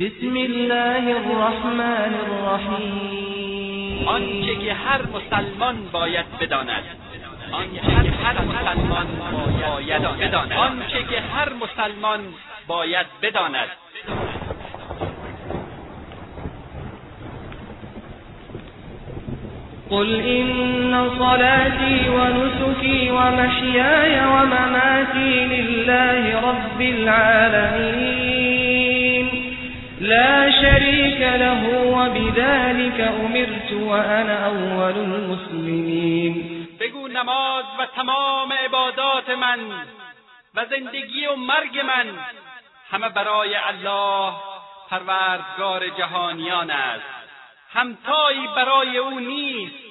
[0.00, 4.08] بسم الله الرحمن الرحیم.
[4.08, 6.84] آنچه که هر مسلمان باید بداند.
[7.52, 9.06] آنچه که هر مسلمان
[9.66, 10.52] باید بداند.
[10.52, 12.20] آنچه که هر مسلمان
[12.66, 13.68] باید بداند.
[19.90, 28.49] قل إن صلاتي ونسكي ومحياي ومماتي لله رب العالمين.
[30.00, 31.62] لا شريك له
[31.96, 36.66] وبذلك أمرت وأنا أول المسلمين.
[36.80, 39.58] بگو نماز و تمام عبادات من
[40.54, 42.18] و زندگی و مرگ من
[42.90, 44.32] همه برای الله
[44.90, 47.04] پروردگار جهانیان است.
[47.72, 49.84] همتایی برای او نیست.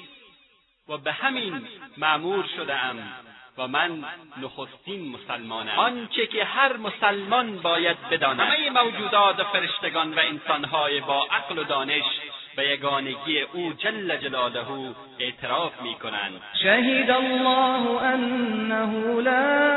[0.89, 1.62] و به همین
[1.98, 3.29] معمور شدهام.
[3.59, 4.04] و من
[4.41, 5.72] نخستین مسلمانم.
[5.77, 8.40] آنچه که هر مسلمان باید بداند.
[8.40, 12.03] همه موجودات و فرشتگان و انسانهای با عقل و دانش
[12.55, 14.66] به یگانگی او جل جلاله
[15.19, 16.42] اعتراف می‌کنند.
[16.64, 19.69] شهد الله انه لا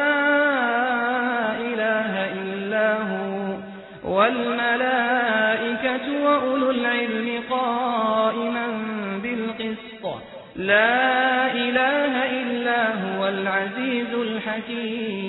[1.71, 3.57] اله الا هو
[4.05, 8.67] والملائكة وأولو العلم قائما
[9.23, 10.05] بالقسط.
[10.57, 12.32] لا إله
[13.33, 15.23] العزيز الحكيم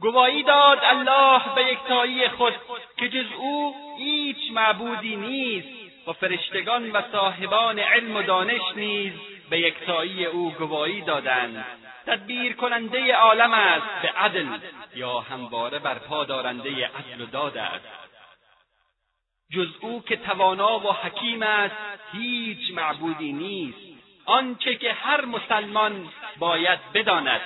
[0.00, 2.54] گواهی داد الله به یکتایی خود
[2.96, 5.68] که جز او هیچ معبودی نیست
[6.06, 9.12] و فرشتگان و صاحبان علم و دانش نیز
[9.50, 11.64] به یکتایی او گواهی دادند.
[12.06, 14.46] تدبیر کننده عالم است به عدل
[14.94, 17.84] یا همواره برپا دارنده عدل و داد است.
[19.52, 21.76] جز او که توانا و حکیم است
[22.12, 23.89] هیچ معبودی نیست.
[24.24, 27.40] آنچه که هر مسلمان باید بداند.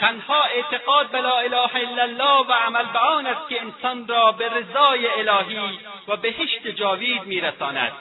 [0.00, 4.32] تنها اعتقاد به لا اله الا الله و عمل به آن است که انسان را
[4.32, 7.92] به رضای الهی و بهشت جاوید میرساند.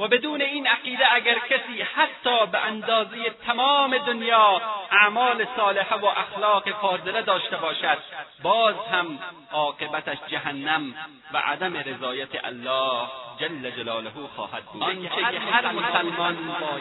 [0.00, 6.70] و بدون این عقیده اگر کسی حتی به اندازه تمام دنیا اعمال صالحه و اخلاق
[6.70, 7.98] فاضله داشته باشد
[8.42, 9.18] باز هم
[9.52, 10.94] عاقبتش جهنم
[11.32, 13.08] و عدم رضایت الله
[13.40, 14.82] جل جلاله خواهد بود.
[14.82, 16.36] آنچه که هر مسلمان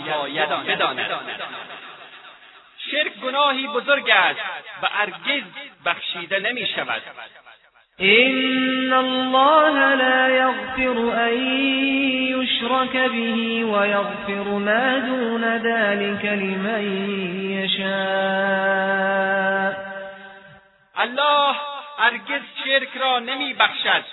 [0.09, 1.21] باید بداند.
[2.91, 4.39] شرک گناهی بزرگ است
[4.81, 5.44] و هرگز
[5.85, 7.01] بخشیده نمی شود
[8.01, 11.33] إن الله لا يغفر أن
[12.31, 16.83] يشرك به ويغفر ما دون ذلك لمن
[17.51, 18.89] يشاء.
[20.99, 21.55] الله
[21.99, 24.03] هرگز شرک را نمی بخشد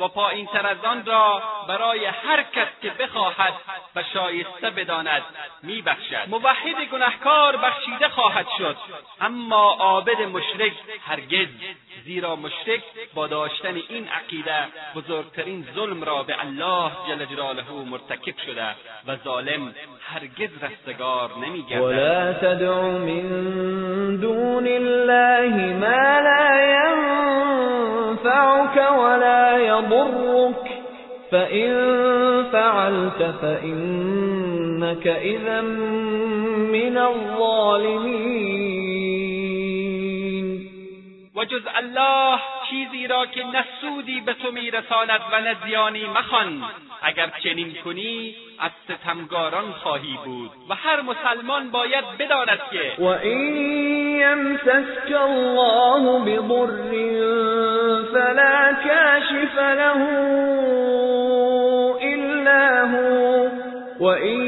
[0.00, 3.54] و پایین تر از آن را برای هر کس که بخواهد
[3.96, 5.22] و شایسته بداند
[5.62, 8.76] می بخشد موحد گنهکار بخشیده خواهد شد.
[9.20, 10.72] اما عابد مشرک
[11.06, 11.48] هرگز.
[12.04, 12.82] زیرا مشرک
[13.14, 14.66] با داشتن این عقیده
[14.96, 18.66] بزرگترین ظلم را به الله جل جلاله مرتکب شده
[19.06, 21.82] و ظالم هرگز رستگار نمیگردد.
[21.82, 26.60] ولا تدع من دون الله ما لا
[28.14, 30.70] ينفعك ولا يضرك.
[31.30, 31.72] فإن
[32.52, 35.60] فعلت فإنك إذا
[36.70, 38.73] من الظالمين.
[41.36, 42.38] و جز الله
[42.70, 46.64] چیزی را که نه سودی به تو میرساند و نه زیانی مخوان.
[47.02, 53.56] اگر چنین کنی از ستمگاران خواهی بود و هر مسلمان باید بداند که و این
[54.16, 56.92] یمسسک الله بضر
[58.12, 59.96] فلا کاشف له
[62.00, 63.48] الا هو.
[64.00, 64.42] و این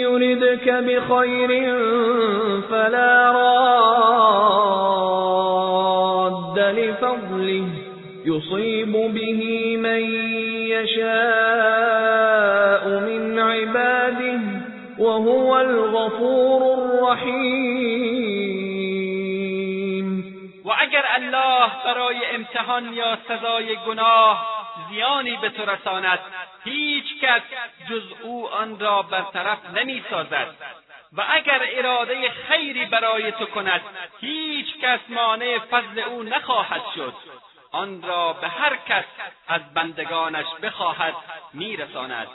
[0.00, 1.74] یردك بخیر
[2.70, 3.32] فلا
[8.24, 10.00] يصيب به من
[10.70, 11.00] يشاء
[12.88, 14.40] من عباده
[14.98, 17.80] وهو الغفور الرحیم
[20.64, 24.46] و اگر الله برای امتحان یا سزای گناه
[24.90, 26.18] زیانی به تو رساند
[26.64, 27.42] هیچ کس
[27.90, 30.54] جز او آن را برطرف نمی سازد.
[31.12, 33.80] و اگر اراده خیری برای تو کند
[34.20, 37.14] هیچ کس مانع فضل او نخواهد شد.
[37.70, 39.04] آن را به هر کس
[39.48, 41.14] از بندگانش بخواهد
[41.52, 42.28] میرساند.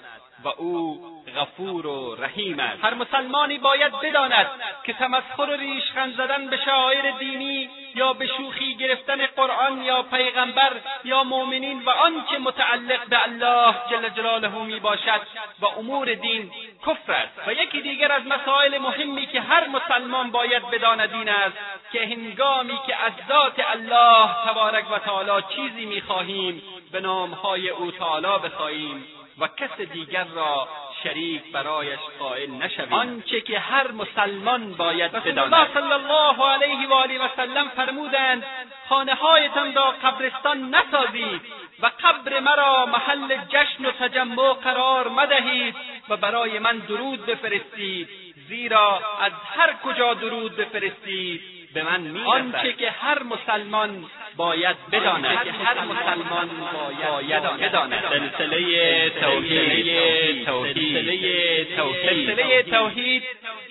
[0.45, 1.01] و او
[1.37, 2.83] غفور و رحیم است.
[2.85, 4.47] هر مسلمانی باید بداند
[4.83, 10.71] که تمسخر و ریشخند زدن به شاعر دینی یا به شوخی گرفتن قرآن یا پیغمبر
[11.03, 15.21] یا مؤمنین و آنچه متعلق به الله جل جلاله می باشد
[15.61, 16.51] و امور دین
[16.87, 17.47] کفر است.
[17.47, 21.57] و یکی دیگر از مسائل مهمی که هر مسلمان باید بداند این است
[21.91, 26.61] که هنگامی که از ذات الله تبارک و تعالی چیزی می‌خواهیم
[26.91, 29.14] به نامهای او تعالی بخواهیم.
[29.39, 30.67] و کس دیگر را
[31.03, 32.93] شریک برایش قائل نشویم.
[32.93, 35.53] آنچه که هر مسلمان باید بداند.
[35.53, 38.43] الله صلی الله علیه و آله و سلم فرمودند
[38.89, 41.41] خانههایتان را قبرستان نسازید
[41.79, 45.75] و قبر مرا محل جشن و تجمع قرار مدهید
[46.09, 48.09] و برای من درود بفرستید
[48.47, 54.05] زیرا از هر کجا درود بفرستید به من می‌رسد آنچه که هر مسلمان
[54.35, 58.03] باید بداند که هر مسلمان باید بداند.
[58.09, 60.45] سلسله توحید.
[60.45, 62.05] سلسله توحید.
[62.09, 63.23] سلسله توحید.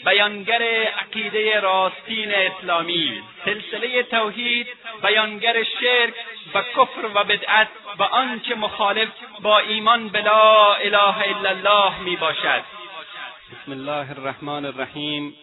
[0.04, 0.62] بیانگر
[0.98, 3.22] عقیده راستین اسلامی.
[3.44, 4.66] سلسله توحید
[5.02, 6.14] بیانگر شرک
[6.54, 7.68] و کفر و بدعت
[7.98, 9.08] و آنچه مخالف
[9.42, 12.62] با ایمان به لا اله الا الله می باشد.
[13.52, 15.34] بسم الله الرحمن الرحیم.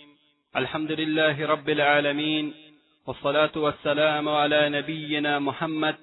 [0.56, 2.54] الحمد لله رب العالمین
[3.08, 5.96] والصلاة والسلام على نبينا محمد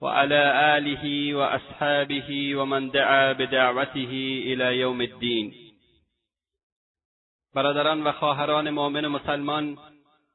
[0.00, 0.42] وعلى
[0.78, 4.12] آله وأصحابه ومن دعا بدعوته
[4.46, 5.54] إلى يوم الدين.
[7.54, 9.78] برادران و خواهران مؤمن مسلمان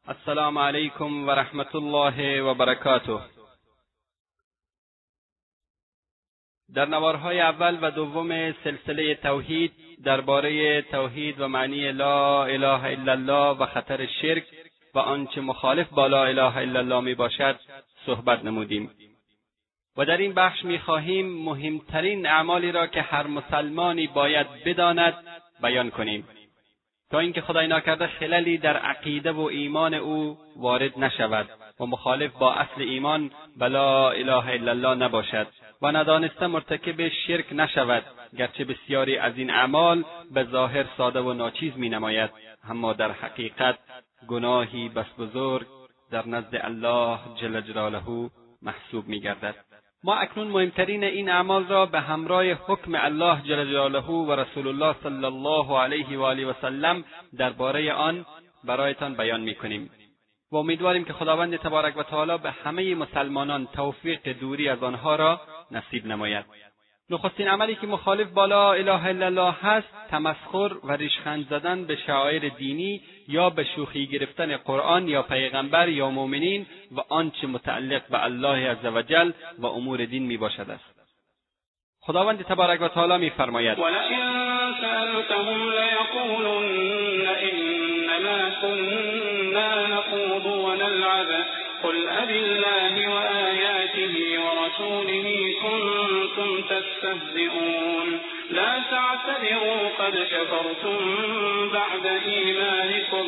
[0.08, 3.20] السلام علیکم و رحمت الله و برکاته.
[6.74, 13.58] در نوارهای اول و دوم سلسله توحید درباره توحید و معنی لا اله الا الله
[13.58, 14.44] و خطر شرک
[14.96, 17.60] و آنچه مخالف با لا اله الا الله می باشد
[18.06, 18.92] صحبت نمودیم.
[19.98, 25.14] و در این بخش می‌خواهیم مهمترین اعمالی را که هر مسلمانی باید بداند
[25.62, 26.28] بیان کنیم.
[27.12, 31.50] تا اینکه خدای ناکرده خللی در عقیده و ایمان او وارد نشود
[31.80, 35.48] و مخالف با اصل ایمان به لا اله الا الله نباشد
[35.82, 38.04] و ندانسته مرتکب شرک نشود.
[38.36, 42.30] گرچه بسیاری از این اعمال به ظاهر ساده و ناچیز می نماید
[42.70, 43.78] اما در حقیقت
[44.28, 45.68] گناهی بس بزرگ
[46.12, 48.30] در نزد الله جل جلاله
[48.62, 49.56] محسوب می گردد.
[50.04, 54.96] ما اکنون مهمترین این اعمال را به همراه حکم الله جل جلاله و رسول الله
[55.04, 57.04] صلی الله علیه و آله و سلم
[57.38, 58.26] درباره آن
[58.64, 59.90] برایتان بیان می کنیم
[60.52, 65.42] و امیدواریم که خداوند تبارک و تعالی به همه مسلمانان توفیق دوری از آنها را
[65.72, 66.46] نصیب نماید
[67.10, 71.96] نخستین عملی که مخالف با لا اله الا الله هست تمسخر و ریشخند زدن به
[71.96, 78.24] شعایر دینی یا به شوخی گرفتن قرآن یا پیغمبر یا مؤمنین و آنچه متعلق به
[78.24, 80.96] الله عزوجل و امور دین می باشد است.
[82.02, 84.46] خداوند تبارک و تعالی میفرماید ولئن
[96.76, 98.20] تستهزئون.
[98.52, 101.00] لا تعتذروا قد كفرتم
[101.74, 103.26] بعد ایمانكم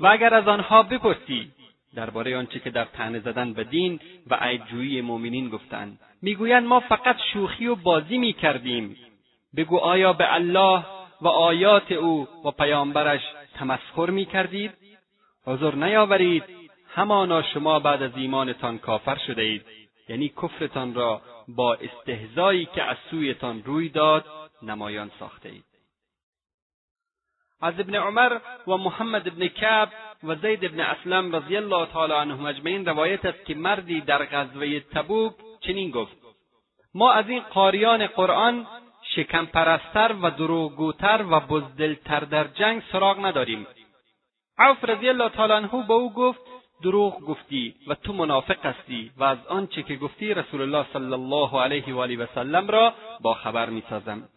[0.00, 1.50] و اگر از آنها بپرسی
[1.94, 7.16] درباره آنچه که در تنه زدن به دین و عیبجویی مؤمنین گفتند می‌گویند ما فقط
[7.32, 8.96] شوخی و بازی می‌کردیم.
[9.56, 10.84] بگو آیا به الله
[11.20, 13.20] و آیات او و پیامبرش
[13.58, 14.72] تمسخر می‌کردید؟
[15.46, 16.44] حضور نیاورید.
[16.94, 19.64] همانا شما بعد از ایمانتان کافر شده اید
[20.08, 21.20] یعنی کفرتان را
[21.56, 24.24] با استهزایی که از سویتان روی داد
[24.62, 25.64] نمایان ساخته اید
[27.62, 29.88] از ابن عمر و محمد ابن کعب
[30.24, 34.80] و زید ابن اسلم رضی الله تعالی عنهم اجمعین روایت است که مردی در غزوه
[34.80, 36.16] تبوک چنین گفت.
[36.94, 38.66] ما از این قاریان قرآن
[39.14, 43.66] شکم پرستر و دروغگوتر و بزدلتر در جنگ سراغ نداریم.
[44.58, 46.40] عوف رضی الله تعالی عنه به او گفت
[46.82, 51.62] دروغ گفتی و تو منافق هستی و از آنچه که گفتی رسول الله صلی الله
[51.62, 54.28] علیه و آله و سلم را با خبر می‌سازم.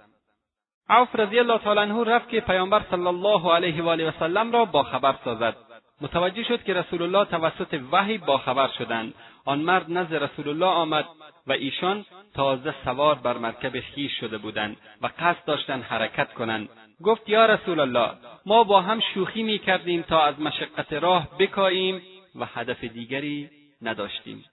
[0.89, 4.51] عوف رضی الله تعالی عنه رفت که پیامبر صلی الله علیه و آله و سلم
[4.51, 5.55] را با خبر سازد.
[6.01, 9.13] متوجه شد که رسول الله توسط وحی با خبر شدند.
[9.45, 11.05] آن مرد نزد رسول الله آمد
[11.47, 16.69] و ایشان تازه سوار بر مرکب خیش شده بودند و قصد داشتند حرکت کنند.
[17.03, 18.11] گفت یا رسول الله
[18.45, 22.01] ما با هم شوخی می کردیم تا از مشقت راه بکاییم
[22.35, 23.49] و هدف دیگری
[23.81, 24.45] نداشتیم.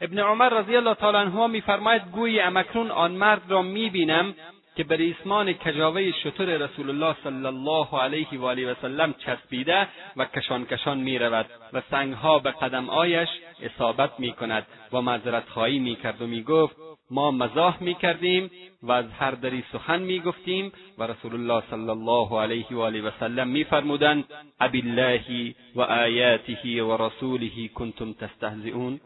[0.00, 4.34] ابن عمر رضی الله تعالی عنهما میفرماید گویی امکنون آن مرد را می‌بینم
[4.76, 9.88] که به ریسمان کجاوه شتر رسول الله صلی الله علیه و آله و سلم چسبیده
[10.16, 13.28] و کشان کشان می‌رود و سنگها به قدم آیش
[13.62, 16.76] اصابت می‌کند و معذرت خواهی می‌کرد و می‌گفت
[17.10, 18.50] ما مزاح می‌کردیم
[18.82, 23.10] و از هر دری سخن می‌گفتیم و رسول الله صلی الله علیه و آله و
[23.20, 24.24] سلم میفرمودند
[24.60, 29.00] ابالله و آیاته و رسوله کنتم تستهزئون؟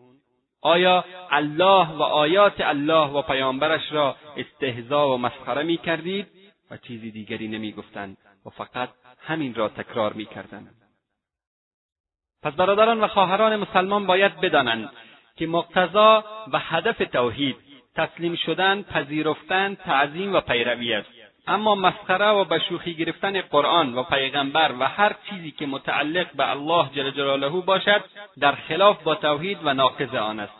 [0.60, 6.26] آیا الله و آیات الله و پیامبرش را استهزا و مسخره می‌کردید
[6.70, 8.88] و چیزی دیگری نمی‌گفتند و فقط
[9.20, 10.74] همین را تکرار می‌کردند؟
[12.42, 14.90] پس برادران و خواهران مسلمان باید بدانند
[15.36, 17.56] که مقتضا و هدف توحید
[17.94, 21.17] تسلیم شدن پذیرفتن تعظیم و پیروی است.
[21.48, 26.50] اما مسخره و به شوخی گرفتن قرآن و پیغمبر و هر چیزی که متعلق به
[26.50, 28.04] الله جل جلاله باشد
[28.40, 30.52] در خلاف با توحید و ناقض آن است.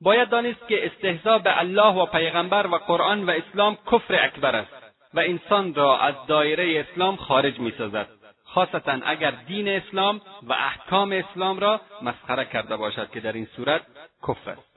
[0.00, 4.72] باید دانست که استهزا به الله و پیغمبر و قرآن و اسلام کفر اکبر است
[5.14, 8.08] و انسان را از دایره اسلام خارج می‌سازد.
[8.44, 13.82] خاصتا اگر دین اسلام و احکام اسلام را مسخره کرده باشد که در این صورت
[14.28, 14.67] کفر است.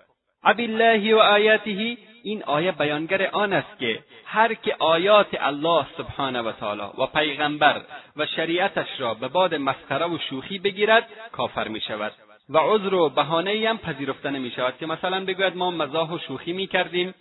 [0.44, 6.52] الله و آیاته این آیه بیانگر آن است که هر که آیات الله سبحانه و
[6.52, 7.82] تعالی و پیغمبر
[8.18, 12.12] و شریعتش را به باد مسخره و شوخی بگیرد کافر می شود.
[12.50, 16.54] و عذر و بهانه هم پذیرفته نمی شود که مثلا بگوید ما مزاح و شوخی
[16.54, 17.14] می کردیم.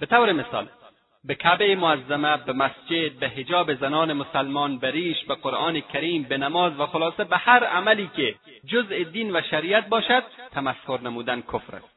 [0.00, 0.68] به طور مثال
[1.24, 6.38] به کعبه معظمه به مسجد به حجاب زنان مسلمان به ریش به قرآن کریم به
[6.38, 8.34] نماز و خلاصه به هر عملی که
[8.66, 11.93] جزء دین و شریعت باشد تمسخر نمودن کفر است.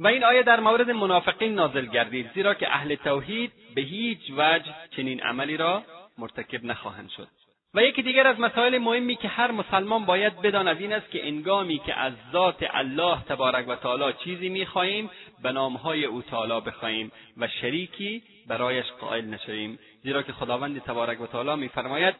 [0.00, 4.74] و این آیه در مورد منافقین نازل گردید زیرا که اهل توحید به هیچ وجه
[4.96, 5.82] چنین عملی را
[6.18, 7.28] مرتکب نخواهند شد.
[7.74, 11.78] و یکی دیگر از مسائل مهمی که هر مسلمان باید بداند این است که انگامی
[11.78, 15.10] که از ذات الله تبارک و تعالی چیزی می‌خواهیم
[15.42, 19.78] به نامهای او تعالی بخواهیم و شریکی برایش قائل نشویم.
[20.02, 22.14] زیرا که خداوند تبارک و تعالی میفرماید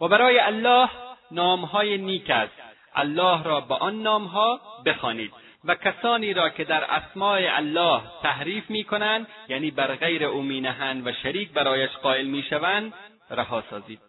[0.00, 0.88] و برای الله
[1.30, 2.52] نامهای نیک است.
[2.94, 5.32] الله را به آن نامها بخوانید.
[5.64, 11.12] و کسانی را که در اسماع الله تحریف می‌کنند یعنی بر غیر او مینهند و
[11.12, 12.94] شریک برایش قائل می‌شوند
[13.30, 14.00] رها سازید.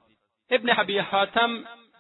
[0.50, 1.50] ابن حبی حاتم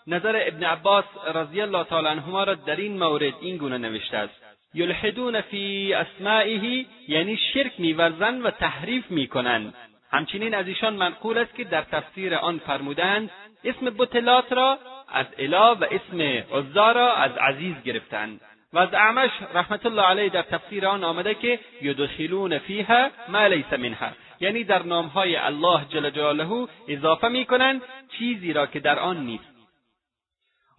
[0.07, 4.33] نظر ابن عباس رضی الله تعالی عنهما را در این مورد این گونه نوشته است.
[4.73, 9.73] یلحدون فی اسمائه یعنی شرک میورزند و تحریف می‌کنند.
[10.11, 13.31] همچنین از ایشان منقول است که در تفسیر آن فرمودند
[13.63, 14.77] اسم بتلات را
[15.13, 16.21] از اله و اسم
[16.57, 18.41] عزا را از عزیز گرفتند.
[18.73, 23.73] و از اعمش رحمت الله علیه در تفسیر آن آمده که یدخلون فیها ما لیس
[23.73, 24.07] منها.
[24.39, 27.81] یعنی در نامهای الله جل جلاله اضافه می‌کنند
[28.17, 29.51] چیزی را که در آن نیست.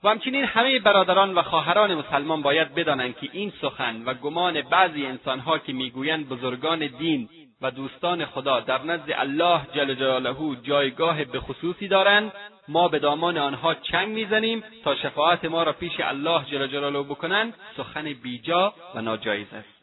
[0.05, 5.07] و همچنین همه برادران و خواهران مسلمان باید بدانند که این سخن و گمان بعضی
[5.07, 7.29] انسانها که می‌گویند بزرگان دین
[7.62, 12.33] و دوستان خدا در نزد الله جل جلاله جایگاه به خصوصی دارند.
[12.69, 17.54] ما به دامان آنها چنگ می‌زنیم تا شفاعت ما را پیش الله جل جلاله بکنند.
[17.76, 19.83] سخن بیجا و ناجایز است.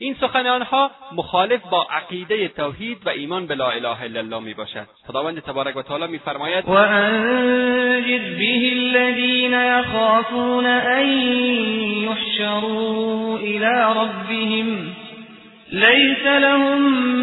[0.00, 4.54] این سخن آنها مخالف با عقیده توحید و ایمان به لا اله الا الله می
[4.54, 11.06] باشد خداوند تبارک و تعالی میفرماید و انجد به الذین یخافون ان
[12.02, 13.64] یحشروا الى
[13.96, 14.96] ربهم
[15.72, 16.80] ليس لهم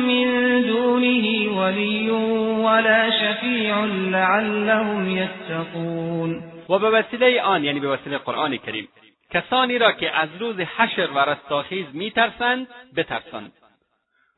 [0.08, 2.10] من دونه ولي
[2.66, 8.88] ولا شفیع لعلهم یتقون و به آن یعنی به قرآن کریم
[9.32, 13.52] کسانی را که از روز حشر و رستاخیز میترسند بترسان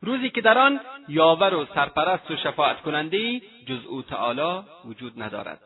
[0.01, 5.59] روزی که در آن یاور و سرپرست و شفاعت کننده جز او تعالی وجود ندارد.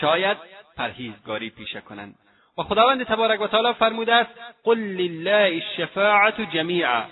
[0.00, 0.36] شاید
[0.76, 2.14] پرهیزگاری پیشه کنند.
[2.58, 4.30] و خداوند تبارک و تعالی فرموده است
[4.64, 7.02] قل لله الشفاعت جمیعا.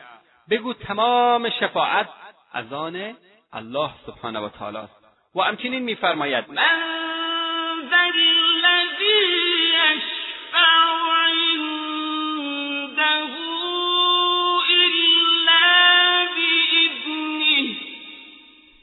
[0.51, 2.09] بگو تمام شفاعت
[2.53, 3.17] از آن
[3.53, 4.97] الله سبحانه و تعالی است.
[5.35, 6.93] و همچنین میفرماید من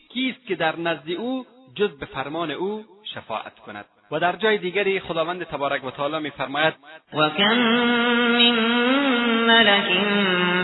[0.10, 3.86] کیست که در نزد او جز به فرمان او شفاعت کند.
[4.12, 6.74] و در جای دیگری خداوند تبارک و تعالی میفرماید
[7.14, 9.09] و کم من
[9.50, 9.90] ملک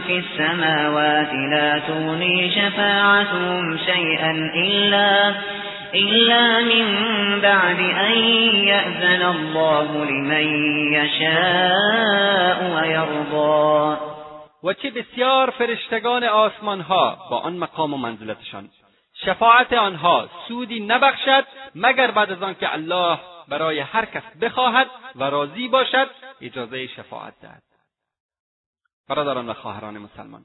[0.07, 5.33] فی السماوات لا تغنی شفاعتهم شیئا الا
[5.95, 6.85] إلا من
[7.41, 8.17] بعد أن
[8.71, 10.45] يأذن الله لمن
[10.93, 13.97] يشاء ويرضى.
[14.63, 18.69] و چه بسیار فرشتگان آسمان ها با آن مقام و منزلتشان.
[19.25, 25.67] شفاعت آنها سودی نبخشد مگر بعد از آنکه الله برای هر کس بخواهد و راضی
[25.67, 26.07] باشد
[26.41, 27.74] اجازه شفاعت دهد.
[29.09, 30.43] برادران و خواهران مسلمان.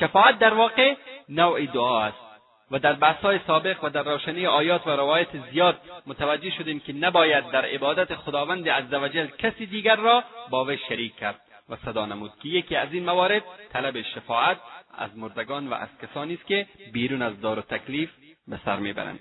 [0.00, 0.94] شفاعت در واقع
[1.28, 2.32] نوع دعا است
[2.70, 7.50] و در بحثهای سابق و در روشنی آیات و روایت زیاد متوجه شدیم که نباید
[7.50, 12.48] در عبادت خداوند عزوجل کسی دیگر را با وی شریک کرد و صدا نمود که
[12.48, 14.58] یکی از این موارد طلب شفاعت
[14.98, 18.10] از مردگان و از کسانی است که بیرون از دار و تکلیف
[18.48, 19.20] به سر می‌برند.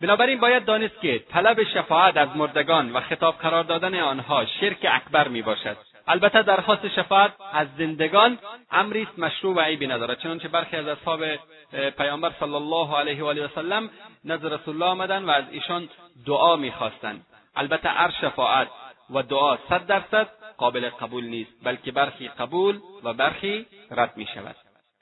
[0.00, 5.28] بنابراین باید دانست که طلب شفاعت از مردگان و خطاب قرار دادن آنها شرک اکبر
[5.28, 5.76] می باشد
[6.08, 8.38] البته درخواست شفاعت از زندگان
[8.70, 10.18] امری است مشروع و عیبی ندارد.
[10.18, 11.20] چنانچه برخی از اصحاب
[11.98, 13.90] پیامبر صلی الله علیه و آله وسلم
[14.24, 15.88] نزد رسول الله آمدند و از ایشان
[16.26, 17.26] دعا می‌خواستند.
[17.56, 18.68] البته هر شفاعت
[19.10, 24.56] و دعا صد درصد قابل قبول نیست بلکه برخی قبول و برخی رد می شود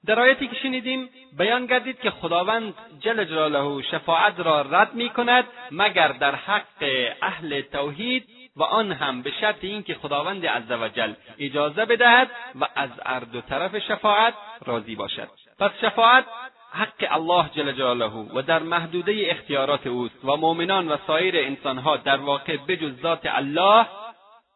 [0.07, 5.45] در آیتی که شنیدیم بیان گردید که خداوند جل جلاله شفاعت را رد می کند
[5.71, 6.85] مگر در حق
[7.23, 12.31] اهل توحید و آن هم به شرط اینکه خداوند عزوجل اجازه بدهد
[12.61, 14.35] و از هر دو طرف شفاعت
[14.67, 15.29] راضی باشد.
[15.59, 16.25] پس شفاعت
[16.73, 22.17] حق الله جل جلاله و در محدوده اختیارات اوست و مؤمنان و سایر انسانها در
[22.17, 23.87] واقع بجز ذات الله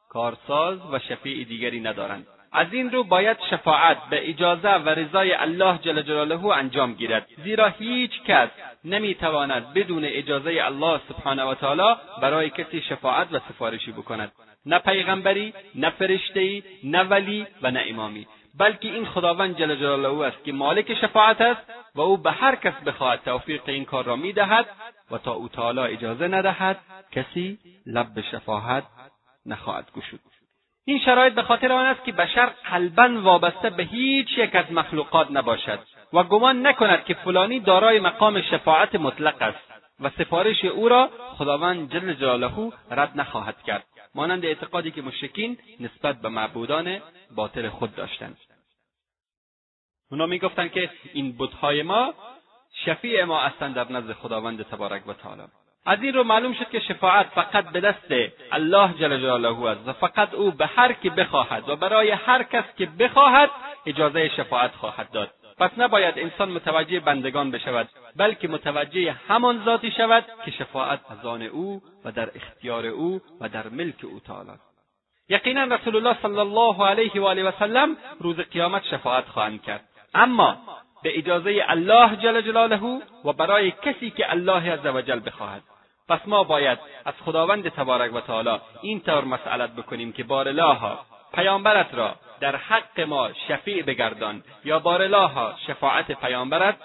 [0.09, 2.27] کارساز و شفیع دیگری ندارند.
[2.55, 7.27] از این رو باید شفاعت به اجازه و رضای الله جل جلاله انجام گیرد.
[7.45, 8.49] زیرا هیچ کس
[8.85, 14.33] نمی‌تواند بدون اجازه الله سبحانه و تعالی برای کسی شفاعت و سفارشی بکند.
[14.67, 18.27] نه پیغمبری نه فرشتهای نه ولی و نه امامی.
[18.59, 21.61] بلکه این خداوند جل جلاله است که مالک شفاعت است
[21.95, 24.67] و او به هر کس بخواهد توفیق این کار را می‌دهد
[25.11, 26.79] و تا او تعالی اجازه ندهد
[27.13, 28.85] کسی لب به شفاعت
[29.47, 30.34] نخواهد گشود.
[30.85, 35.31] این شرایط به خاطر آن است که بشر قلبا وابسته به هیچ یک از مخلوقات
[35.31, 35.79] نباشد
[36.13, 41.93] و گمان نکند که فلانی دارای مقام شفاعت مطلق است و سفارش او را خداوند
[41.93, 47.01] جل جلاله رد نخواهد کرد مانند اعتقادی که مشرکین نسبت به معبودان
[47.37, 48.37] باطل خود داشتند.
[50.11, 52.15] اونا می‌گفتند که این بتهای ما
[52.85, 55.43] شفیع ما هستند در نزد خداوند تبارک و تعالی.
[55.87, 58.15] از این رو معلوم شد که شفاعت فقط به دست
[58.53, 62.65] الله جل جلاله است و فقط او به هر کی بخواهد و برای هر کس
[62.79, 63.51] که بخواهد
[63.87, 65.31] اجازه شفاعت خواهد داد.
[65.59, 71.43] پس نباید انسان متوجه بندگان بشود بلکه متوجه همان ذاتی شود که شفاعت از آن
[71.43, 74.75] او و در اختیار او و در ملک او تعالی است.
[75.29, 79.85] یقینا رسول الله صلی الله علیه و آله و سلم روز قیامت شفاعت خواهند کرد.
[80.15, 80.57] اما
[81.03, 85.63] به اجازه الله جل جلاله و برای کسی که الله عزوجل بخواهد.
[86.09, 90.99] پس ما باید از خداوند تبارک و تعالی این طور مسئلت بکنیم که بارلاها
[91.35, 96.77] پیامبرت را در حق ما شفیع بگردان یا بارلاها شفاعت پیامبرت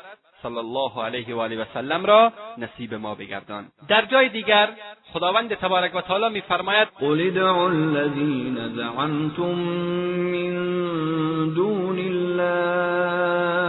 [0.44, 3.66] صلی الله علیه و آله و سلم را نصیب ما بگردان.
[3.88, 4.70] در جای دیگر
[5.14, 9.44] خداوند تبارک و تعالی میفرماید قل ادعوا الذین زعمتم
[10.34, 10.56] من
[11.54, 13.69] دون الله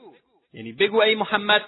[0.53, 1.65] یعنی بگو ای محمد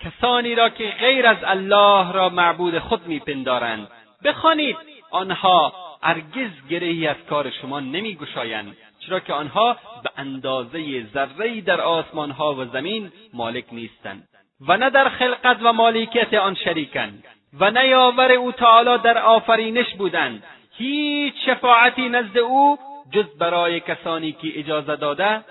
[0.00, 3.88] کسانی را که غیر از الله را معبود خود میپندارند
[4.24, 4.76] بخوانید
[5.10, 5.72] آنها
[6.02, 12.64] هرگز گرهی از کار شما نمیگشایند چرا که آنها به اندازه ذرهای در آسمانها و
[12.64, 14.28] زمین مالک نیستند.
[14.68, 17.24] و نه در خلقت و مالکیت آن شریکند.
[17.60, 20.42] و نه یاور او تعالی در آفرینش بودند.
[20.76, 22.78] هیچ شفاعتی نزد او
[23.12, 25.44] جز برای کسانی که اجازه داده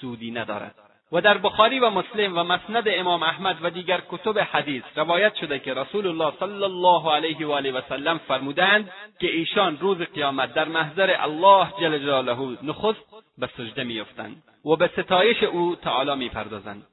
[0.00, 0.81] سودی ندارد.
[1.12, 5.58] و در بخاری و مسلم و مسند امام احمد و دیگر کتب حدیث روایت شده
[5.58, 10.54] که رسول الله صلی الله علیه و آله و سلم فرمودند که ایشان روز قیامت
[10.54, 13.04] در محضر الله جل جلاله نخست
[13.38, 16.86] به سجده میافتند و به ستایش او تعالی می‌پردازند.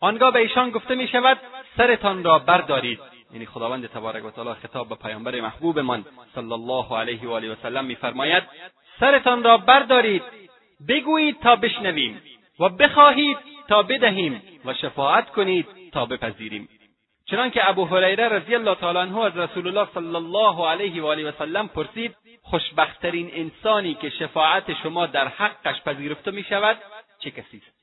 [0.00, 1.38] آنگاه به ایشان گفته می شود
[1.76, 3.00] سرتان را بردارید.
[3.32, 7.54] یعنی خداوند تبارک و تعالی خطاب به پیامبر محبوبمان صلی الله علیه و آله و
[7.62, 8.42] سلم میفرماید
[9.00, 10.22] سرتان را بردارید
[10.88, 12.22] بگویید تا بشنویم
[12.60, 16.68] و بخواهید تا بدهیم و شفاعت کنید تا بپذیریم.
[17.26, 21.28] چنانکه ابو هریره رضی الله تعالی عنه از رسول الله صلی الله علیه و آله
[21.28, 26.76] و سلم پرسید خوشبختترین انسانی که شفاعت شما در حقش پذیرفته می شود
[27.18, 27.82] چه کسی است؟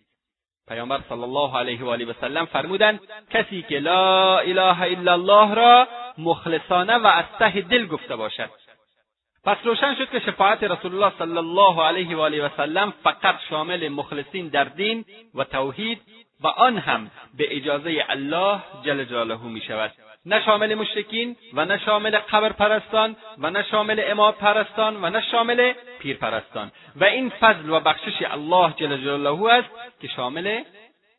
[0.67, 5.53] پیامبر صلی الله علیه و آله و سلم فرمودند کسی که لا اله الا الله
[5.53, 5.87] را
[6.17, 8.49] مخلصانه و از ته دل گفته باشد.
[9.45, 13.35] پس روشن شد که شفاعت رسول الله صلی الله علیه و آله و سلم فقط
[13.49, 16.01] شامل مخلصین در دین و توحید
[16.43, 19.91] و آن هم به اجازه الله جل جلاله می شود.
[20.25, 25.21] نه شامل مشرکین و نه شامل قبر پرستان و نه شامل امام پرستان و نه
[25.31, 29.69] شامل پیر پرستان و این فضل و بخشش الله جل جلاله است
[30.01, 30.63] که شامل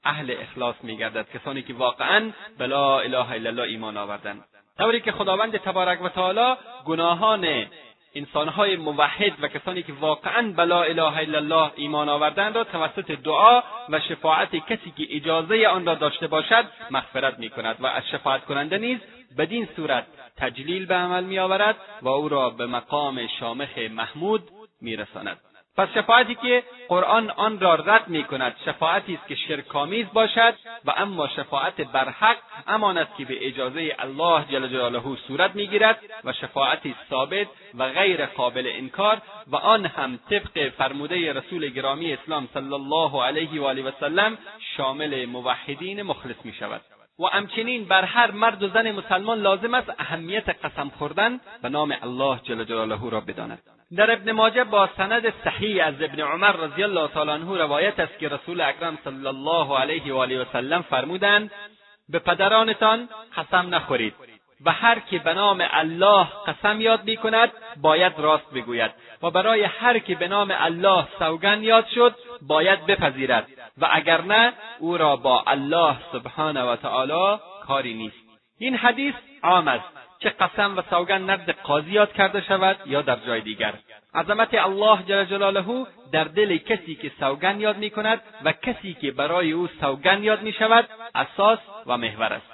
[0.04, 4.44] اهل اخلاص میگردد کسانی که واقعا به لا اله الا الله ایمان آوردند
[4.78, 6.54] طوری که خداوند تبارک و تعالی
[6.84, 7.66] گناهان
[8.14, 13.10] انسانهای موحد و کسانی که واقعا به لا اله الا الله ایمان آوردند را توسط
[13.10, 18.02] دعا و شفاعت کسی که اجازه آن را داشته باشد مغفرت می کند و از
[18.12, 18.98] شفاعت کننده نیز
[19.38, 24.96] بدین صورت تجلیل به عمل می آورد و او را به مقام شامخ محمود می
[24.96, 25.38] رساند.
[25.76, 30.54] پس شفاعتی که قرآن آن را رد می کند شفاعتی است که شرکآمیز باشد
[30.84, 36.32] و اما شفاعت برحق همان است که به اجازه الله جل جلاله صورت می‌گیرد و
[36.32, 42.74] شفاعتی ثابت و غیر قابل انکار و آن هم طبق فرموده رسول گرامی اسلام صلی
[42.74, 44.38] الله علیه و آله و سلم
[44.76, 46.80] شامل موحدین مخلص می شود
[47.20, 51.94] و همچنین بر هر مرد و زن مسلمان لازم است اهمیت قسم خوردن به نام
[52.02, 53.62] الله جل جلاله را بداند.
[53.96, 58.18] در ابن ماجه با سند صحیح از ابن عمر رضی الله تعالی عنه روایت است
[58.18, 61.50] که رسول اکرم صلی الله علیه و آله و سلم فرمودند
[62.08, 64.14] به پدرانتان قسم نخورید
[64.64, 68.90] و هر که به نام الله قسم یاد می‌کند باید راست بگوید
[69.22, 73.46] و برای هر که به نام الله سوگن یاد شد باید بپذیرد.
[73.78, 78.16] و اگر نه او را با الله سبحانه و تعالی کاری نیست.
[78.58, 79.84] این حدیث عام است
[80.18, 83.74] چه قسم و سوگن نرد قاضی یاد کرده شود یا در جای دیگر.
[84.14, 89.10] عظمت الله جل جلاله در دل کسی که سوگن یاد می کند و کسی که
[89.10, 92.50] برای او سوگن یاد می شود اساس و محور است.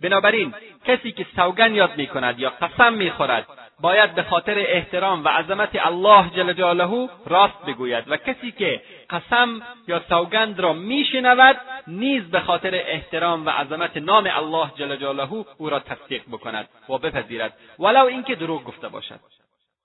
[0.00, 3.46] بنابراین کسی که سوگن یاد می کند یا قسم می خورد
[3.84, 8.04] باید به خاطر احترام و عظمت الله جل جلاله راست بگوید.
[8.06, 14.28] و کسی که قسم یا سوگند را میشنود نیز به خاطر احترام و عظمت نام
[14.30, 17.52] الله جل جلاله او را تصدیق بکند و بپذیرد.
[17.78, 19.20] ولو اینکه دروغ گفته باشد.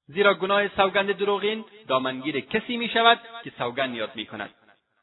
[0.07, 4.49] زیرا گناه سوگند دروغین دامنگیر کسی می شود که سوگند یاد می کند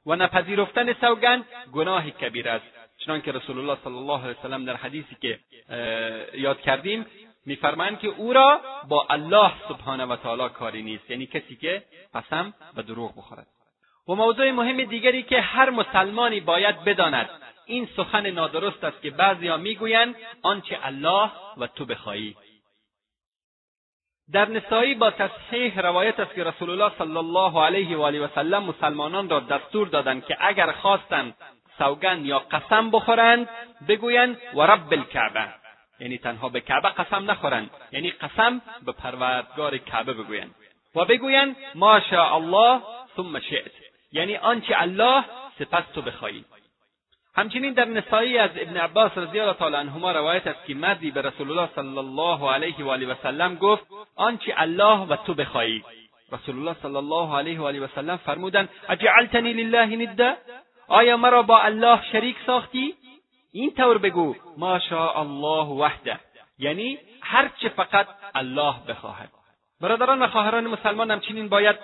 [0.07, 2.67] و نپذیرفتن سوگند گناه کبیر است.
[2.99, 5.39] چنانکه رسول الله صلی الله علیه وسلم در حدیثی که
[6.35, 7.07] یاد کردیم
[7.47, 11.11] میفرمایند که او را با الله سبحانه و تعالی کاری نیست.
[11.11, 11.83] یعنی کسی که
[12.15, 13.47] قسم و دروغ بخورد.
[14.09, 17.31] و موضوع مهم دیگری که هر مسلمانی باید بداند
[17.67, 22.37] این سخن نادرست است که بعضیها می‌گویند آنچه الله و تو بخواهی.
[24.33, 28.29] در نسایی با تصحیح روایت است که رسول الله صلی الله علیه و آله و
[28.35, 31.35] سلم مسلمانان را دستور دادند که اگر خواستند
[31.79, 33.49] سوگند یا قسم بخورند
[33.89, 35.65] بگویند و رب الکعبه.
[36.01, 40.55] یعنی تنها به کعبه قسم نخورند یعنی قسم به پروردگار کعبه بگویند
[40.95, 42.81] و بگویند ما شاء الله
[43.17, 43.71] ثم شئت.
[44.13, 45.25] یعنی آنچه الله
[45.59, 46.45] سپس تو بخواهی.
[47.35, 51.23] همچنین در نسایی از ابن عباس رضی الله تعالی عنهما روایت است که مردی به
[51.23, 55.85] رسول الله صلی الله علیه و آله و سلم گفت آنچه الله و تو بخواهی.
[56.33, 60.35] رسول الله صلی الله علیه و آله و سلم فرمودند اجعلتنی لله ندا
[60.89, 62.95] آیا مرا با الله شریک ساختی؟
[63.57, 66.21] این طور بگو ما الله وحده.
[66.59, 69.29] یعنی هرچه فقط الله بخواهد.
[69.81, 71.77] برادران و خواهران مسلمان همچنین باید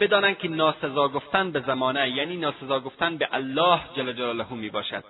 [0.00, 5.04] بدانند که ناسزا گفتن به زمانه یعنی ناسزا گفتن به الله جل جلاله می باشد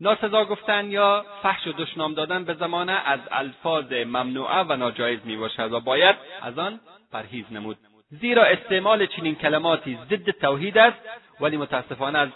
[0.00, 5.36] ناسزا گفتن یا فحش و دشنام دادن به زمانه از الفاظ ممنوعه و ناجایز می
[5.36, 6.80] باشد و باید از آن
[7.12, 7.76] پرهیز نمود.
[8.10, 10.98] زیرا استعمال چنین کلماتی ضد توحید است
[11.40, 12.28] ولی متاسفانه از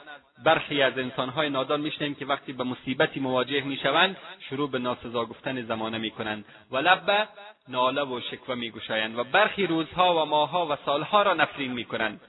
[0.45, 4.17] برخی از انسانهای نادان میشنیم که وقتی به مصیبتی مواجه می‌شوند
[4.51, 7.29] شروع به ناسزا گفتن زمانه می‌کنند و لب به
[7.69, 12.21] ناله و شکوه میگشایند و برخی روزها و ماهها و سالها را نفرین می‌کنند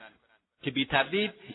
[0.62, 0.88] که بی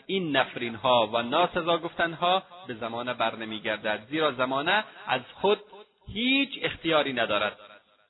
[0.06, 5.60] این نفرین ها و ناسزا گفتنها به زمانه بر نمیگردد زیرا زمانه از خود
[6.12, 7.58] هیچ اختیاری ندارد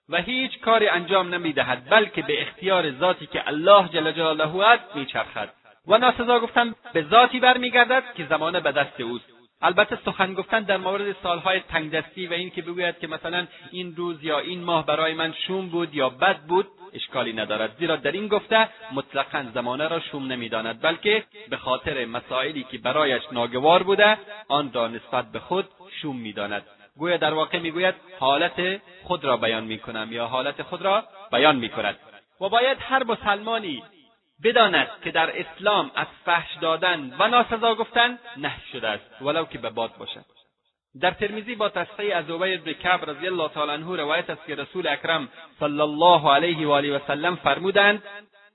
[0.09, 5.64] و هیچ کاری انجام نمی‌دهد بلکه به اختیار ذاتی که الله جل جلاله است میچرخد.
[5.89, 9.25] و ناسزا گفتن به ذاتی برمیگردد که زمانه به دست اوست.
[9.63, 14.25] البته سخن گفتن در مورد سالهای تنگدستی و این که بگوید که مثلا این روز
[14.25, 17.77] یا این ماه برای من شوم بود یا بد بود اشکالی ندارد.
[17.79, 23.23] زیرا در این گفته مطلقا زمانه را شوم نمی‌داند بلکه به خاطر مسائلی که برایش
[23.33, 24.19] ناگوار بوده
[24.49, 25.69] آن را نسبت به خود
[26.03, 26.63] شوم می‌داند.
[26.99, 31.97] گویا در واقع می‌گوید حالت خود را بیان می‌کنم یا حالت خود را بیان می‌کند.
[32.41, 33.83] و باید هر مسلمانی
[34.43, 39.59] بداند که در اسلام از فحش دادن و ناسزا گفتن نه شده است ولو که
[39.59, 40.25] به باد باشد.
[41.01, 44.55] در ترمیزی با تصحیح از عبید بن کعب رضی الله تعالی عنه روایت است که
[44.55, 45.29] رسول اکرم
[45.61, 48.03] صلی الله علیه و آله و سلم فرمودند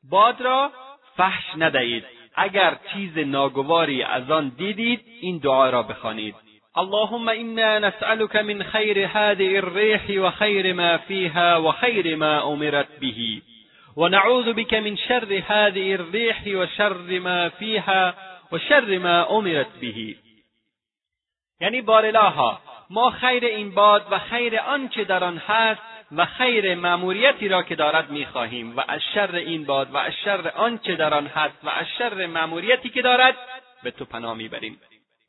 [0.09, 0.71] باد را
[1.17, 2.05] فحش ندهید.
[2.35, 6.35] اگر چیز ناگواری از آن دیدید این دعا را بخوانید.
[6.75, 12.87] اللهم انا نسألك من خیر هذه الريح و خیر ما فيها و خیر ما امرت
[12.99, 13.48] به.
[13.99, 18.13] ونعوذ بك من شر هذه الريح وشر ما فيها
[18.51, 20.15] وشر ما امرت به.
[21.61, 25.81] یعنی بارلاها ما خیر این باد و خیر آنچه در آن هست
[26.11, 30.51] و خیر مأموریتی را که دارد می‌خواهیم و از شر این باد و از شر
[30.55, 33.35] آنچه در آن هست و از شر مأموریتی که دارد
[33.83, 34.81] به تو پناه می‌بریم.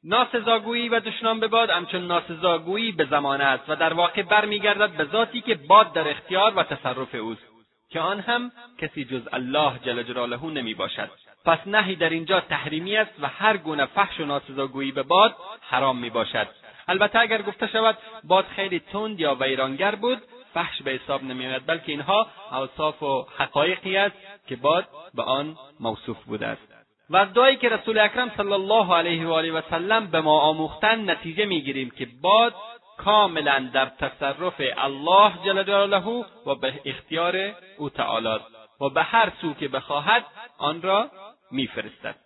[0.05, 5.05] ناسزاگویی و دشنام به باد همچون ناسزاگویی به زمانه است و در واقع برمیگردد به
[5.05, 7.50] ذاتی که باد در اختیار و تصرف اوست.
[7.91, 11.11] که آن هم کسی جز الله جل جلاله نمی باشد
[11.45, 15.99] پس نهی در اینجا تحریمی است و هر گونه فحش و ناسزاگویی به باد حرام
[15.99, 16.49] می باشد
[16.89, 20.19] البته اگر گفته شود باد خیلی تند یا ویرانگر بود
[20.55, 26.25] فحش به حساب نمیآید بلکه اینها اوصاف و حقایقی است که باد به آن موصوف
[26.25, 26.63] بوده است.
[27.11, 30.41] و از دعایی که رسول اکرم صلی الله علیه و آله و سلم به ما
[30.41, 32.55] آموختن نتیجه می‌گیریم که باد
[33.05, 38.39] کاملا در تصرف الله جل جلاله و به اختیار او تعالی
[38.81, 40.25] و به هر سو که بخواهد
[40.59, 41.11] آن را
[41.51, 42.17] میفرستد.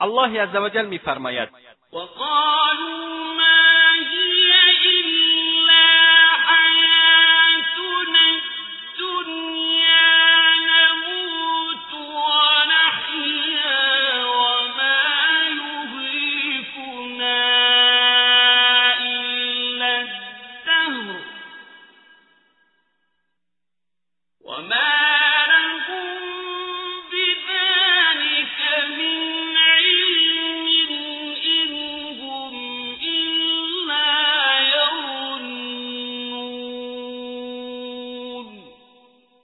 [0.00, 1.48] الله عزوجل میفرماید.
[1.92, 3.69] وقالوا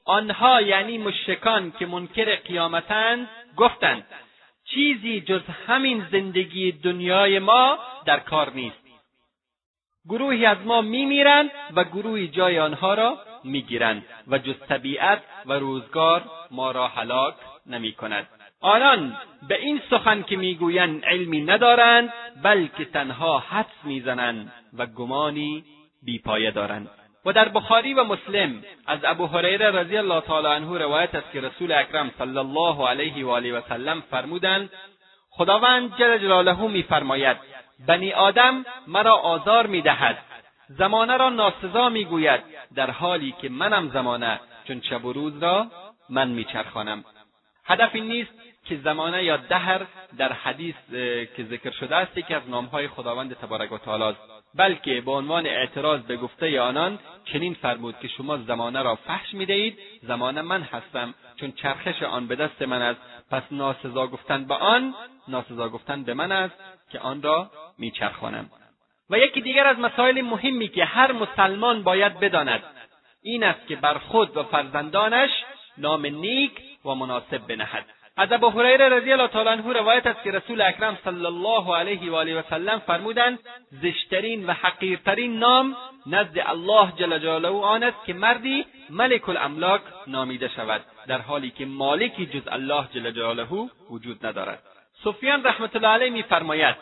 [0.06, 4.04] آنها یعنی مشرکان که منکر قیامتند گفتند
[4.64, 8.86] چیزی جز همین زندگی دنیای ما در کار نیست
[10.08, 16.24] گروهی از ما میمیرند و گروهی جای آنها را می‌گیرند و جز طبیعت و روزگار
[16.50, 17.34] ما را هلاک
[17.66, 18.28] نمی کند.
[18.60, 19.16] آنان
[19.48, 25.64] به این سخن که می‌گویند علمی ندارند بلکه تنها حدس می‌زنند و گمانی
[26.02, 26.90] بیپایه دارند
[27.26, 31.40] و در بخاری و مسلم از ابو هریره رضی الله تعالی عنه روایت است که
[31.40, 34.70] رسول اکرم صلی الله علیه و آله و سلم فرمودند
[35.30, 37.36] خداوند جل جلاله میفرماید
[37.86, 40.18] بنی آدم مرا آزار می‌دهد
[40.68, 42.40] زمانه را ناسزا می‌گوید
[42.74, 45.66] در حالی که منم زمانه چون شب و روز را
[46.10, 47.04] من میچرخانم.
[47.64, 48.30] هدف این نیست
[48.64, 49.86] که زمانه یا دهر
[50.18, 50.74] در حدیث
[51.36, 54.35] که ذکر شده است یکی از نامهای خداوند تبارک و تعالی است.
[54.56, 59.78] بلکه به عنوان اعتراض به گفته آنان چنین فرمود که شما زمانه را فحش می‌دهید.
[60.02, 63.00] زمانه من هستم چون چرخش آن به دست من است.
[63.30, 64.94] پس ناسزا گفتن به آن
[65.28, 66.54] ناسزا گفتن به من است
[66.90, 68.50] که آن را میچرخانم.
[69.10, 72.62] و یکی دیگر از مسائل مهمی که هر مسلمان باید بداند
[73.22, 75.30] این است که بر خود و فرزندانش
[75.78, 76.52] نام نیک
[76.84, 77.84] و مناسب بنهد.
[78.18, 82.10] از ابو هریره رضی الله تعالی عنه روایت است که رسول اکرم صلی الله علیه
[82.10, 83.38] و آله و سلم فرمودند
[83.70, 85.76] زشترین و حقیرترین نام
[86.06, 91.66] نزد الله جل جلاله آن است که مردی ملک الاملاک نامیده شود در حالی که
[91.66, 93.46] مالکی جز الله جل جلاله
[93.90, 94.62] وجود ندارد.
[95.04, 96.76] سفیان رحمت الله علیه میفرماید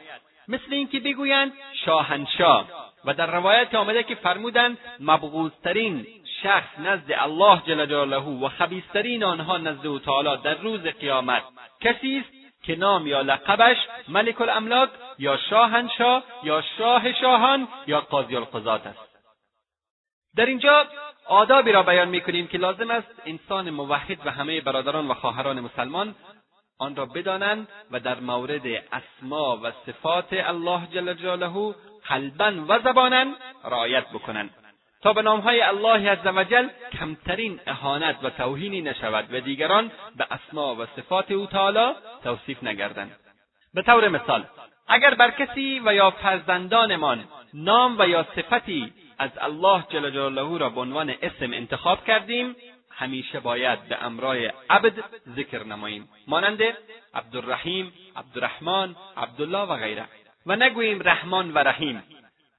[0.48, 1.52] مثل اینکه بگویند
[1.84, 2.68] شاهنشاه
[3.04, 6.06] و در روایت آمده که فرمودند مبغوضترین
[6.44, 11.42] شخص نزد الله جل جلاله و خبیسترین آنها نزد او تعالی در روز قیامت.
[11.80, 13.76] کسی است که نام یا لقبش
[14.08, 18.98] ملک الاملاک یا شاهنشاه یا شاه شاهان یا قاضی القضات است.
[20.36, 20.86] در اینجا
[21.26, 26.14] آدابی را بیان می‌کنیم که لازم است انسان موحد و همه برادران و خواهران مسلمان
[26.78, 31.74] آن را بدانند و در مورد اسما و صفات الله جل جلاله
[32.08, 33.26] قلبا و زبانا
[33.64, 34.63] رعایت بکنند.
[35.04, 39.34] تا به نامهای الله عزوجل کمترین اهانت و توهینی نشود.
[39.34, 43.16] و دیگران به اسما و صفات او تعالی توصیف نگردند.
[43.74, 44.44] به طور مثال
[44.88, 50.70] اگر بر کسی و یا فرزندانمان نام و یا صفتی از الله جل جلاله را
[50.70, 52.56] به عنوان اسم انتخاب کردیم
[52.90, 55.04] همیشه باید به امرای عبد
[55.36, 56.08] ذکر نماییم.
[56.28, 56.60] مانند
[57.14, 60.04] عبدالرحیم عبدالرحمن عبدالله و غیره.
[60.46, 62.02] و نگوییم رحمان و رحیم.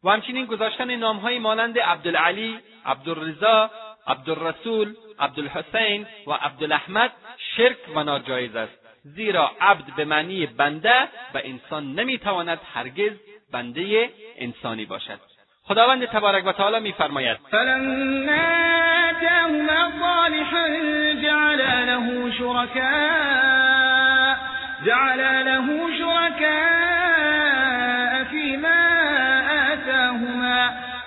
[0.06, 3.72] و همچنین گذاشتن نامهایی مانند عبدالعلی عبدالرضا
[4.08, 7.12] عبدالرسول عبدالحسین و عبدالاحمد
[7.58, 8.74] شرک و ناجایز است.
[9.04, 13.12] زیرا عبد به معنی بنده و انسان نمی‌تواند هرگز
[13.54, 15.20] بنده انسانی باشد.
[15.64, 17.38] خداوند تبارک و تعالی میفرماید.
[17.52, 18.66] فلما
[19.10, 20.68] آتاهما صالحا
[21.22, 22.32] جعل له
[24.86, 25.98] جعل له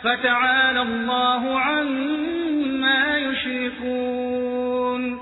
[0.00, 5.20] فتعالى الله عما يشركون.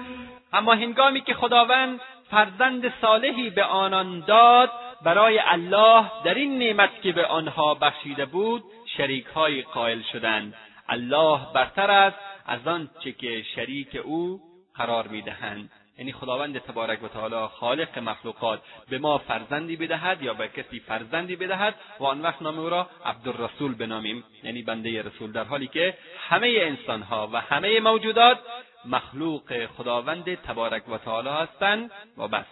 [0.52, 4.70] اما هنگامی که خداوند فرزند صالحی به آنان داد
[5.04, 8.62] برای الله در این نعمت که به آنها بخشیده بود
[8.96, 10.54] شریک های قائل شدند.
[10.88, 14.40] الله برتر است از آنچه که شریک او
[14.74, 15.70] قرار می‌دهند.
[15.98, 21.36] یعنی خداوند تبارک و تعالی خالق مخلوقات به ما فرزندی بدهد یا به کسی فرزندی
[21.36, 24.24] بدهد؟ و آن وقت نام او را عبدالرسول بنامیم.
[24.42, 25.32] یعنی بنده رسول.
[25.32, 28.38] در حالی که همه انسانها و همه موجودات
[28.84, 32.46] مخلوق خداوند تبارک و تعالی هستند و بس.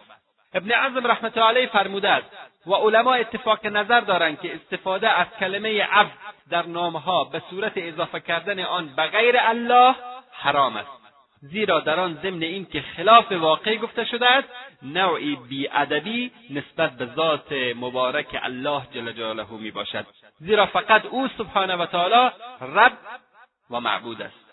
[0.55, 2.27] ابن عزم رحمت علیه فرموده است
[2.67, 6.13] و علما اتفاق نظر دارند که استفاده از کلمه عبد
[6.51, 9.95] در نامها به صورت اضافه کردن آن به غیر الله
[10.33, 11.04] حرام است.
[11.51, 14.49] زیرا در آن ضمن اینکه خلاف واقع گفته شده است
[14.83, 20.07] نوعی بیادبی نسبت به ذات مبارک الله جل جلاله می باشد
[20.39, 22.31] زیرا فقط او سبحانه و تعالی
[22.61, 22.99] رب
[23.71, 24.45] و معبود است.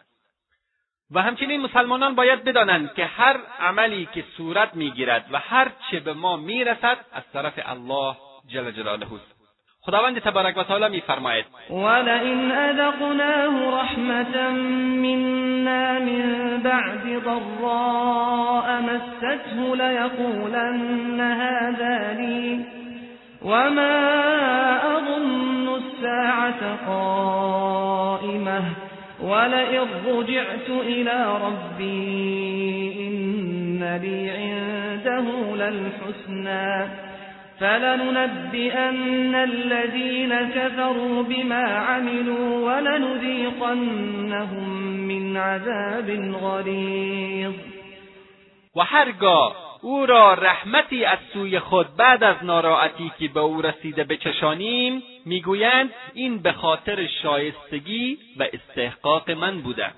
[1.12, 6.14] و همچنین مسلمانان باید بدانند که هر عملی که صورت می‌گیرد و هر چه به
[6.14, 8.16] ما می‌رسد از طرف الله
[8.48, 9.41] جل جلاله است.
[9.86, 11.46] خداوند تبارک و تعالی میفرماید.
[11.70, 14.50] ولئن أذقناه رحمة
[15.02, 22.66] منا من بعد ضراء مسته ليقولن هذا لي
[23.42, 23.98] وما
[24.98, 28.64] أظن الساعة قائمة
[29.24, 37.11] ولئن رجعت إلى ربي إن لي عنده للحسنى
[37.62, 44.70] فلننبئن الذين كفروا بما عملوا ولنذيقنهم
[45.08, 47.54] من عذاب غلیظ
[48.76, 54.04] و هرگاه او را رحمتی از سوی خود بعد از ناراحتی که به او رسیده
[54.04, 59.92] بچشانیم می‌گویند این به خاطر شایستگی و استحقاق من بوده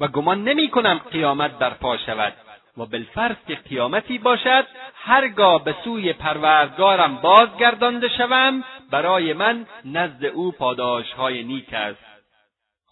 [0.00, 2.32] و گمان نمی کنم قیامت برپا شود.
[2.78, 10.52] و بالفرض که قیامتی باشد هرگاه به سوی پروردگارم بازگردانده شوم برای من نزد او
[10.52, 12.12] پاداشهای نیک است.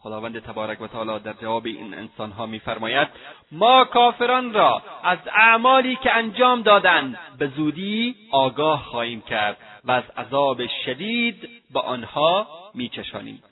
[0.03, 3.09] خداوند تبارک و تعالی در جواب این انسانها میفرماید
[3.53, 10.05] ما کافران را از اعمالی که انجام دادند به زودی آگاه خواهیم کرد و از
[10.17, 13.43] عذاب شدید به آنها میچشانیم.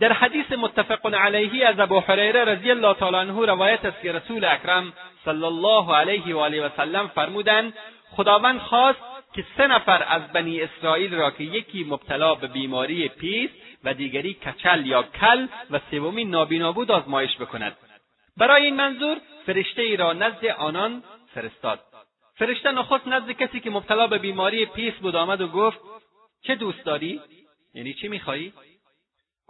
[0.00, 4.44] در حدیث متفق علیه از ابو حریره رضی الله تعالی عنه روایت است که رسول
[4.44, 4.92] اکرم
[5.24, 7.74] صلی الله علیه و آله و سلم فرمودند
[8.10, 8.98] خداوند خواست
[9.34, 13.50] که سه نفر از بنی اسرائیل را که یکی مبتلا به بیماری پیس
[13.84, 17.76] و دیگری کچل یا کل و سومی نابینا بود آزمایش بکند.
[18.36, 21.02] برای این منظور فرشته ای را نزد آنان
[21.34, 21.80] فرستاد.
[22.34, 25.80] فرشته نخست نزد کسی که مبتلا به بیماری پیس بود آمد و گفت
[26.42, 27.20] چه دوست داری؟
[27.74, 28.52] یعنی چی می‌خواهی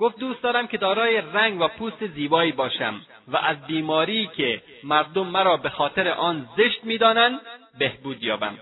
[0.03, 5.27] گفت دوست دارم که دارای رنگ و پوست زیبایی باشم و از بیماری که مردم
[5.27, 7.41] مرا به خاطر آن زشت می‌دانند
[7.79, 8.59] بهبود یابم.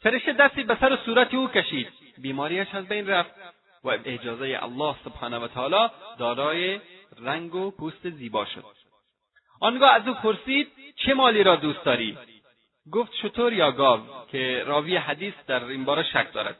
[0.00, 1.88] فرشته دستی به سر و صورت او کشید.
[2.18, 3.30] بیماریش از بین رفت
[3.84, 6.80] و اجازه الله سبحانه و تعالی دارای
[7.20, 8.64] رنگ و پوست زیبا شد.
[9.60, 12.18] آنگاه از او پرسید چه مالی را دوست داری؟
[12.92, 16.56] گفت شطور یا گاو که راوی حدیث در این باره شک دارد.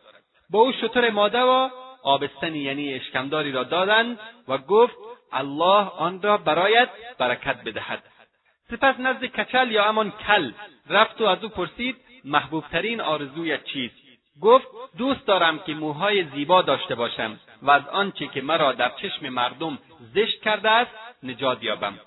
[0.51, 1.69] با او شطور ماده و
[2.03, 4.97] آبستنی یعنی اشکمداری را دادند و گفت
[5.33, 6.89] الله آن را برایت
[7.19, 8.03] برکت بدهد.
[8.71, 10.53] سپس نزد کچل یا همان کل
[10.89, 13.95] رفت و از او پرسید محبوبترین آرزویت چیست؟
[14.41, 14.67] گفت
[14.99, 19.79] دوست دارم که موهای زیبا داشته باشم و از آنچه که مرا در چشم مردم
[20.15, 20.91] زشت کرده است
[21.23, 22.01] نجات یابم.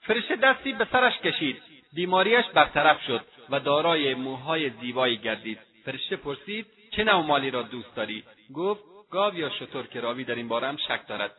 [0.00, 1.62] فرشته دستی به سرش کشید.
[1.92, 5.58] بیماریش برطرف شد و دارای موهای زیبایی گردید.
[5.84, 10.34] فرشته پرسید چه نوع مالی را دوست داری؟ گفت گاو یا شطور که راوی در
[10.34, 11.32] این باره هم شک دارد.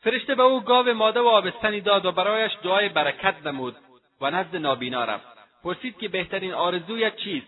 [0.00, 3.76] فرشته به او گاو ماده و آبستنی داد و برایش دعای برکت نمود
[4.20, 5.26] و نزد نابینا رفت.
[5.64, 7.46] پرسید که بهترین آرزویت چیست؟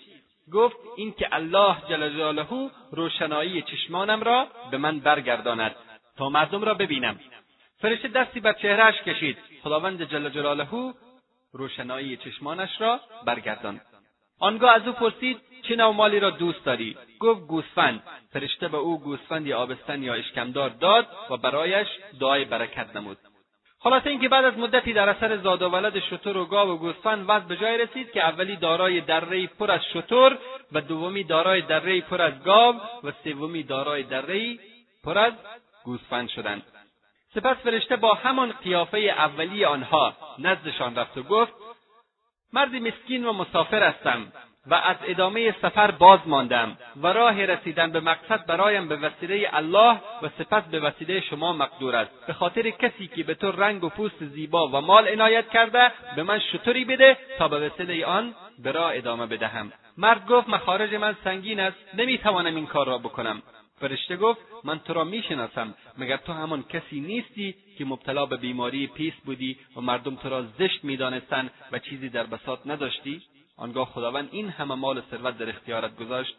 [0.53, 5.75] گفت این که الله جل جلاله روشنایی چشمانم را به من برگرداند
[6.17, 7.21] تا مردم را ببینم.
[7.79, 9.39] فرشته دستی بر چهرهاش کشید.
[9.63, 10.95] خداوند جل جلاله
[11.53, 13.81] روشنایی چشمانش را برگرداند.
[14.39, 18.03] آنگاه از او پرسید چه نوع مالی را دوست داری؟ گفت گوسفند.
[18.33, 21.89] فرشته به او گوسفندی آبستن یا اشکمدار داد و برایش
[22.21, 23.18] دعای برکت نمود.
[23.83, 27.25] خلاصه اینکه بعد از مدتی در اثر زاد و ولد شتر و گاو و گوسفند
[27.29, 30.39] وضع به جای رسید که اولی دارای درهای پر از شتر
[30.73, 34.59] و دومی دارای درهای پر از گاو و سومی دارای درهای
[35.05, 35.33] پر از
[35.85, 36.62] گوسفند شدند.
[37.35, 41.53] سپس فرشته با همان قیافه اولی آنها نزدشان رفت و گفت
[42.53, 44.33] مردی مسکین و مسافر هستم.
[44.67, 50.01] و از ادامه سفر باز ماندم و راه رسیدن به مقصد برایم به وسیله الله
[50.23, 52.27] و سپس به وسیله شما مقدور است.
[52.27, 56.23] به خاطر کسی که به تو رنگ و پوست زیبا و مال عنایت کرده به
[56.23, 59.73] من شطوری بده تا به وسیله آن به راه ادامه بدهم.
[59.97, 63.43] مرد گفت مخارج من سنگین است نمی‌توانم این کار را بکنم.
[63.81, 68.87] فرشته گفت من تو را می‌شناسم مگر تو همان کسی نیستی که مبتلا به بیماری
[68.87, 73.23] پیس بودی و مردم تو را زشت می‌دانستند و چیزی در بساط نداشتی؟
[73.61, 76.37] آنگاه خداوند این همه مال و ثروت در اختیارت گذاشت.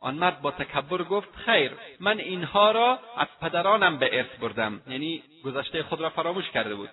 [0.00, 4.82] آن مرد با تکبر گفت خیر من اینها را از پدرانم به ارث بردم.
[4.86, 6.90] یعنی گذشته خود را فراموش کرده بود.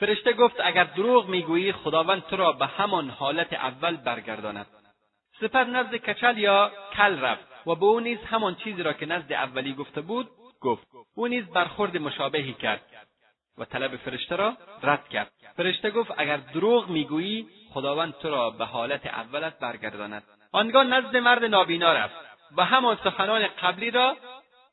[0.00, 4.66] فرشته گفت اگر دروغ می‌گویی خداوند تو را به همان حالت اول برگرداند.
[5.40, 9.32] سپس نزد کچل یا کل رفت و به او نیز همان چیزی را که نزد
[9.32, 10.28] اولی گفته بود
[10.60, 10.86] گفت.
[11.14, 12.82] او نیز برخورد مشابهی کرد
[13.58, 15.32] و طلب فرشته را رد کرد.
[15.56, 20.22] فرشته گفت اگر دروغ می‌گویی خداوند تو را به حالت اولت برگرداند.
[20.52, 22.14] آنگاه نزد مرد نابینا رفت
[22.56, 24.16] و همان سخنان قبلی را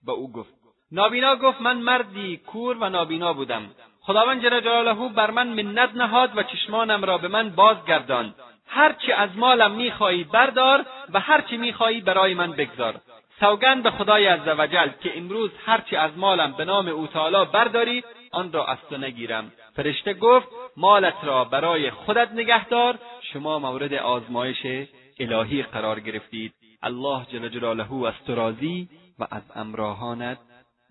[0.06, 0.54] به او گفت.
[0.92, 3.64] نابینا گفت من مردی کور و نابینا بودم.
[4.02, 8.36] خداوند جل جلاله بر من منت نهاد و چشمانم را به من بازگرداند
[8.68, 12.96] هرچی از مالم می‌خواهی بردار و هرچی می‌خواهی برای من بگذار.
[13.40, 18.54] سوگند به خدای عزوجل که امروز هرچی از مالم به نام او تعالی برداری آن
[18.54, 19.52] را از تو نگیرم.
[19.76, 20.48] فرشته گفت
[20.78, 23.00] مالت را برای خودت نگهدار.
[23.34, 24.88] شما مورد آزمایش
[25.20, 26.54] الهی قرار گرفتید.
[26.84, 30.38] الله جل جلاله از تو راضی و از امراهانت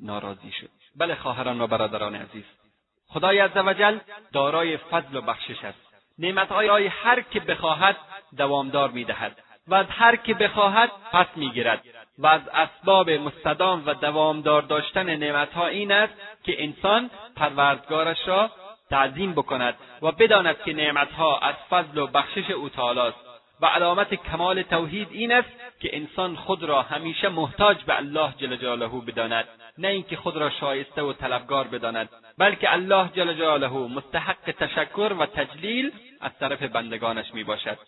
[0.01, 0.69] ناراضی شد.
[0.97, 2.45] بله خواهران و برادران عزیز.
[3.07, 3.99] خدای عزوجل
[4.33, 5.79] دارای فضل و بخشش است.
[6.19, 7.97] نعمتهای هر که بخواهد
[8.37, 11.85] دوامدار می‌دهد و از هر که بخواهد پس می‌گیرد.
[12.19, 16.13] و از اسباب مستدام و دوامدار داشتن نعمتها این است
[16.45, 18.51] که انسان پروردگارش را
[18.91, 23.19] تعظیم بکند و بداند که نعمتها از فضل و بخشش او تعالی است
[23.61, 25.49] و علامت کمال توحید این است
[25.81, 29.45] که انسان خود را همیشه محتاج به الله جل جلاله بداند.
[29.79, 35.27] نه اینکه خود را شایسته و طلبگار بداند بلکه الله جل جلاله مستحق تشکر و
[35.27, 37.79] تجلیل از طرف بندگانش می باشد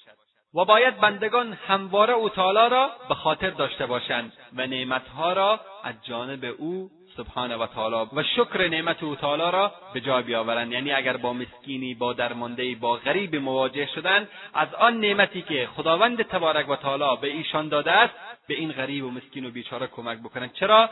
[0.54, 5.94] و باید بندگان همواره او تعالی را به خاطر داشته باشند و نعمتها را از
[6.02, 10.72] جانب او سبحانه و تعالی و شکر نعمت او تعالی را به جای بیاورند.
[10.72, 16.22] یعنی اگر با مسکینی با درمانده با غریب مواجه شدند از آن نعمتی که خداوند
[16.22, 18.14] تبارک و تعالی به ایشان داده است
[18.48, 20.52] به این غریب و مسکین و بیچاره کمک بکنند.
[20.52, 20.90] چرا؟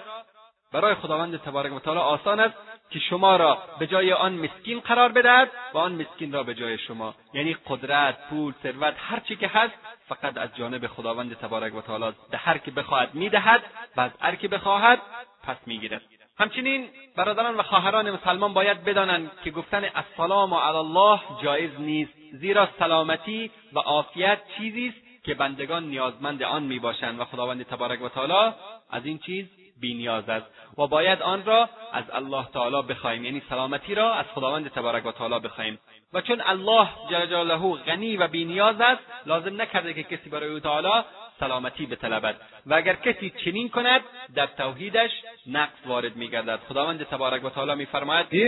[0.73, 2.55] برای خداوند تبارک و تعالی آسان است
[2.91, 6.79] که شما را به جای آن مسکین قرار بدهد و آن مسکین را به جای
[6.79, 7.15] شما.
[7.35, 9.75] یعنی قدرت پول ثروت هر چی که هست
[10.09, 13.63] فقط از جانب خداوند تبارک و تعالی به هر که بخواهد می‌دهد
[13.97, 15.01] و از هر که بخواهد
[15.43, 16.03] پس می‌گیرد.
[16.39, 22.69] همچنین برادران و خواهران مسلمان باید بدانند که گفتن السلام علی الله جایز نیست زیرا
[22.79, 28.55] سلامتی و عافیت چیزی است که بندگان نیازمند آن می‌باشند و خداوند تبارک و تعالی
[28.91, 29.47] از این چیز
[29.81, 30.47] بینیاز است
[30.79, 35.13] و باید آن را از الله تعالی بخواهیم یعنی سلامتی را از خداوند تبارک و
[35.13, 35.79] تعالی بخواهیم
[36.13, 40.61] و چون الله جل جلاله غنی و بینیاز است لازم نکرده که کسی برای او
[40.61, 41.05] تعالی
[41.41, 42.37] سلامتی بطلبد
[42.67, 44.01] و اگر کسی چنین کند
[44.35, 45.11] در توحیدش
[45.47, 46.59] نقص وارد میگردد.
[46.69, 48.47] خداوند تبارک و تعالی میفرماید یا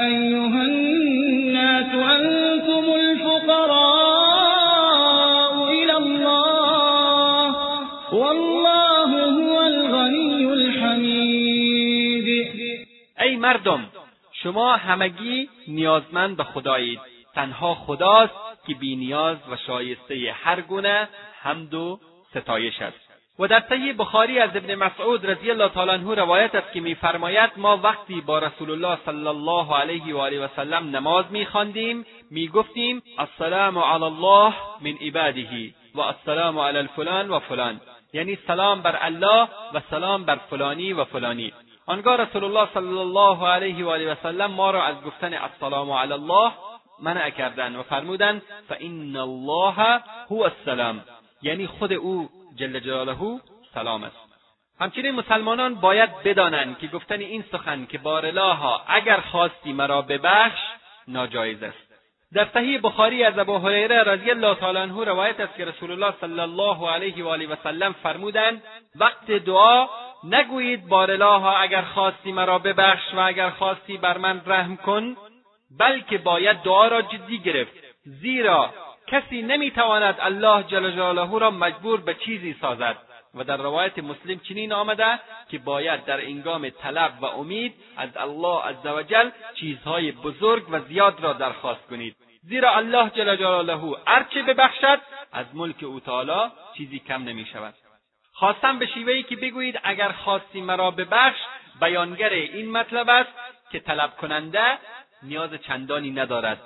[0.00, 4.00] ایها الناس انتم الفقراء
[5.68, 7.54] الى الله
[8.12, 12.26] والله هو الغنی الحمید
[13.20, 13.84] ای مردم
[14.32, 17.00] شما همگی نیازمند به خدایید.
[17.34, 21.08] تنها خداست که بینیاز و شایسته هر گونه
[21.42, 22.00] حمد و
[22.30, 23.10] ستایش است.
[23.40, 27.50] و در صحیح بخاری از ابن مسعود رضی الله تعالی عنه روایت است که میفرماید
[27.56, 33.02] ما وقتی با رسول الله صلی الله علیه و آله و سلم نماز میخواندیم می‌گفتیم
[33.18, 37.80] السلام علی الله من عباده و السلام علی الفلان و فلان.
[38.12, 41.52] یعنی سلام بر الله و سلام بر فلانی و فلانی.
[41.86, 45.90] آنگاه رسول الله صلی الله علیه و آله و سلم ما را از گفتن السلام
[45.90, 46.52] علی الله
[47.02, 51.04] منع کردند و فرمودند فان الله هو السلام.
[51.42, 53.40] یعنی خود او جل جلاله
[53.74, 54.16] سلام است.
[54.80, 60.60] همچنین مسلمانان باید بدانند که گفتن این سخن که بارلاها اگر خواستی مرا ببخش
[61.08, 61.90] ناجایز است.
[62.34, 66.14] در صحیح بخاری از ابو هریره رضی الله تعالی عنه روایت است که رسول الله
[66.20, 68.62] صلی الله علیه و آله و سلم فرمودند
[68.96, 69.88] وقت دعا
[70.24, 75.16] نگویید بارلاها اگر خواستی مرا ببخش و اگر خواستی بر من رحم کن.
[75.78, 77.72] بلکه باید دعا را جدی گرفت.
[78.04, 78.74] زیرا
[79.06, 82.96] کسی نمی‌تواند الله جل جلاله را مجبور به چیزی سازد.
[83.34, 88.62] و در روایت مسلم چنین آمده که باید در انگام طلب و امید از الله
[88.62, 92.16] عزوجل چیزهای بزرگ و زیاد را درخواست کنید.
[92.42, 95.00] زیرا الله جل جلاله هرچه ببخشد
[95.32, 97.74] از ملک او تعالی چیزی کم نمی شود
[98.32, 101.40] خواستم به شیوهی که بگویید اگر خواستی مرا ببخش
[101.80, 103.30] بیانگر این مطلب است
[103.72, 104.78] که طلب کننده
[105.22, 106.60] نیاز چندانی ندارد.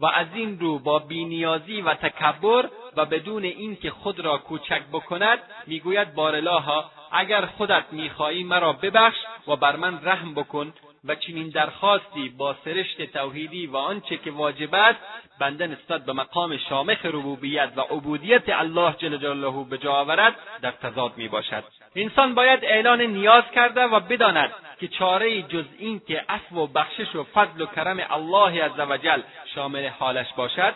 [0.00, 5.38] و از این رو با بینیازی و تکبر و بدون اینکه خود را کوچک بکند
[5.66, 9.16] می‌گوید بارالها اگر خودت می‌خواهی مرا ببخش
[9.48, 10.72] و بر من رحم بکن
[11.04, 14.98] و چنین درخواستی با سرشت توحیدی و آنچه که واجب است
[15.40, 20.70] بنده نسبت به مقام شامخ ربوبیت و عبودیت الله جل جلاله به جا آورد در
[20.70, 21.64] تضاد می باشد
[21.96, 27.14] انسان باید اعلان نیاز کرده و بداند که چاره جز این که عفو و بخشش
[27.14, 29.20] و فضل و کرم الله عزوجل
[29.54, 30.74] شامل حالش باشد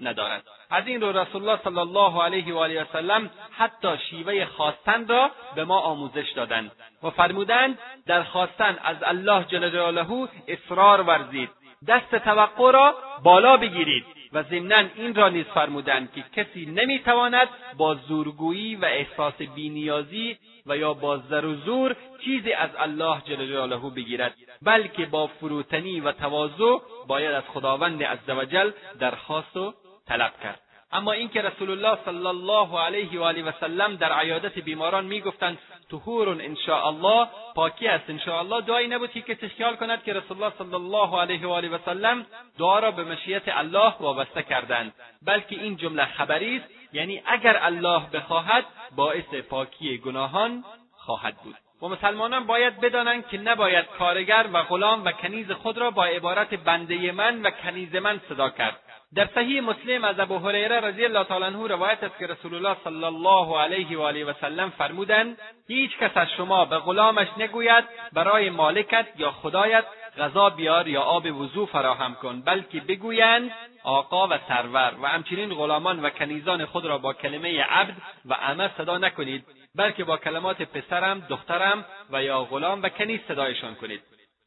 [0.00, 0.42] ندارد.
[0.70, 5.30] از این رو رسول الله صلی الله علیه و آله وسلم حتی شیوه خواستن را
[5.54, 11.50] به ما آموزش دادند و فرمودند در خواستن از الله جل جلاله اصرار ورزید.
[11.88, 14.17] دست توقع را بالا بگیرید.
[14.32, 20.76] و ضمنا این را نیز فرمودند که کسی نمی‌تواند با زورگویی و احساس بینیازی و
[20.76, 26.12] یا با زر و زور چیزی از الله جل جلاله بگیرد بلکه با فروتنی و
[26.12, 28.70] تواضع باید از خداوند عزوجل
[29.00, 29.74] درخواست و
[30.06, 30.60] طلب کرد.
[30.92, 35.58] اما اینکه رسول الله صلی الله علیه و آله و سلم در عیادت بیماران می‌گفتند
[35.90, 40.42] طهور ان الله پاکی است ان الله دعایی نبود که کسی خیال کند که رسول
[40.42, 42.26] الله صلی الله علیه و آله و سلم
[42.58, 44.92] دعا را به مشیت الله وابسته کردند.
[45.22, 48.64] بلکه این جمله خبری است یعنی اگر الله بخواهد
[48.96, 50.64] باعث پاکی گناهان
[50.96, 51.54] خواهد بود.
[51.82, 56.54] و مسلمانان باید بدانند که نباید کارگر و غلام و کنیز خود را با عبارت
[56.54, 58.80] بنده من و کنیز من صدا کرد.
[59.14, 62.76] در صحیح مسلم از ابو هریره رضی الله تعالی عنه روایت است که رسول الله
[62.84, 65.38] صلی الله علیه و آله و سلم فرمودند
[65.68, 69.84] هیچ کس از شما به غلامش نگوید برای مالکت یا خدایت
[70.18, 73.50] غذا بیار یا آب وضو فراهم کن بلکه بگویند
[73.84, 78.70] آقا و سرور و همچنین غلامان و کنیزان خود را با کلمه عبد و امه
[78.78, 79.44] صدا نکنید
[79.74, 84.00] بلکه با کلمات پسرم دخترم و یا غلام و کنیز صدایشان کنید.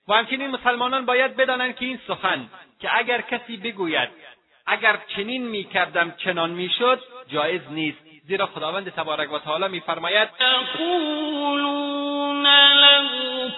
[0.08, 2.50] و همچنین مسلمانان باید بدانند که این سخن
[2.80, 4.10] که اگر کسی بگوید
[4.66, 7.98] اگر چنین می‌کردم چنان می‌شد جایز نیست.
[8.28, 13.50] زیرا خداوند تبارک و تعالی میفرماید یقولون لو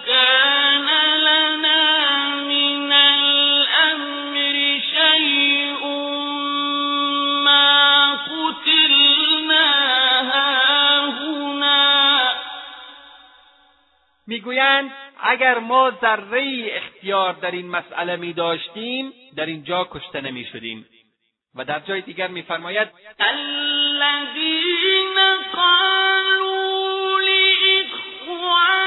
[1.24, 4.78] لنا من الامر
[7.44, 9.72] ما قتلنا
[10.30, 12.32] هاهنا.
[14.26, 14.90] می‌گویند
[15.22, 20.86] اگر ما ذره اختیار در این مسئله می داشتیم در اینجا کشته نمی شدیم
[21.56, 22.88] و در جای دیگر میفرماید
[23.20, 25.14] الذین
[25.54, 27.18] قالوا
[28.34, 28.84] لاخوانهم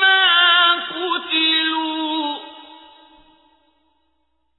[0.00, 2.38] ما قتلوا.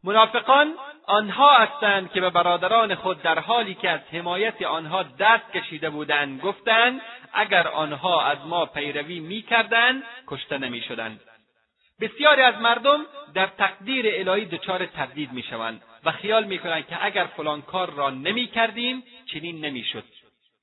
[0.03, 0.73] منافقان
[1.07, 6.41] آنها هستند که به برادران خود در حالی که از حمایت آنها دست کشیده بودند
[6.41, 7.01] گفتند
[7.37, 11.19] اگر آنها از ما پیروی می‌کردند کشته نمی‌شدند.
[12.01, 17.61] بسیاری از مردم در تقدیر الهی دچار تردید می‌شوند و خیال می‌کنند که اگر فلان
[17.61, 20.03] کار را نمی‌کردیم چنین نمی‌شد.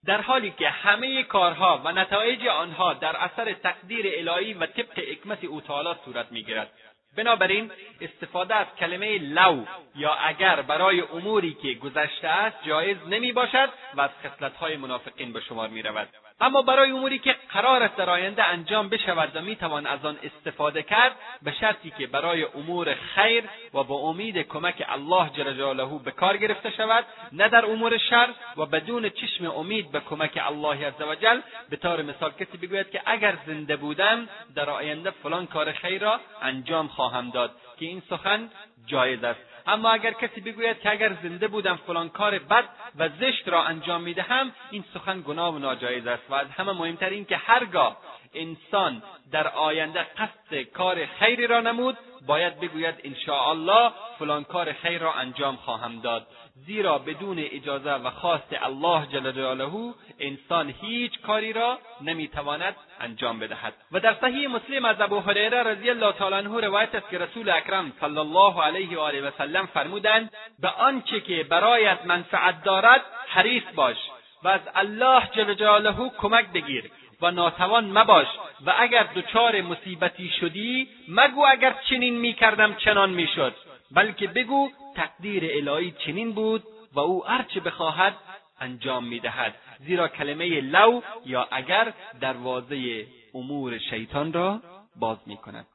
[0.07, 5.45] در حالی که همه کارها و نتایج آنها در اثر تقدیر الهی و طبق حکمت
[5.45, 6.73] او تعالی صورت می‌گیرد.
[7.17, 7.71] بنابراین
[8.01, 9.65] استفاده از کلمه لو
[9.97, 15.41] یا اگر برای اموری که گذشته است جایز نمی باشد و از خصلتهای منافقین به
[15.41, 16.09] شمار می رود.
[16.41, 20.83] اما برای اموری که قرار است در آینده انجام بشود و می‌توان از آن استفاده
[20.83, 21.13] کرد
[21.43, 26.37] به شرطی که برای امور خیر و با امید کمک الله جل جلاله به کار
[26.37, 31.77] گرفته شود نه در امور شر و بدون چشم امید به کمک الله عزوجل به
[31.77, 36.89] طور مثال کسی بگوید که اگر زنده بودم در آینده فلان کار خیر را انجام
[36.89, 38.51] خواهم داد که این سخن
[38.87, 39.54] جایز است.
[39.67, 42.65] اما اگر کسی بگوید که اگر زنده بودم فلان کار بد
[42.99, 47.11] و زشت را انجام می‌دهم این سخن گناه و ناجایز است و از همه مهمتر
[47.11, 47.97] این که هرگاه
[48.35, 49.03] انسان
[49.33, 52.95] در آینده قصد کار خیری را نمود باید بگوید
[53.29, 56.27] الله فلان کار خیر را انجام خواهم داد.
[56.67, 63.75] زیرا بدون اجازه و خواست الله جل جلاله انسان هیچ کاری را نمی‌تواند انجام بدهد.
[63.93, 67.51] و در صحیح مسلم از ابو هریره رضی الله تعالی عنه روایت است که رسول
[67.51, 73.01] اکرم صلی الله علیه و آله و سلم فرمودند به آنچه که برایت منفعت دارد
[73.29, 73.97] حریص باش
[74.43, 76.91] و از الله جل جلاله کمک بگیر.
[77.23, 78.27] و ناتوان مباش
[78.67, 83.55] و اگر دچار مصیبتی شدی مگو اگر چنین می‌کردم چنان می‌شد.
[83.91, 86.63] بلکه بگو تقدیر الهی چنین بود
[86.93, 88.15] و او هرچه بخواهد
[88.61, 89.55] انجام می‌دهد.
[89.79, 94.61] زیرا کلمه لو یا اگر دروازه امور شیطان را
[94.97, 95.67] باز می‌کند.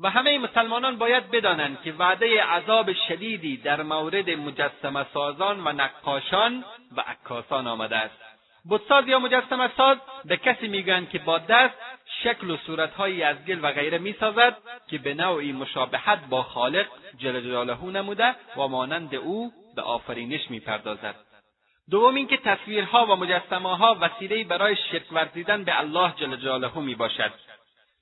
[0.00, 6.64] و همه مسلمانان باید بدانند که وعده عذاب شدیدی در مورد مجسمه سازان و نقاشان
[6.96, 8.33] و عکاسان آمده است.
[8.70, 11.74] بتساز یا مجسمه ساز به کسی می‌گویند که با دست
[12.22, 14.56] شکل و صورتهایی از گل و غیره می‌سازد
[14.90, 16.86] که به نوعی مشابهت با خالق
[17.18, 21.14] جل جلاله نموده و مانند او به آفرینش می‌پردازد.
[21.90, 27.32] دوم اینکه تصویرها و مجسمهها وسیلهای برای شرک ورزیدن به الله جل جلاله می‌باشد.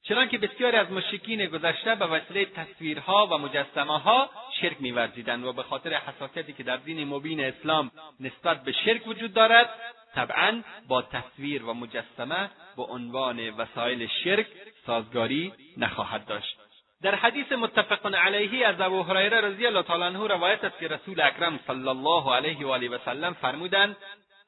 [0.05, 5.95] چنانکه بسیاری از مشرکین گذشته به وسیله تصویرها و مجسمهها شرک میورزیدند و به خاطر
[5.95, 7.91] حساسیتی که در دین مبین اسلام
[8.21, 9.69] نسبت به شرک وجود دارد
[10.15, 14.47] طبعا با تصویر و مجسمه به عنوان وسایل شرک
[14.87, 16.57] سازگاری نخواهد داشت.
[17.03, 21.21] در حدیث متفق علیه از ابو هریره رضی الله تعالی عنه روایت است که رسول
[21.21, 23.97] اکرم صلی الله علیه و آله و سلم فرمودند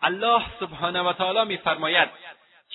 [0.03, 2.09] الله سبحانه و تعالی میفرماید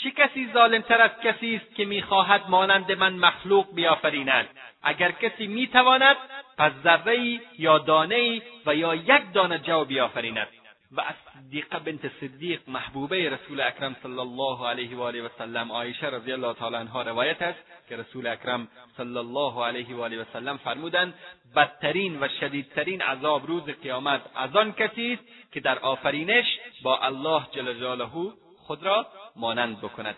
[0.04, 4.50] چه کسی ظالمتر از کسی است که می‌خواهد مانند من مخلوق بیافریند؟
[4.84, 6.18] اگر کسی می‌تواند
[6.58, 10.48] پس ذره یا دانه و یا یک دانه جو بیافریند.
[10.92, 15.72] و از صدیقه بنت صدیق محبوبه رسول اکرم صلی الله علیه و آله و سلم
[15.72, 17.60] عایشه رضی الله تعالی عنها روایت است
[17.90, 18.68] که رسول اکرم
[18.98, 21.14] صلی الله علیه و آله و سلم فرمودند
[21.56, 26.46] بدترین و شدیدترین عذاب روز قیامت از آن کسی است که در آفرینش
[26.84, 28.10] با الله جل جلاله
[28.58, 30.16] خود را مانند بکند.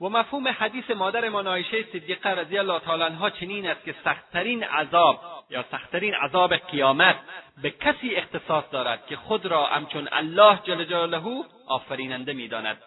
[0.00, 5.20] و مفهوم حدیث مادرمان عایشه صدیقه رضی الله تعالی عنها چنین است که سختترین عذاب
[5.50, 7.16] یا سختترین عذاب قیامت
[7.62, 12.78] به کسی اختصاص دارد که خود را همچون الله جل جلاله آفریننده می‌داند.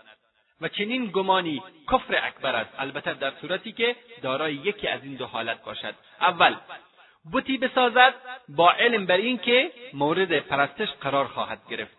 [0.62, 2.70] و چنین گمانی کفر اکبر است.
[2.78, 5.96] البته در صورتی که دارای یکی از این دو حالت باشد.
[6.22, 6.56] اول
[7.34, 8.14] بتی بسازد
[8.50, 11.98] با علم بر اینکه مورد پرستش قرار خواهد گرفت.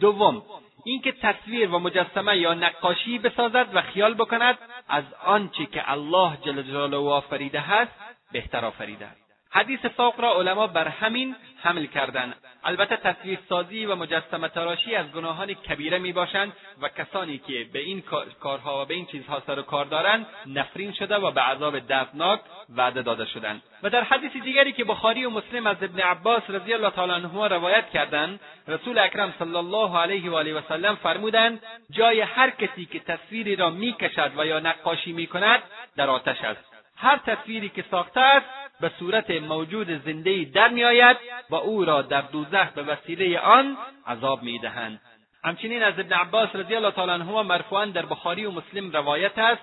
[0.00, 0.42] دوم
[0.84, 4.58] اینکه تصویر و مجسمه یا نقاشی بسازد و خیال بکند
[4.88, 7.92] از آنچه که الله جل جلاله آفریده هست
[8.32, 9.20] بهتر آفریده است.
[9.50, 12.34] حدیث فوق را علما بر همین حمل کردند
[12.64, 16.52] البته تصویرسازی و مجسمه تراشی از گناهان کبیره می باشند
[16.82, 18.02] و کسانی که به این
[18.40, 22.40] کارها و به این چیزها سر و کار دارند نفرین شده و به عذاب دردناک
[22.76, 23.62] وعده داده شدند.
[23.82, 27.46] و در حدیث دیگری که بخاری و مسلم از ابن عباس رضی الله تعالی عنهما
[27.46, 32.84] روایت کردند رسول اکرم صلی الله علیه و آله و سلم فرمودند جای هر کسی
[32.84, 35.62] که تصویری را می‌کشد و یا نقاشی می‌کند
[35.96, 36.74] در آتش است.
[36.96, 41.16] هر تصویری که ساخته است به صورت موجود زندهای در میآید
[41.50, 45.00] و او را در دوزخ به وسیله آن عذاب می‌دهند.
[45.44, 49.62] همچنین از ابن عباس رضی الله تعالی عنهما مرفوعا در بخاری و مسلم روایت است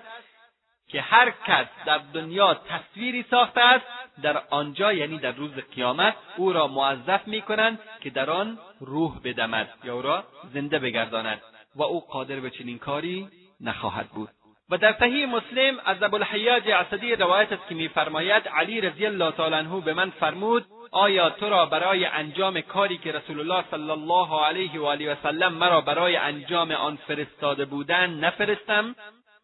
[0.88, 3.86] که هر کس در دنیا تصویری ساخته است
[4.22, 9.68] در آنجا یعنی در روز قیامت او را موظف می‌کنند که در آن روح بدمد
[9.84, 11.40] یا او را زنده بگرداند
[11.76, 13.28] و او قادر به چنین کاری
[13.60, 14.28] نخواهد بود.
[14.72, 19.54] و در صحیح مسلم از ابوالحیاج اسدی روایت است که میفرماید علی رضی الله تعالی
[19.54, 24.44] عنه به من فرمود آیا تو را برای انجام کاری که رسول الله صلی الله
[24.44, 28.94] علیه و آله و سلم مرا برای انجام آن فرستاده بودند نفرستم؟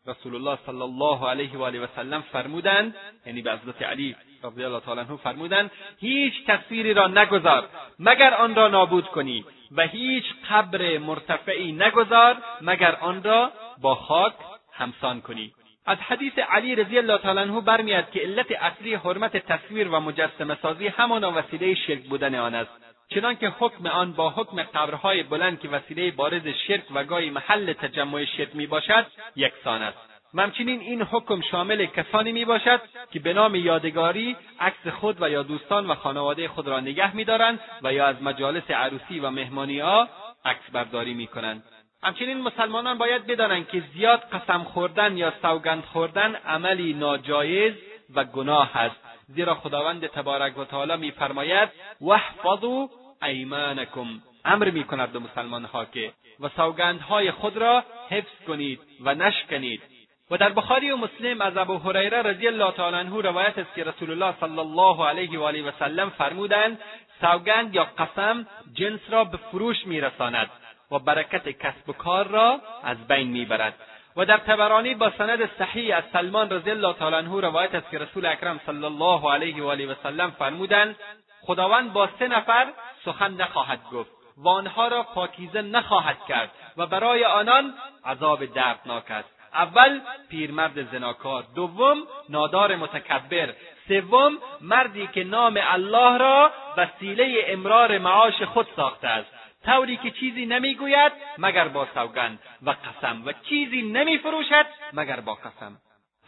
[0.06, 2.94] رسول الله صلی الله علیه و آله و سلم فرمودند
[3.26, 5.70] یعنی به حضرت علی رضی الله تعالی عنه فرمودند
[6.00, 7.68] هیچ تصویری را نگذار
[7.98, 9.44] مگر آن را نابود کنی
[9.76, 13.52] و هیچ قبر مرتفعی نگذار مگر آن را
[13.82, 14.34] با خاک
[14.78, 15.52] همسان کنی.
[15.86, 20.56] از حدیث علی رضی الله تعالی عنه برمیاد که علت اصلی حرمت تصویر و مجسمه
[20.62, 22.70] سازی همان وسیله شرک بودن آن است.
[23.08, 28.24] چنانکه حکم آن با حکم قبرهای بلند که وسیله بارز شرک و گاهی محل تجمع
[28.24, 29.06] شرک می باشد
[29.36, 29.98] یکسان است.
[30.34, 32.80] و همچنین این حکم شامل کسانی می باشد
[33.12, 37.60] که به نام یادگاری عکس خود و یا دوستان و خانواده خود را نگه میدارند
[37.82, 40.08] و یا از مجالس عروسی و مهمانی ها
[40.44, 41.62] عکس برداری می کنند
[42.02, 47.74] همچنین مسلمانان باید بدانند که زیاد قسم خوردن یا سوگند خوردن عملی ناجایز
[48.14, 48.96] و گناه است.
[49.28, 51.68] زیرا خداوند تبارک و تعالی میفرماید
[52.00, 52.88] واحفظوا
[53.22, 54.06] ایمانکم
[54.44, 59.82] امر می‌کند به مسلمانها که و سوگندهای خود را حفظ کنید و نشکنید.
[60.30, 63.84] و در بخاری و مسلم از ابو هریره رضی الله تعالی عنه روایت است که
[63.84, 66.78] رسول الله صلی الله علیه و آله و سلم فرمودند
[67.20, 70.50] سوگند یا قسم جنس را به فروش میرساند.
[70.90, 73.74] و برکت کسب و کار را از بین می‌برد.
[74.16, 77.98] و در تبرانی با سند صحیح از سلمان رضی الله تعالی عنه روایت است که
[77.98, 80.96] رسول اکرم صلی الله علیه و آله و سلم فرمودند
[81.42, 82.66] خداوند با سه نفر
[83.04, 87.74] سخن نخواهد گفت و آنها را پاکیزه نخواهد کرد و برای آنان
[88.04, 89.28] عذاب دردناک است.
[89.54, 91.44] اول پیرمرد زناکار.
[91.54, 91.96] دوم
[92.28, 93.52] نادار متکبر.
[93.88, 99.37] سوم مردی که نام الله را وسیله امرار معاش خود ساخته است.
[99.68, 105.76] طوری که چیزی نمی‌گوید مگر با سوگند و قسم و چیزی نمیفروشد مگر با قسم.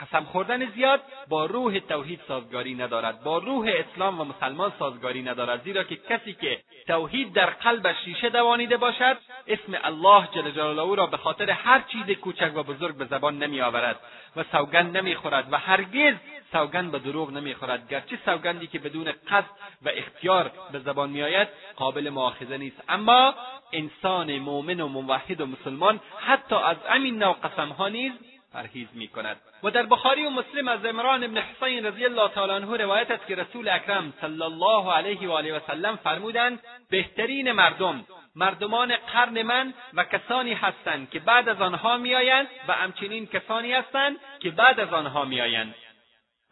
[0.00, 5.62] قسم خوردن زیاد با روح توحید سازگاری ندارد با روح اسلام و مسلمان سازگاری ندارد
[5.62, 9.16] زیرا که کسی که توحید در قلبش ریشه دوانیده باشد
[9.46, 14.00] اسم الله جل جلاله را به خاطر هر چیز کوچک و بزرگ به زبان نمیآورد
[14.36, 16.14] و سوگند نمی‌خورد و هرگز
[16.52, 17.88] سوگند به دروغ نمی‌خورد.
[17.88, 19.50] گرچه سوگندی که بدون قصد
[19.82, 22.82] و اختیار به زبان میآید قابل مؤاخذه نیست.
[22.88, 23.34] اما
[23.72, 28.12] انسان مؤمن و موحد و مسلمان حتی از همین نوع قسمها نیز
[28.52, 32.52] پرهیز می کند و در بخاری و مسلم از عمران ابن حسین رضی الله تعالی
[32.52, 37.52] عنه روایت است که رسول اکرم صلی الله علیه و آله و سلم فرمودند بهترین
[37.52, 43.72] مردم مردمان قرن من و کسانی هستند که بعد از آنها میآیند و همچنین کسانی
[43.72, 45.74] هستند که بعد از آنها میآیند.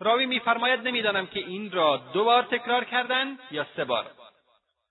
[0.01, 4.07] راوی میفرماید نمی‌دانم که این را دو بار تکرار کردند یا سه بار.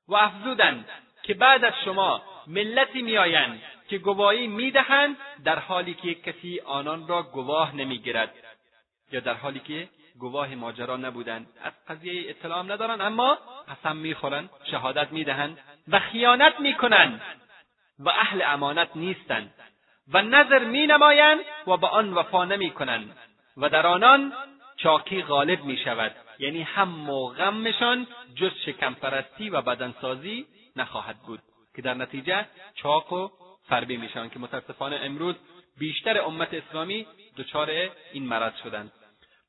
[0.08, 0.89] و افزودند
[1.24, 7.24] که بعد از شما ملتی میآیند که گواهی می‌دهند در حالی که کسی آنان را
[7.24, 8.34] گواه نمی‌گیرد.
[9.12, 9.89] یا در حالی که
[10.20, 11.47] گواه ماجرا نبودند.
[11.64, 13.38] از قضیه اطلاع ندارند اما
[13.68, 17.22] قسم می‌خورند شهادت می‌دهند و خیانت می‌کنند
[17.99, 19.53] و اهل امانت نیستند
[20.14, 23.18] و نظر مینمایند و به آن وفا نمی‌کنند
[23.58, 24.34] و در آنان
[24.78, 31.39] چاکی غالب می شود یعنی هم و غمشان جز شکمپرستی و بدنسازی نخواهد بود.
[31.75, 33.30] که در نتیجه چاق و
[33.69, 35.36] فربی می‌شوند که متاسفانه امروز
[35.80, 37.07] بیشتر امت اسلامی
[37.38, 37.69] دچار
[38.13, 38.91] این مرض شدند.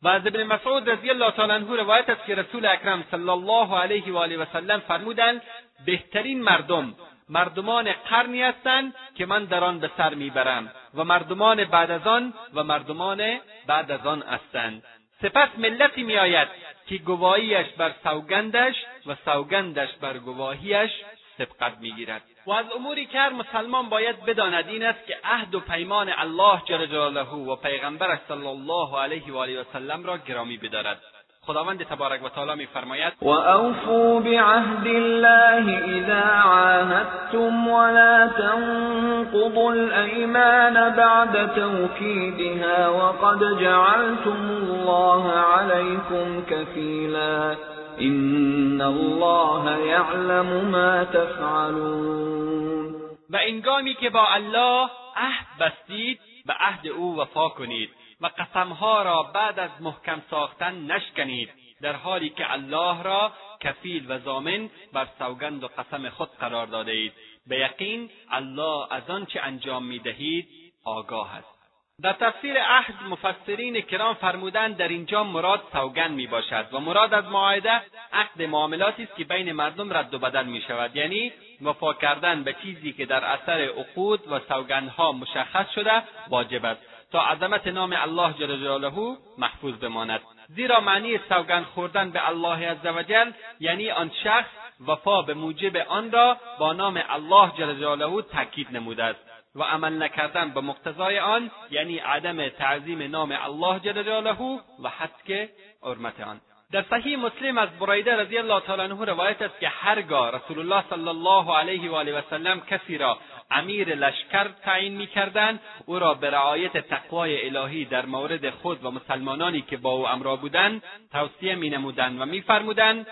[0.02, 3.78] و از ابن مسعود رضی الله تعالی عنه روایت است که رسول اکرم صلی الله
[3.78, 5.42] علیه و آله و سلم فرمودند
[5.86, 6.94] بهترین مردم
[7.28, 12.34] مردمان قرنی هستند که من در آن به سر می‌برم و مردمان بعد از آن
[12.54, 14.82] و مردمان بعد از آن هستند.
[15.22, 16.48] سپس ملتی میآید
[16.86, 18.74] که گواهیش بر سوگندش
[19.06, 20.90] و سوگندش بر گواهیش
[21.38, 22.22] سبقت می‌گیرد.
[22.46, 26.62] و از اموری که هر مسلمان باید بداند این است که عهد و پیمان الله
[26.64, 31.02] جل جلاله و پیغمبرش صلی الله علیه و آله و سلم را گرامی بدارد.
[31.48, 41.54] خداوند تبارک و تعالی میفرماید و اوفوا بعهد الله اذا عاهدتم ولا تنقضوا الايمان بعد
[41.54, 47.56] توكيدها وقد جعلتم الله عليكم كفيلا
[48.00, 52.94] ان الله يعلم ما تفعلون
[53.30, 57.90] و انگامی که با الله عهد بستید به عهد أو وفا کنید.
[58.20, 61.50] و قسمها را بعد از محکم ساختن نشکنید
[61.82, 66.92] در حالی که الله را کفیل و ضامن بر سوگند و قسم خود قرار داده
[66.92, 67.12] اید.
[67.46, 70.48] به یقین الله از آنچه انجام می‌دهید
[70.84, 71.58] آگاه است.
[72.02, 77.24] در تفسیر عهد مفسرین کرام فرمودند در اینجا مراد سوگند می باشد و مراد از
[77.24, 80.96] معاهده عقد معاملاتی است که بین مردم رد و بدل می شود.
[80.96, 86.80] یعنی وفا کردن به چیزی که در اثر عقود و سوگندها مشخص شده واجب است.
[87.12, 90.20] تا عظمت نام الله جل جلاله محفوظ بماند.
[90.48, 93.30] زیرا معنی سوگند خوردن به الله عزوجل
[93.60, 94.50] یعنی آن شخص
[94.86, 99.28] وفا به موجب آن را با نام الله جل جلاله تاکید نموده است.
[99.54, 105.50] و عمل نکردن به مقتضای آن یعنی عدم تعظیم نام الله جل جلاله و حتک
[105.82, 106.40] حرمت آن.
[106.72, 110.84] در صحیح مسلم از بریده رضی الله تعالی عنه روایت است که هرگاه رسول الله
[110.90, 113.18] صلی الله علیه و آله و سلم کسی را
[113.50, 115.60] امیر لشکر تعیین می‌کردند.
[115.86, 120.36] او را به رعایت تقوای الهی در مورد خود و مسلمانانی که با او امرا
[120.36, 120.82] بودند
[121.12, 123.06] توصیه مینمودند و میفرمودند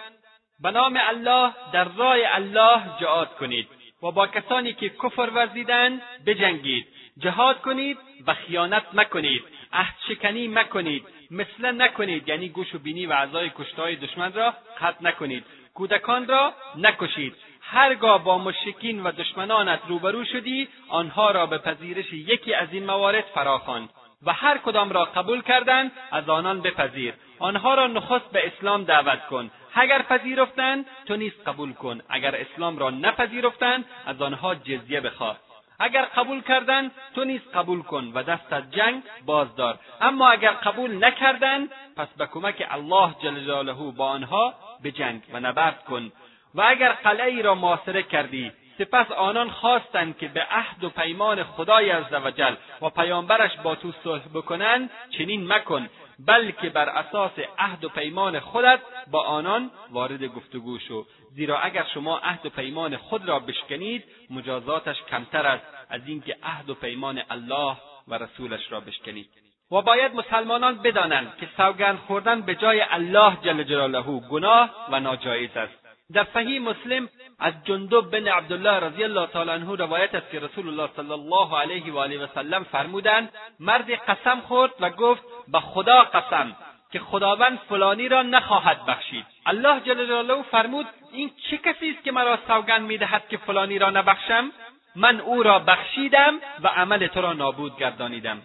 [0.60, 3.68] به نام الله در راه الله جهاد کنید
[4.02, 6.86] و با کسانی که کفر ورزیدند بجنگید.
[7.18, 9.42] جهاد کنید و خیانت مکنید.
[9.72, 11.04] عهد شکنی مکنید.
[11.30, 12.28] مثل نکنید.
[12.28, 15.44] یعنی گوش و بینی و اعضای کشتهای دشمن را قطع نکنید.
[15.74, 17.34] کودکان را نکشید.
[17.70, 23.24] هرگاه با مشرکین و دشمنانت روبرو شدی آنها را به پذیرش یکی از این موارد
[23.34, 23.88] فراخوان
[24.22, 27.14] و هر کدام را قبول کردند از آنان بپذیر.
[27.38, 29.50] آنها را نخست به اسلام دعوت کن.
[29.74, 32.00] اگر پذیرفتند تو نیز قبول کن.
[32.08, 35.36] اگر اسلام را نپذیرفتند از آنها جزیه بخواه.
[35.78, 39.78] اگر قبول کردند تو نیز قبول کن و دست از جنگ بازدار.
[40.00, 44.54] اما اگر قبول نکردند پس به کمک الله جل جلاله با آنها
[44.84, 46.12] بجنگ و نبرد کن.
[46.56, 51.90] و اگر قلعه را محاصره کردی سپس آنان خواستند که به عهد و پیمان خدای
[51.90, 55.88] عزوجل و پیامبرش با تو صلح بکنند چنین مکن
[56.26, 58.80] بلکه بر اساس عهد و پیمان خودت
[59.10, 61.06] با آنان وارد گفتگو شو.
[61.30, 66.70] زیرا اگر شما عهد و پیمان خود را بشکنید مجازاتش کمتر است از اینکه عهد
[66.70, 67.76] و پیمان الله
[68.08, 69.28] و رسولش را بشکنید.
[69.70, 75.56] و باید مسلمانان بدانند که سوگند خوردن به جای الله جل جلاله گناه و ناجایز
[75.56, 75.85] است.
[76.12, 80.68] در صحیح مسلم از جندب بن عبدالله رضی الله تعالی عنه روایت است که رسول
[80.68, 85.60] الله صلی الله علیه و آله و سلم فرمودند مردی قسم خورد و گفت به
[85.60, 86.56] خدا قسم
[86.92, 89.26] که خداوند فلانی را نخواهد بخشید.
[89.46, 93.90] الله جل جلاله فرمود این چه کسی است که مرا سوگند می‌دهد که فلانی را
[93.90, 94.52] نبخشم؟
[94.96, 98.42] من او را بخشیدم و عمل تو را نابود گردانیدم.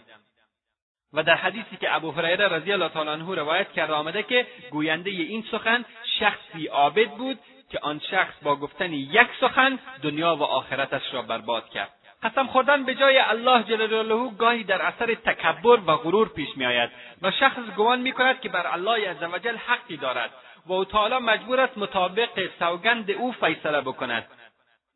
[1.13, 5.09] و در حدیثی که ابو هریره رضی الله تعالی عنه روایت کرده آمده که گوینده
[5.09, 5.85] این سخن
[6.19, 7.39] شخصی عابد بود
[7.71, 11.93] که آن شخص با گفتن یک سخن دنیا و آخرتش را برباد کرد.
[12.23, 16.89] قسم خوردن به جای الله جل جلاله گاهی در اثر تکبر و غرور پیش میآید
[17.21, 20.31] و شخص گمان می‌کند که بر الله عزوجل حقی دارد
[20.65, 24.27] و او تعالی مجبور است مطابق سوگند او فیصله بکند.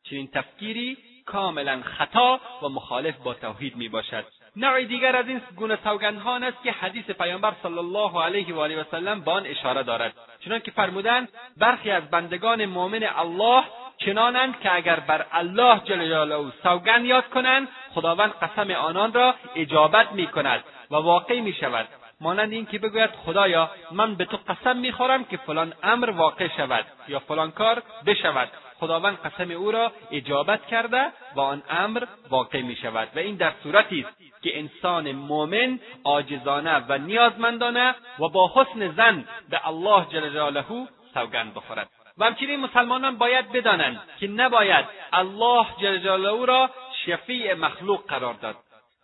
[0.10, 5.78] چنین تفکیری کاملا خطا و مخالف با توحید می باشد نوع دیگر از این گونه
[5.84, 9.84] سوگندها است که حدیث پیامبر صلی الله علیه و آله و سلم به آن اشاره
[9.84, 10.14] دارد.
[10.46, 13.64] چنانکه فرمودند برخی از بندگان مؤمن الله
[13.98, 20.12] چنانند که اگر بر الله جل جلاله سوگند یاد کنند خداوند قسم آنان را اجابت
[20.12, 21.88] می کند و واقع می شود
[22.22, 26.86] مانند این که بگوید خدایا من به تو قسم می‌خورم که فلان امر واقع شود
[27.08, 28.50] یا فلان کار بشود.
[28.86, 33.08] خداوند قسم او را اجابت کرده و آن امر واقع می شود.
[33.16, 39.26] و این در صورتی است که انسان مؤمن عاجزانه و نیازمندانه و با حسن زن
[39.50, 40.66] به الله جل جلاله
[41.14, 41.90] سوگند بخورد.
[42.18, 46.70] و همچنین مسلمانان باید بدانند که نباید الله جل جلاله را
[47.06, 48.56] شفیع مخلوق قرار داد.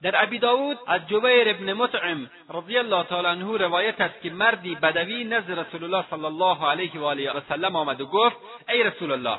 [0.04, 4.76] در ابی داود از جبیر ابن مطعم رضی الله تعالی عنه روایت است که مردی
[4.76, 8.38] بدوی نزد رسول الله صلی الله علیه و آله و سلم آمد و گفت
[8.70, 9.38] ای رسول الله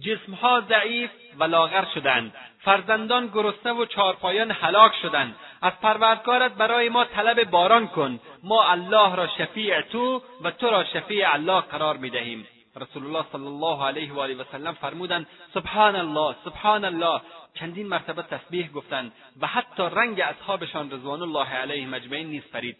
[0.00, 2.34] جسمها ضعیف و لاغر شدند.
[2.58, 5.36] فرزندان گرسنه و چارپایان هلاک شدند.
[5.62, 8.20] از پروردگارت برای ما طلب باران کن.
[8.42, 12.46] ما الله را شفیع تو و تو را شفیع الله قرار می‌دهیم.
[12.76, 17.20] رسول الله صلی الله علیه و آله و سلم فرمودند سبحان الله سبحان الله
[17.54, 22.76] چندین مرتبه تسبیح گفتند و حتی رنگ اصحابشان رضوان الله علیهم اجمعین نیز پرید.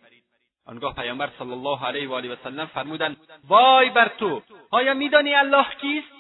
[0.67, 3.17] آنگاه پیامبر صلی الله علیه و آله و سلم فرمودند
[3.49, 4.43] وای بر تو!
[4.71, 6.14] آیا میدانی الله کیست؟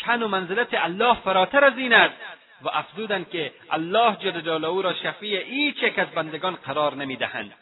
[0.00, 2.14] شن و منزلت الله فراتر از این است.
[2.62, 7.52] و افزودند که الله جل جلاله را شفیع هیچ یک از بندگان قرار نمی‌دهند.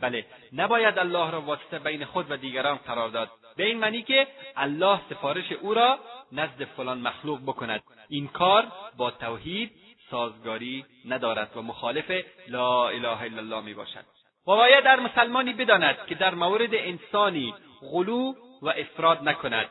[0.00, 3.30] بله نباید الله را واسطه بین خود و دیگران قرار داد.
[3.56, 5.98] به این معنی که الله سفارش او را
[6.32, 7.82] نزد فلان مخلوق بکند.
[8.08, 9.70] این کار با توحید
[10.10, 14.04] سازگاری ندارد و مخالف لا اله الا الله می باشد
[14.46, 19.68] و باید در مسلمانی بداند که در مورد انسانی غلو و افراد نکند.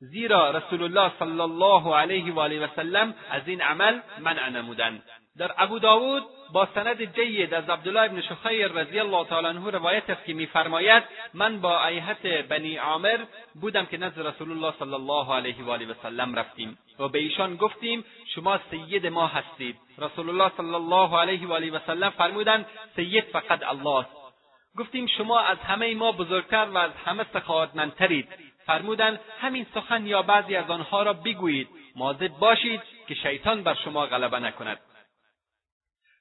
[0.00, 5.02] زیرا رسول الله صلی الله علیه و آله و سلم از این عمل منع نمودند.
[5.38, 6.22] در ابو داود
[6.52, 11.02] با سند جید از عبدالله ابن شخیر رضی الله تعالی عنه روایت است که میفرماید
[11.34, 13.18] من با ایهت بنی عامر
[13.60, 17.18] بودم که نزد رسول الله صلی الله علیه و آله و سلم رفتیم و به
[17.18, 19.76] ایشان گفتیم شما سید ما هستید.
[19.98, 24.10] رسول الله صلی الله علیه و آله و سلم فرمودند سید فقط الله است.
[24.78, 28.28] گفتیم شما از همه ما بزرگتر و از همه سخاوتمندترید.
[28.70, 34.06] فرمودند همین سخن یا بعضی از آنها را بگویید مواظب باشید که شیطان بر شما
[34.06, 34.78] غلبه نکند.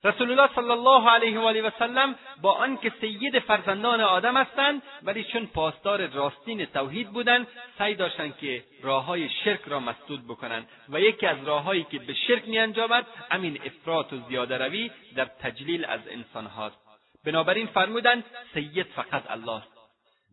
[0.03, 4.81] رسول الله صلی الله علیه و آله و سلم با آنکه سید فرزندان آدم هستند
[5.03, 7.47] ولی چون پاسدار راستین توحید بودند
[7.77, 12.47] سعی داشتند که راههای شرک را مسدود بکنند و یکی از راههایی که به شرک
[12.47, 16.77] میانجامد همین افراط و زیاده روی در تجلیل از انسان هاست
[17.25, 18.23] بنابراین فرمودند
[18.53, 19.78] سید فقط الله است.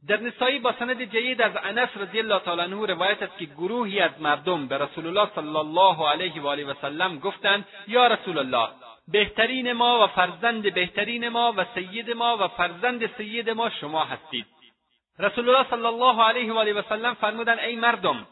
[0.09, 4.01] در نسایی با سند جید از انس رضی الله تعالی عنه روایت است که گروهی
[4.01, 8.39] از مردم به رسول الله صلی الله علیه و آله و سلم گفتند یا رسول
[8.39, 8.69] الله
[9.09, 14.47] بهترین ما و فرزند بهترین ما و سید ما و فرزند سید ما شما هستید.
[15.19, 18.27] رسول الله صلی الله علیه و آله و سلم فرمودند ای مردم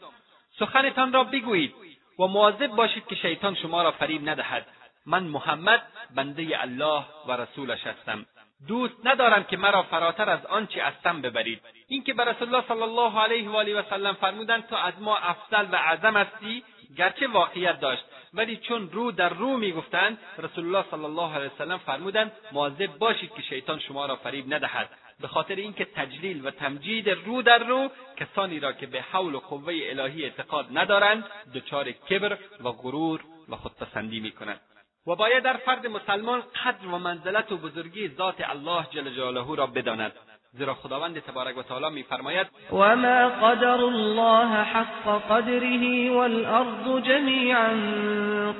[0.59, 1.73] سخنتان را بگویید
[2.19, 4.67] و مواظب باشید که شیطان شما را فریب ندهد.
[5.05, 5.81] من محمد
[6.15, 8.25] بنده الله و رسولش هستم.
[8.67, 11.61] دوست ندارم که مرا فراتر از آنچه هستم ببرید.
[11.87, 15.17] اینکه به رسول الله صلی الله علیه و آله و سلم فرمودند تو از ما
[15.17, 16.63] افضل و اعظم هستی؟
[16.97, 18.03] گرچه واقعیت داشت.
[18.33, 23.33] ولی چون رو در رو می‌گفتند رسول الله صلی الله علیه وسلم فرمودند مواظب باشید
[23.33, 24.89] که شیطان شما را فریب ندهد.
[25.21, 29.39] به خاطر اینکه تجلیل و تمجید رو در رو کسانی را که به حول و
[29.39, 31.25] قوه الهی اعتقاد ندارند
[31.55, 34.61] دچار کبر و غرور و خودپسندی می‌کنند.
[35.07, 39.67] و باید در فرد مسلمان قدر و منزلت و بزرگی ذات الله جل جلاله را
[39.67, 40.11] بداند.
[40.57, 47.73] زیرا خداوند تبارک و تعالی میفرماید و ما قدر الله حق قدره والارض جميعا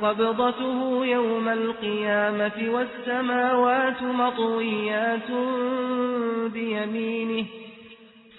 [0.01, 5.31] قبضته يوم القيامة والسماوات مطويات
[6.53, 7.45] بيمينه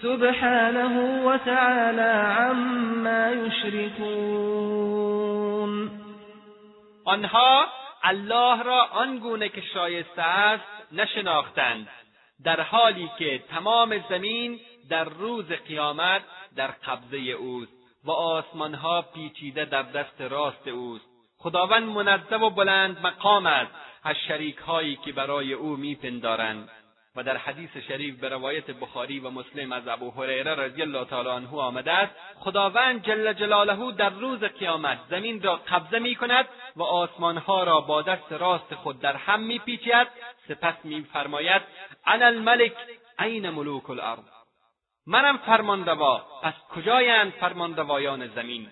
[0.02, 4.76] سبحانه وتعالى عما يشركون.
[7.08, 7.66] آنها
[8.08, 11.88] الله را آنگونه که شایسته است نشناختند
[12.44, 16.22] در حالی که تمام زمین در روز قیامت
[16.56, 17.72] در قبضه اوست
[18.04, 21.04] و آسمانها پیچیده در دست راست اوست.
[21.38, 23.70] خداوند منظم و بلند مقام است
[24.02, 26.68] از شریکهایی که برای او میپندارند.
[27.16, 31.28] و در حدیث شریف به روایت بخاری و مسلم از ابو هریره رضی الله تعالی
[31.28, 36.46] عنه آمده است خداوند جل جلاله در روز قیامت زمین را قبضه می کند
[36.76, 40.08] و آسمانها را با دست راست خود در هم میپیچد.
[40.48, 41.62] سپس میفرماید
[42.06, 42.72] انا الملک
[43.18, 44.24] عین ملوک الارض.
[45.06, 48.68] منم فرمانروا پس کجایند فرمانروایان زمین؟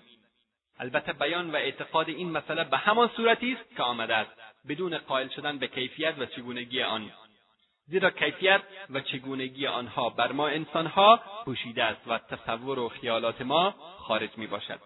[0.79, 4.31] البته بیان و اعتقاد این مسئله به همان صورتی است که آمده است
[4.67, 7.11] بدون قائل شدن به کیفیت و چگونگی آن.
[7.87, 13.75] زیرا کیفیت و چگونگی آنها بر ما انسانها پوشیده است و تصور و خیالات ما
[13.97, 14.79] خارج می باشد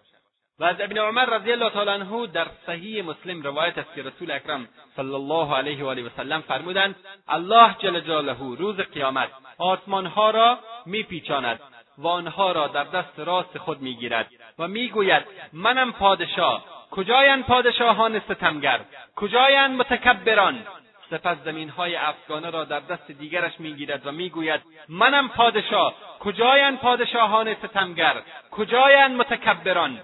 [0.58, 4.30] و از ابن عمر رضی الله تعالی عنه در صحیح مسلم روایت است که رسول
[4.30, 6.96] اکرم صلی الله علیه و آله وسلم فرمودند
[7.28, 9.28] الله جل جلاله روز قیامت
[9.58, 11.60] آسمانها را میپیچاند
[11.98, 15.22] و آنها را در دست راست خود می‌گیرد و می‌گوید
[15.52, 18.80] منم پادشاه کجایند پادشاهان ستمگر
[19.16, 20.66] کجایند متکبران؟
[21.10, 28.22] سپس زمینهای افغانه را در دست دیگرش می‌گیرد و می‌گوید منم پادشاه کجایند پادشاهان ستمگر؟
[28.50, 30.00] کجایند متکبران؟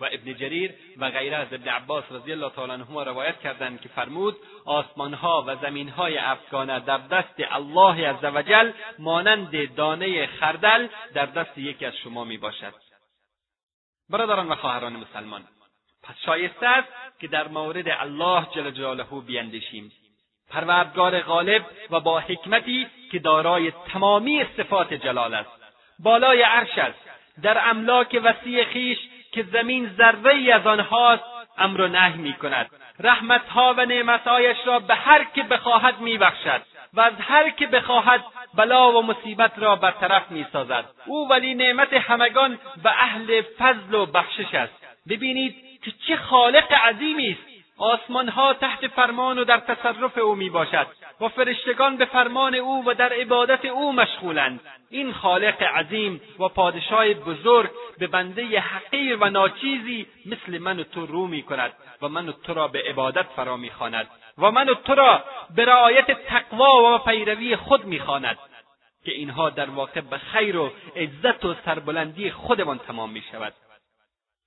[0.00, 3.88] و ابن جریر و غیره از ابن عباس رضی الله تعالی عنهما روایت کردند که
[3.88, 11.86] فرمود آسمانها و زمینهای افغانه در دست الله عزوجل مانند دانه خردل در دست یکی
[11.86, 12.74] از شما می باشد
[14.10, 15.44] برادران و خواهران مسلمان
[16.02, 16.88] پس شایسته است
[17.20, 19.92] که در مورد الله جل جلاله بیندیشیم.
[20.52, 25.50] پروردگار غالب و با حکمتی که دارای تمامی صفات جلال است.
[25.98, 26.98] بالای عرش است.
[27.42, 28.98] در املاک وسیع خیش
[29.32, 31.24] که زمین ذره از آنهاست
[31.58, 36.62] امر و نهی می کند رحمتها و نعمتهایش را به هر که بخواهد میبخشد
[36.94, 38.24] و از هر که بخواهد
[38.54, 40.84] بلا و مصیبت را برطرف می‌سازد.
[41.06, 44.72] او ولی نعمت همگان و اهل فضل و بخشش است.
[45.08, 47.51] ببینید که چه خالق عظیمی است.
[47.82, 50.86] آسمانها تحت فرمان و در تصرف او می باشد
[51.20, 54.60] و فرشتگان به فرمان او و در عبادت او مشغولند.
[54.90, 61.06] این خالق عظیم و پادشاه بزرگ به بنده حقیر و ناچیزی مثل من و تو
[61.06, 61.72] رو می کند
[62.02, 64.06] و من و تو را به عبادت فرا می‌خواند
[64.38, 65.24] و من و تو را
[65.56, 68.38] به رعایت تقوا و پیروی خود می‌خواند
[69.04, 73.52] که اینها در واقع به خیر و عزت و سربلندی خودمان تمام می شود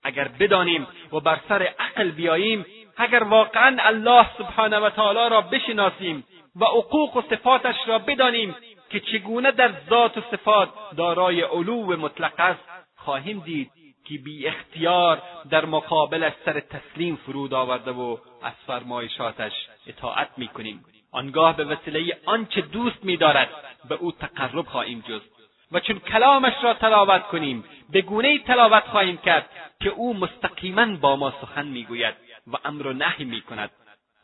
[0.04, 2.66] اگر بدانیم و بر سر عقل بیاییم
[2.98, 6.24] اگر واقعا الله سبحانه و تعالی را بشناسیم
[6.56, 8.56] و حقوق و صفاتش را بدانیم
[8.90, 12.64] که چگونه در ذات و صفات دارای علو مطلق است
[12.96, 13.72] خواهیم دید
[14.06, 19.54] که بی اختیار در مقابلش سر تسلیم فرود آورده و از فرمایشاتش
[19.88, 20.86] اطاعت می‌کنیم.
[21.12, 23.50] آنگاه به وسیله آنچه دوست میدارد
[23.90, 25.36] به او تقرب خواهیم جست
[25.72, 31.16] و چون کلامش را تلاوت کنیم به گونه تلاوت خواهیم کرد که او مستقیما با
[31.16, 32.25] ما سخن می‌گوید.
[32.48, 33.70] و امر و نهی می‌کند.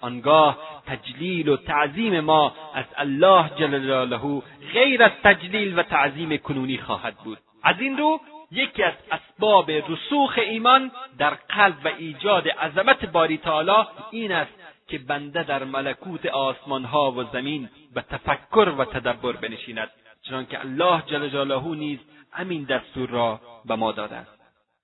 [0.01, 0.57] آنگاه
[0.87, 4.41] تجلیل و تعظیم ما از الله جل جلاله
[4.73, 7.37] غیر از تجلیل و تعظیم کنونی خواهد بود.
[7.63, 13.87] از این رو یکی از اسباب رسوخ ایمان در قلب و ایجاد عظمت باری تعالی
[14.11, 14.51] این است
[14.87, 19.89] که بنده در ملکوت آسمانها و زمین به تفکر و تدبر بنشیند.
[20.23, 21.99] چنانکه الله جل جلاله نیز
[22.31, 24.40] همین دستور را به ما داده است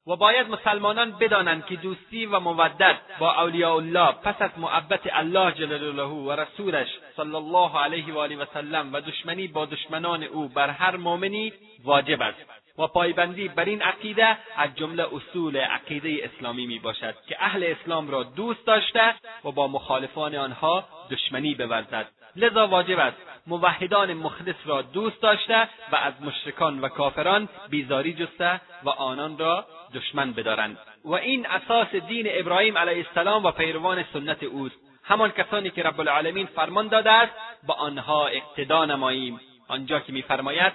[0.08, 5.52] و باید مسلمانان بدانند که دوستی و مودت با اولیاء الله پس از محبت الله
[5.52, 6.88] جل و رسولش
[7.18, 11.54] صلی الله علیه و آله و سلم و دشمنی با دشمنان او بر هر مؤمنی
[11.84, 12.46] واجب است
[12.78, 18.10] و پایبندی بر این عقیده از جمله اصول عقیده اسلامی می باشد که اهل اسلام
[18.10, 22.17] را دوست داشته و با مخالفان آنها دشمنی بورزد.
[22.38, 23.18] لذا واجب است
[23.48, 29.66] موحدان مخلص را دوست داشته و از مشرکان و کافران بیزاری جسته و آنان را
[29.94, 30.78] دشمن بدارند.
[31.06, 34.76] و این اساس دین ابراهیم علیه السلام و پیروان سنت اوست.
[35.04, 37.34] همان کسانی که رب العالمین فرمان داده است
[37.68, 39.40] با آنها اقتدا نماییم.
[39.68, 40.74] آنجا که میفرماید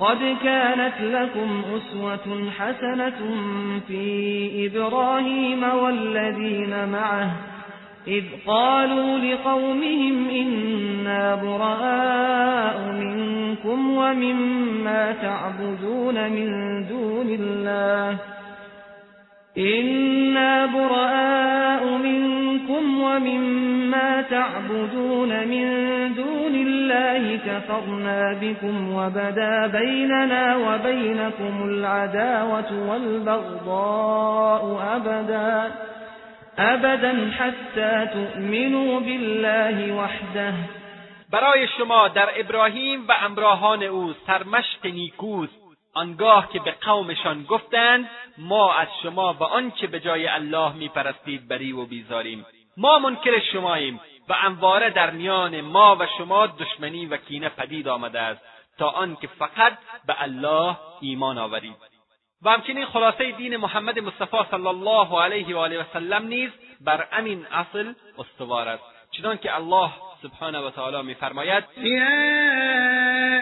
[0.00, 3.18] قد كانت لكم أسوة حسنة
[3.86, 7.30] في إبراهيم والذين معه
[8.08, 16.48] إذ قالوا لقومهم إنا براء منكم ومما تعبدون من
[16.88, 18.16] دون الله
[19.58, 25.66] إنا براء منكم ومما تعبدون من
[26.14, 35.70] دون الله كفرنا بكم وبدا بيننا وبينكم العداوة والبغضاء أبدا
[36.58, 40.54] أبدا حتى تؤمنوا بالله وحده.
[41.30, 45.62] برای شما در ابراهیم و امراهان او سرمشق نیکوست.
[45.94, 51.72] آنگاه که به قومشان گفتند ما از شما و آنچه به جای الله میپرستید بری
[51.72, 52.46] و بیزاریم.
[52.76, 58.20] ما منکر شماییم و انواره در میان ما و شما دشمنی و کینه پدید آمده
[58.20, 58.40] است
[58.78, 61.91] تا آنکه فقط به الله ایمان آورید.
[62.44, 67.04] و همچنین خلاصه دین محمد مصطفی صلی الله علیه و آله و سلم نیز بر
[67.12, 68.84] امین اصل استوار است.
[69.10, 69.90] چنانکه الله
[70.22, 71.92] سبحانه و تعالی میفرماید یا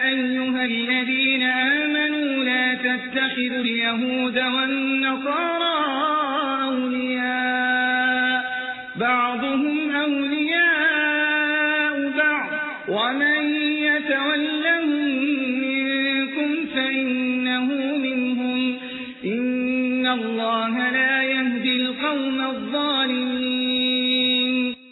[0.03, 5.71] ایها الذین آمنوا لا تتخذوا اليهود والنصارى
[6.69, 8.41] اولیاء
[8.95, 9.50] بعضهم
[20.71, 23.95] الله لا يهدي القوم الظالمين.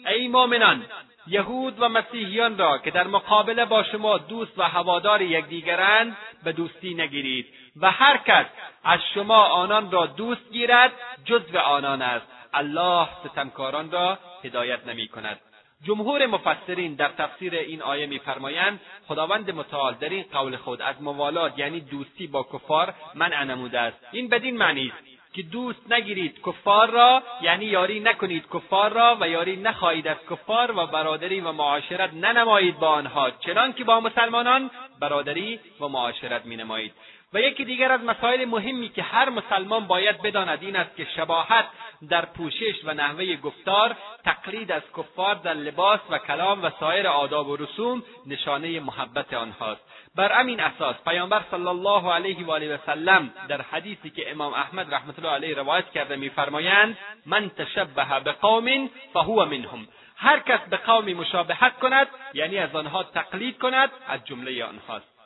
[0.06, 0.82] ای مؤمنان
[1.26, 6.94] یهود و مسیحیان را که در مقابله با شما دوست و هوادار یکدیگرند به دوستی
[6.94, 8.46] نگیرید و هر کس
[8.84, 10.92] از شما آنان را دوست گیرد
[11.24, 12.26] جزو آنان است.
[12.54, 15.40] الله ستمکاران را هدایت نمی کند
[15.84, 21.58] جمهور مفسرین در تفسیر این آیه میفرمایند خداوند متعال در این قول خود از موالات
[21.58, 23.96] یعنی دوستی با کفار منع نموده است.
[24.12, 29.28] این بدین معنی است که دوست نگیرید کفار را یعنی یاری نکنید کفار را و
[29.28, 34.70] یاری نخواهید از کفار و برادری و معاشرت ننمایید با آنها چنانکه با مسلمانان
[35.00, 36.92] برادری و معاشرت مینمایید.
[37.32, 41.64] و یکی دیگر از مسائل مهمی که هر مسلمان باید بداند این است که شباهت
[42.08, 47.48] در پوشش و نحوه گفتار تقلید از کفار در لباس و کلام و سایر آداب
[47.48, 49.80] و رسوم نشانه محبت آنهاست.
[50.14, 54.54] بر همین اساس پیامبر صلی الله علیه و آله و سلم در حدیثی که امام
[54.54, 59.88] احمد رحمت الله علیه روایت کرده میفرمایند من تشبه بقوم فهو منهم.
[60.16, 65.20] هر کس به قومی مشابهت کند یعنی از آنها تقلید کند از جمله آنهاست.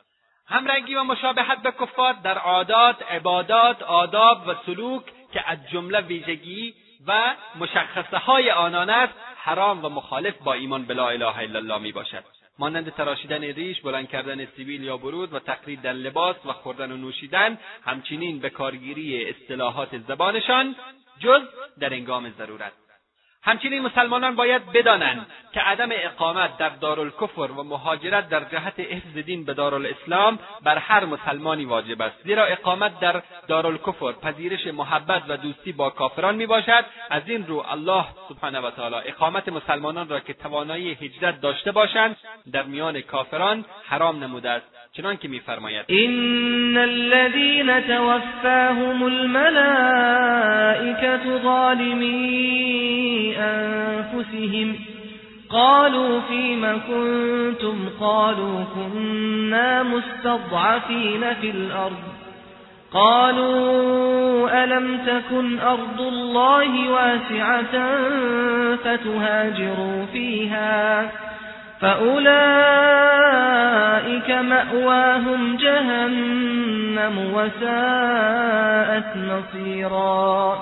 [0.47, 5.03] همرنگی و مشابهت به کفار در عادات عبادات آداب و سلوک
[5.35, 6.73] که از جمله ویژگی
[7.07, 11.77] و مشخصه های آنان است حرام و مخالف با ایمان به لا اله الا الله
[11.77, 12.23] می باشد
[12.59, 16.97] مانند تراشیدن ریش بلند کردن سیبیل یا برود و تقلید در لباس و خوردن و
[16.97, 20.75] نوشیدن همچنین به کارگیری اصطلاحات زبانشان
[21.19, 21.41] جز
[21.79, 22.84] در انگام ضرورت.
[23.45, 29.45] همچنین مسلمانان باید بدانند که عدم اقامت در دارالکفر و مهاجرت در جهت حفظ دین
[29.45, 32.15] به دارالاسلام بر هر مسلمانی واجب است.
[32.23, 37.65] زیرا اقامت در دارالکفر پذیرش محبت و دوستی با کافران می باشد از این رو
[37.69, 42.17] الله سبحانه و تعالی اقامت مسلمانان را که توانایی هجرت داشته باشند
[42.51, 44.65] در میان کافران حرام نموده است.
[44.93, 45.85] چنانکه میفرماید.
[45.89, 49.99] ان الذين توفاهم الملائكه
[51.43, 53.14] ظالمي
[54.15, 54.75] أنفسهم
[55.49, 62.03] قالوا فيم كنتم قالوا كنا مستضعفين في الأرض
[62.93, 67.95] قالوا ألم تكن أرض الله واسعة
[68.75, 71.11] فتهاجروا فيها
[71.81, 72.35] فأولئك
[74.31, 80.57] مأواهم جهنم وساءت مصيرا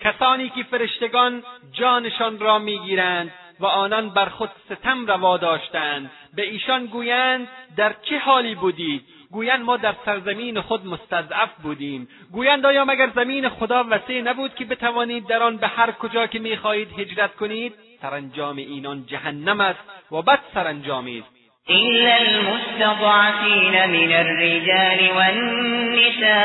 [0.00, 1.42] کسانی که فرشتگان
[1.80, 6.10] جانشان را می‌گیرند و آنان بر خود ستم روا داشتند.
[6.34, 12.08] به ایشان گویند در چه حالی بودید؟ گویند ما در سرزمین خود مستضعف بودیم.
[12.32, 16.38] گویند آیا مگر زمین خدا وسیع نبود که بتوانید در آن به هر کجا که
[16.38, 19.80] می‌خواهید هجرت کنید؟ سرانجام اینان جهنم است
[20.12, 21.38] و بد سرانجامی است
[21.70, 26.40] إلا المستضعفين من الرجال والنساء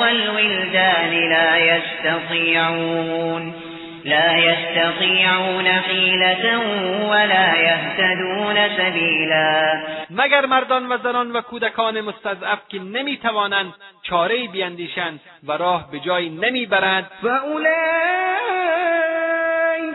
[0.00, 3.54] والولدان لا يستطيعون
[4.08, 6.44] لا يستطيعون حيلة
[7.10, 9.82] ولا يهتدون سبيلا.
[10.10, 16.30] مگر مردان و زنان و کودکان مستضعف که نمی‌توانند چارهای بیندیشند و راه به جایی
[16.30, 17.68] نمی‌برند؟ فأولئك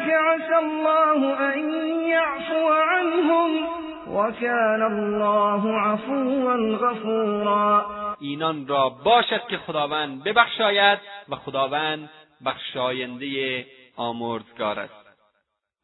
[0.09, 1.19] عسى الله
[1.53, 1.59] أن
[2.09, 3.49] يعفو عنهم
[4.17, 7.85] وكان الله عفوا غفورا.
[8.19, 10.99] اینان را باشد که خداوند ببخشاید
[11.29, 12.09] و خداوند
[12.45, 13.25] بخشاینده
[13.95, 14.93] آمرزگار است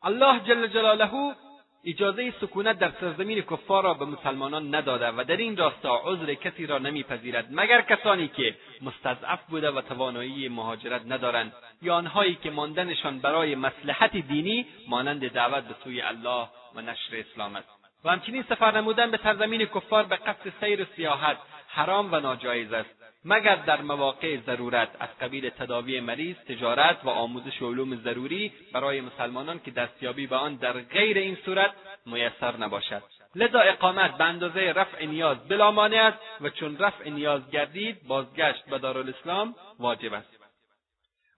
[0.02, 1.36] الله جل جلاله
[1.86, 6.66] اجازه سکونت در سرزمین کفار را به مسلمانان نداده و در این راستا عذر کسی
[6.66, 7.48] را نمیپذیرد.
[7.52, 14.18] مگر کسانی که مستضعف بوده و توانایی مهاجرت ندارند یا آنهایی که ماندنشان برای مصلحت
[14.18, 17.70] دینی مانند دعوت به سوی الله و نشر اسلام است.
[18.06, 21.38] و همچنین سفر نمودن به سرزمین کفار به قصد سیر و سیاحت
[21.68, 22.99] حرام و ناجایز است.
[23.26, 29.60] مگر در مواقع ضرورت از قبیل تداوی مریض تجارت و آموزش علوم ضروری برای مسلمانان
[29.60, 31.72] که دستیابی به آن در غیر این صورت
[32.06, 33.04] میسر نباشد؟
[33.36, 38.66] لذا اقامت به اندازه رفع نیاز بلا مانع است و چون رفع نیاز گردید بازگشت
[38.66, 40.39] به دارالاسلام واجب است.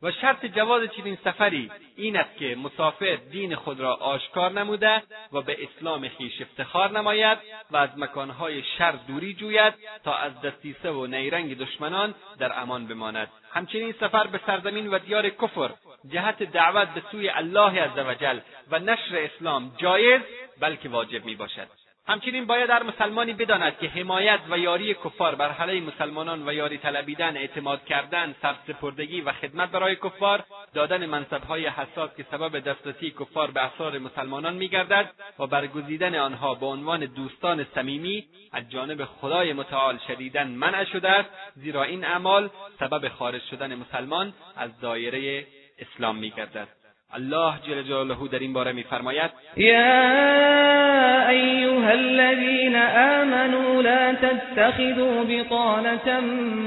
[0.03, 5.03] و شرط جواز چنین سفری این است که مسافر دین خود را آشکار نموده
[5.33, 7.37] و به اسلام خویش افتخار نماید
[7.71, 9.73] و از مکانهای شر دوری جوید
[10.03, 13.27] تا از دستیسه و نیرنگ دشمنان در امان بماند.
[13.53, 15.69] همچنین سفر به سرزمین و دیار کفر
[16.11, 18.39] جهت دعوت به سوی الله عزوجل
[18.71, 20.21] و نشر اسلام جایز
[20.59, 21.80] بلکه واجب می باشد
[22.11, 26.77] همچنین باید هر مسلمانی بداند که حمایت و یاری کفار بر علیه مسلمانان و یاری
[26.77, 30.43] طلبیدن اعتماد کردن سرسپردگی و خدمت برای کفار
[30.73, 36.65] دادن منصبهای حساس که سبب دسترسی کفار به اسرار مسلمانان میگردد و برگزیدن آنها به
[36.65, 43.07] عنوان دوستان صمیمی از جانب خدای متعال شدیدا منع شده است زیرا این اعمال سبب
[43.07, 45.47] خارج شدن مسلمان از دایره
[45.79, 46.80] اسلام میگردد.
[47.15, 56.19] الله جل جلاله در این باره میفرماید یا ایها الذین آمنوا لا تتخذوا بطانة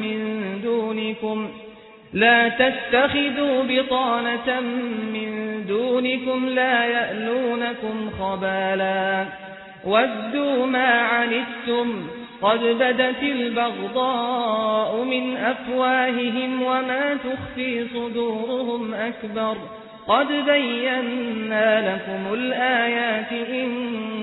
[0.03, 1.49] من دونكم
[2.13, 4.61] لا تتخذوا بطانة
[5.13, 9.27] من دونكم لا يألونكم خبالا
[9.85, 12.09] ودوا ما عنتم
[12.43, 19.57] قد بدت البغضاء من أفواههم وما تخفي صدورهم أكبر.
[20.09, 23.69] قد بينا لكم الآيات إن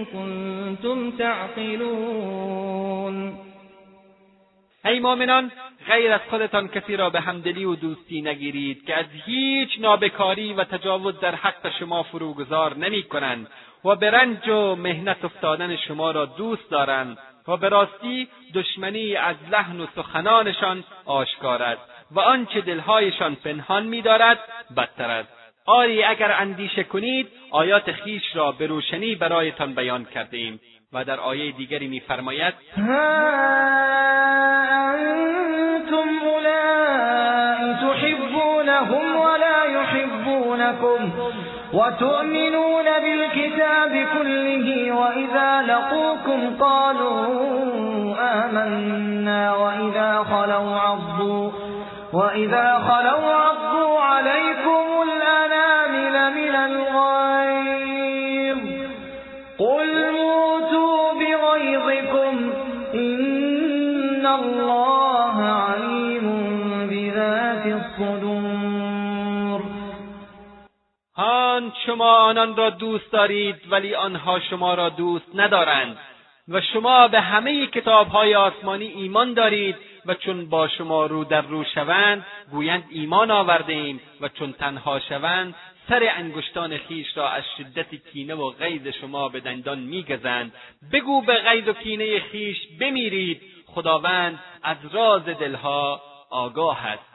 [0.05, 2.61] كنتم تعقلون
[4.85, 5.51] ای مؤمنان
[5.87, 10.63] غیر از خودتان کسی را به همدلی و دوستی نگیرید که از هیچ نابکاری و
[10.63, 13.47] تجاوز در حق شما فروگذار نمی کنند
[13.85, 17.17] و به رنج و مهنت افتادن شما را دوست دارند
[17.47, 21.81] و به راستی دشمنی از لحن و سخنانشان آشکار است
[22.11, 24.39] و آنچه دلهایشان پنهان می‌دارد
[24.77, 25.40] بدتر است.
[25.65, 30.59] آری اگر اندیشه کنید آیات خیش را به روشنی برایتان بیان کرده ایم
[30.93, 32.53] و در آیه دیگری میفرماید
[35.81, 41.11] أنتم اولائی تحبونهم ولا يحبونكم
[41.73, 47.25] وتؤمنون بالكتاب كله وإذا لقوكم قالوا
[48.19, 51.51] آمنا وإذا خلوا عضوا
[52.13, 58.57] وإذا خلوا عضوا عليكم الأنامل من الغيظ
[59.59, 62.53] قل موتوا بغيظكم
[62.93, 66.27] إن الله عليم
[66.89, 69.61] بذات الصدور
[71.17, 75.97] هان شما آنان را دوست دارید ولی آنها شما را دوست ندارند.
[76.47, 79.75] و شما به همه کتابهای آسمانی ایمان دارید
[80.05, 84.99] و چون با شما رو در رو شوند گویند ایمان آورده ایم و چون تنها
[84.99, 85.55] شوند
[85.89, 90.53] سر انگشتان خیش را از شدت کینه و غیظ شما به دندان میگزند.
[90.91, 93.41] بگو به غیظ و کینه خیش بمیرید.
[93.65, 97.11] خداوند از راز دلها آگاه است.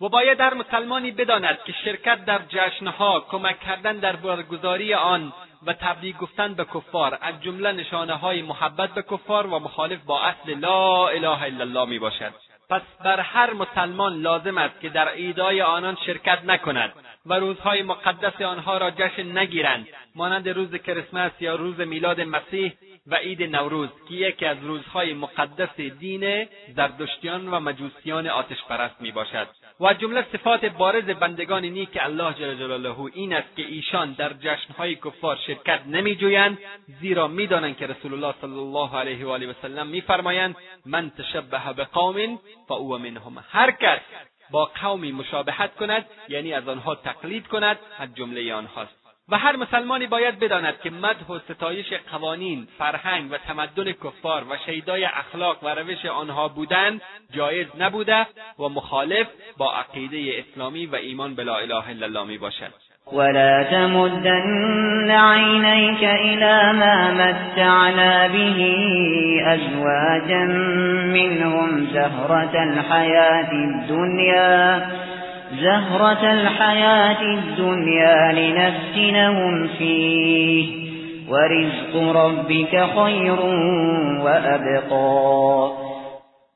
[0.00, 5.32] و باید هر مسلمانی بداند که شرکت در جشنها کمک کردن در برگزاری آن
[5.66, 10.22] و تبلیغ گفتن به کفار از جمله نشانه های محبت به کفار و مخالف با
[10.22, 12.32] اصل لا اله الا الله می باشد
[12.70, 16.92] پس بر هر مسلمان لازم است که در عیدهای آنان شرکت نکند
[17.26, 22.72] و روزهای مقدس آنها را جشن نگیرند مانند روز کریسمس یا روز میلاد مسیح
[23.06, 29.12] و عید نوروز که یکی از روزهای مقدس دین زردشتیان و مجوسیان آتش پرست می
[29.12, 29.48] باشد
[29.80, 34.32] و از جمله صفات بارز بندگان نیک الله جل جلاله این است که ایشان در
[34.32, 36.58] جشنهای کفار شرکت نمیجویند
[37.00, 41.72] زیرا می‌دانند که رسول الله صلی الله علیه و آله و سلم میفرمایند من تشبه
[41.72, 42.38] بقوم
[42.68, 43.44] فهو منهم.
[43.50, 44.00] هر کس
[44.50, 49.01] با قومی مشابهت کند یعنی از آنها تقلید کند از جمله آنهاست.
[49.28, 54.56] و هر مسلمانی باید بداند که مدح و ستایش قوانین فرهنگ و تمدن کفار و
[54.66, 57.00] شیدای اخلاق و روش آنها بودن
[57.32, 58.26] جایز نبوده
[58.58, 59.26] و مخالف
[59.58, 62.72] با عقیده اسلامی و ایمان به لا اله الا الله می باشد
[63.12, 68.58] ولا تمدن عينيك إلى ما متعنا به
[69.46, 70.44] أزواجا
[71.12, 74.82] منهم زهرة الحياة الدنيا
[75.60, 80.82] زهرة الحياة الدنيا لنفتنهم فيه.
[81.28, 83.40] ورزق ربك خير
[84.24, 85.72] وأبقى.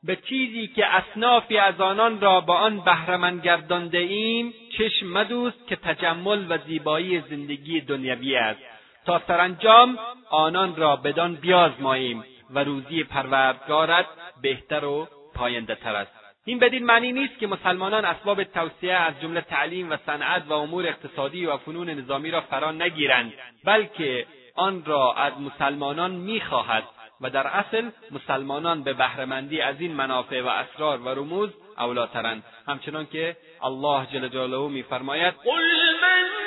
[0.04, 5.76] به چیزی که اصنافی از آنان را با آن بهرهمند گردانده ایم چشم مدوست که
[5.76, 8.60] تجمل و زیبایی زندگی دنیوی است.
[9.06, 9.98] تا سرانجام
[10.30, 14.06] آنان را بدان بیازماییم و روزی پروردگارت
[14.42, 16.15] بهتر و پاینده تر است.
[16.48, 20.86] این بدین معنی نیست که مسلمانان اسباب توسعه از جمله تعلیم و صنعت و امور
[20.86, 23.32] اقتصادی و فنون نظامی را فرا نگیرند
[23.64, 26.84] بلکه آن را از مسلمانان می‌خواهد
[27.20, 32.44] و در اصل مسلمانان به بهرهمندی از این منافع و اسرار و رموز اولاترند.
[32.68, 36.45] همچنان که الله جل جلاله میفرماید قل من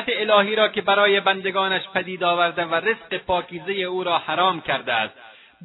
[0.00, 4.92] زینت الهی را که برای بندگانش پدید آورده و رزق پاکیزه او را حرام کرده
[4.92, 5.14] است.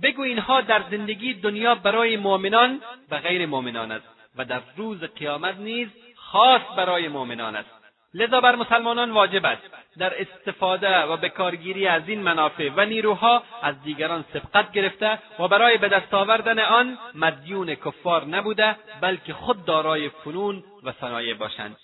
[0.03, 2.81] بگو اینها در زندگی دنیا برای مؤمنان
[3.11, 4.05] و غیر مؤمنان است
[4.37, 7.69] و در روز قیامت نیز خاص برای مؤمنان است.
[8.13, 9.61] لذا بر مسلمانان واجب است
[9.97, 15.47] در استفاده و به کارگیری از این منافع و نیروها از دیگران سبقت گرفته و
[15.47, 21.77] برای به دست آوردن آن مدیون کفار نبوده بلکه خود دارای فنون و صنایع باشند.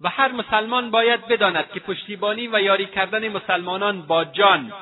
[0.00, 4.72] و هر مسلمان باید بداند که پشتیبانی و یاری کردن مسلمانان با جان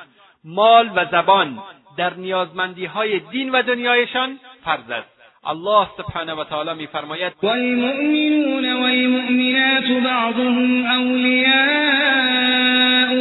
[0.43, 1.59] مال و زبان
[1.97, 5.15] در نیازمندی های دین و دنیایشان فرض است.
[5.43, 11.63] الله سبحانه و تعالی میفرماید والمؤمنون والمؤمنات بعضهم أولياء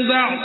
[0.08, 0.38] بعض.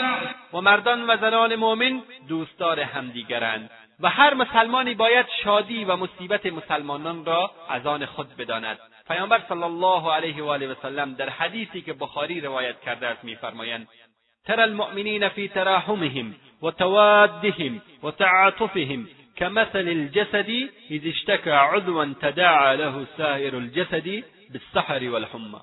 [0.54, 3.70] و مردان و زنان مؤمن دوستدار همدیگرند.
[4.00, 8.80] و هر مسلمانی باید شادی و مصیبت مسلمانان را از آن خود بداند.
[9.10, 13.24] پیامبر صلی الله علیه و آله و سلم در حدیثی که بخاری روایت کرده است
[13.24, 13.88] میفرمایند
[14.46, 20.50] ترى المؤمنین فی تراحمهم و توادهم و تعاطفهم كمثل الجسد
[20.90, 25.60] اذ اشتكى عضوا تداعى له سائر الجسد بالسحر والحمى.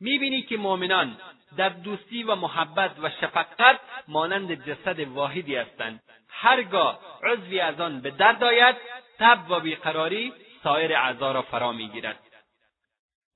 [0.00, 1.16] می‌بینی که مؤمنان
[1.56, 6.00] در دوستی و محبت و شفقت مانند جسد واحدی هستند.
[6.28, 8.76] هرگاه عضوی از آن به درد آید
[9.18, 10.32] تب و بیقراری
[10.62, 12.27] سایر اعضا را فرا می‌گیرد.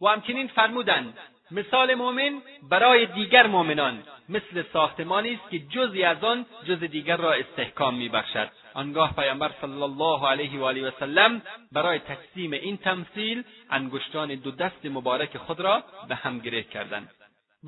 [0.02, 1.18] و همچنین فرمودند
[1.50, 7.32] مثال مؤمن برای دیگر مؤمنان مثل ساختمانی است که جزی از آن جز دیگر را
[7.32, 8.48] استحکام میبخشد.
[8.74, 11.42] آنگاه پیامبر صلی الله علیه و آله و سلم
[11.72, 17.10] برای تقسیم این تمثیل انگشتان دو دست مبارک خود را به هم گره کردند.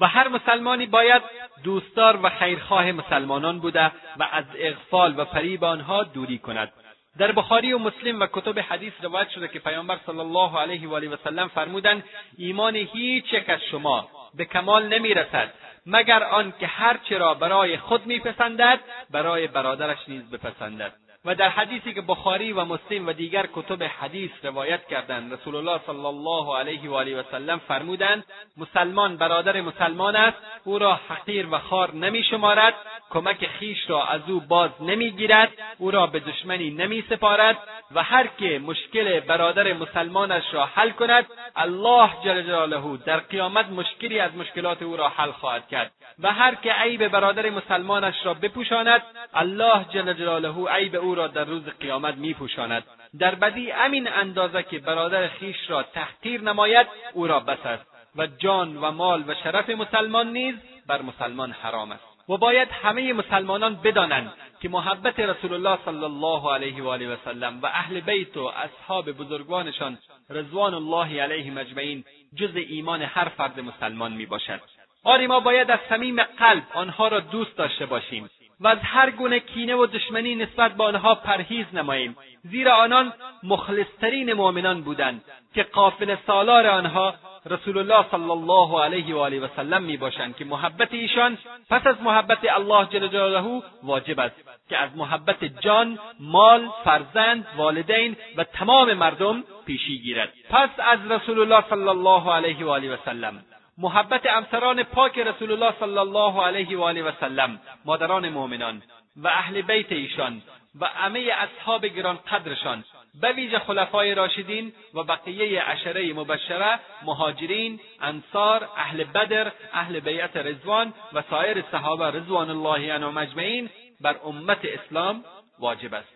[0.00, 1.22] و هر مسلمانی باید
[1.64, 6.72] دوستدار و خیرخواه مسلمانان بوده و از اغفال و فریب آنها دوری کند.
[7.18, 10.94] در بخاری و مسلم و کتب حدیث روایت شده که پیامبر صلی الله علیه و
[10.94, 12.04] آله و سلم فرمودند
[12.38, 15.52] ایمان هیچ یک از شما به کمال نمی‌رسد
[15.86, 18.80] مگر آنکه هرچه را برای خود میپسندد
[19.10, 20.92] برای برادرش نیز بپسندد.
[21.24, 25.80] و در حدیثی که بخاری و مسلم و دیگر کتب حدیث روایت کردند رسول الله
[25.86, 28.24] صلی الله علیه و آله و سلم فرمودند
[28.56, 32.74] مسلمان برادر مسلمان است او را حقیر و خار نمیشمارد
[33.10, 37.58] کمک خیش را از او باز نمی‌گیرد او را به دشمنی نمیسپارد
[37.94, 41.26] و هر که مشکل برادر مسلمانش را حل کند
[41.56, 45.92] الله جل جلاله در قیامت مشکلی از مشکلات او را حل خواهد کرد.
[46.18, 49.02] و هر که عیب برادر مسلمانش را بپوشاند
[49.34, 52.84] الله جل جلاله عیب او را در روز قیامت میپوشاند.
[53.18, 57.86] در بدی امین اندازه که برادر خیش را تحقیر نماید او را بس است.
[58.16, 60.54] و جان و مال و شرف مسلمان نیز
[60.86, 62.04] بر مسلمان حرام است.
[62.28, 67.16] و باید همه مسلمانان بدانند که محبت رسول الله صلی الله علیه و آله و
[67.24, 69.98] سلم و اهل بیت و اصحاب بزرگوانشان
[70.30, 72.04] رضوان الله علیهم اجمعین
[72.36, 74.60] جز ایمان هر فرد مسلمان می باشد
[75.04, 78.30] آری ما باید از صمیم قلب آنها را دوست داشته باشیم.
[78.64, 83.12] و از هر گونه کینه و دشمنی نسبت به آنها پرهیز نماییم زیرا آنان
[83.42, 85.24] مخلصترین مؤمنان بودند
[85.54, 87.14] که قافل سالار آنها
[87.50, 91.38] رسول الله صلی الله علیه و آله و سلم می باشند که محبت ایشان
[91.70, 94.36] پس از محبت الله جل جلاله واجب است
[94.68, 100.32] که از محبت جان، مال، فرزند، والدین و تمام مردم پیشی گیرد.
[100.50, 103.44] پس از رسول الله صلی الله علیه و آله و سلم
[103.78, 108.82] محبت امسران پاک رسول الله صلی الله علیه و آله و سلم مادران مؤمنان
[109.16, 110.42] و اهل بیت ایشان
[110.80, 112.84] و همه اصحاب گران قدرشان
[113.20, 120.94] به ویژه خلفای راشدین و بقیه عشره مبشره مهاجرین انصار اهل بدر اهل بیعت رضوان
[121.12, 123.70] و سایر صحابه رضوان الله عنهم اجمعین
[124.00, 125.24] بر امت اسلام
[125.58, 126.13] واجب است.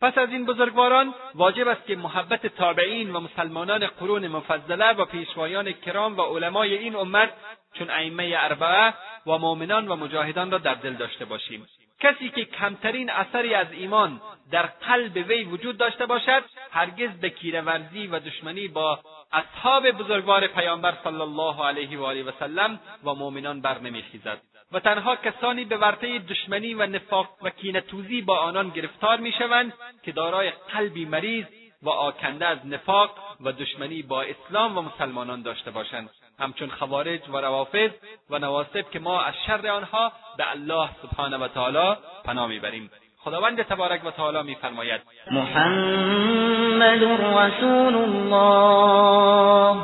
[0.00, 5.72] پس از این بزرگواران واجب است که محبت تابعین و مسلمانان قرون مفضله و پیشوایان
[5.72, 7.32] کرام و علمای این امت
[7.74, 8.94] چون ائمه اربعه
[9.26, 11.66] و مؤمنان و مجاهدان را در دل داشته باشیم.
[12.00, 14.20] کسی که کمترین اثری از ایمان
[14.50, 19.00] در قلب وی وجود داشته باشد هرگز به کیرهورزی و دشمنی با
[19.32, 24.40] اصحاب بزرگوار پیامبر صلی الله علیه و آله و سلم و مؤمنان بر نمیخیزد.
[24.72, 29.72] و تنها کسانی به ورطه دشمنی و نفاق و کینهتوزی با آنان گرفتار می‌شوند
[30.02, 31.44] که دارای قلبی مریض
[31.82, 33.10] و آکنده از نفاق
[33.40, 36.10] و دشمنی با اسلام و مسلمانان داشته باشند.
[36.38, 37.90] همچون خوارج و روافض
[38.30, 42.90] و نواصب که ما از شر آنها به الله سبحانه و تعالی پناه می‌بریم.
[43.18, 45.00] خداوند تبارک و تعالی میفرماید.
[45.30, 49.76] محمد رسول الله.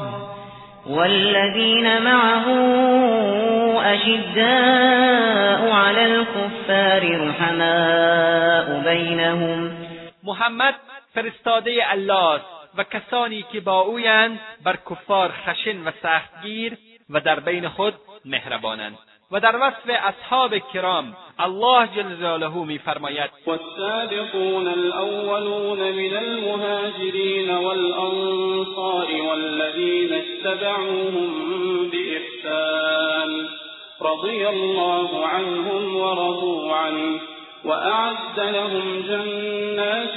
[0.87, 2.47] والذین معه
[3.95, 9.77] أشداء على الكفار رحماء بینهم
[10.23, 10.75] محمد
[11.15, 12.41] فرستاده الله
[12.79, 16.79] و کسانی که با اویند بر کفار خشن و سختگیر
[17.11, 17.95] و در بین خود
[18.25, 18.99] مهربانند.
[19.33, 23.31] و در وصف اصحاب کرام الله جل جلاله میفرماید.
[23.47, 31.31] والسابقون الأولون من المهاجرین والأنصار والذین اتبعوهم
[31.91, 33.49] بإحسان
[34.03, 37.21] رضي الله عنهم ورضوا عنه
[37.65, 40.15] وأعد لهم جنات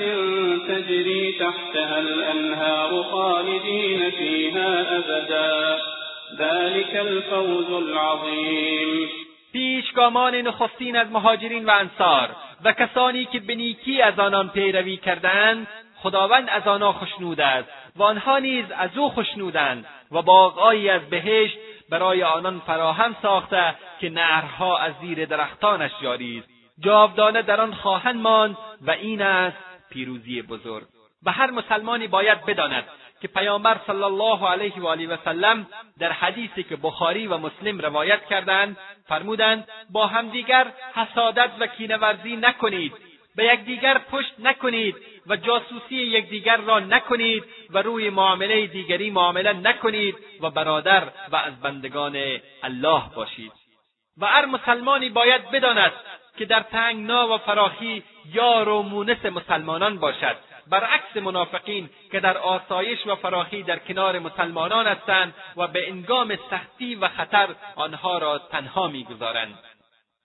[0.67, 5.94] تجري تحتها الأنهار خالدين فيها أبدا
[6.37, 9.09] ذلك الفوز العظیم
[9.53, 12.29] پیشگامان نخستین از مهاجرین و انصار
[12.63, 18.03] و کسانی که به نیکی از آنان پیروی کردند خداوند از آنها خشنود است و
[18.03, 21.57] آنها نیز از او خشنودند و باغهایی از بهشت
[21.89, 26.49] برای آنان فراهم ساخته که نهرها از زیر درختانش جاری است
[26.79, 29.57] جاودانه در آن خواهند ماند و این است
[29.89, 30.85] پیروزی بزرگ.
[31.25, 32.83] و هر مسلمانی باید بداند
[33.25, 35.67] که پیامبر صلی الله علیه و آله و سلم
[35.99, 38.77] در حدیثی که بخاری و مسلم روایت کردند
[39.07, 42.93] فرمودند با همدیگر حسادت و کینهورزی نکنید
[43.35, 44.95] به یکدیگر پشت نکنید
[45.27, 51.61] و جاسوسی یکدیگر را نکنید و روی معامله دیگری معامله نکنید و برادر و از
[51.61, 53.51] بندگان الله باشید.
[54.21, 55.91] و هر مسلمانی باید بداند
[56.37, 58.03] که در تنگنا و فراخی
[58.33, 60.54] یار و مونس مسلمانان باشد.
[60.71, 66.95] برعکس منافقین که در آسایش و فراخی در کنار مسلمانان هستند و به انگام سختی
[66.95, 69.59] و خطر آنها را تنها می‌گذارند.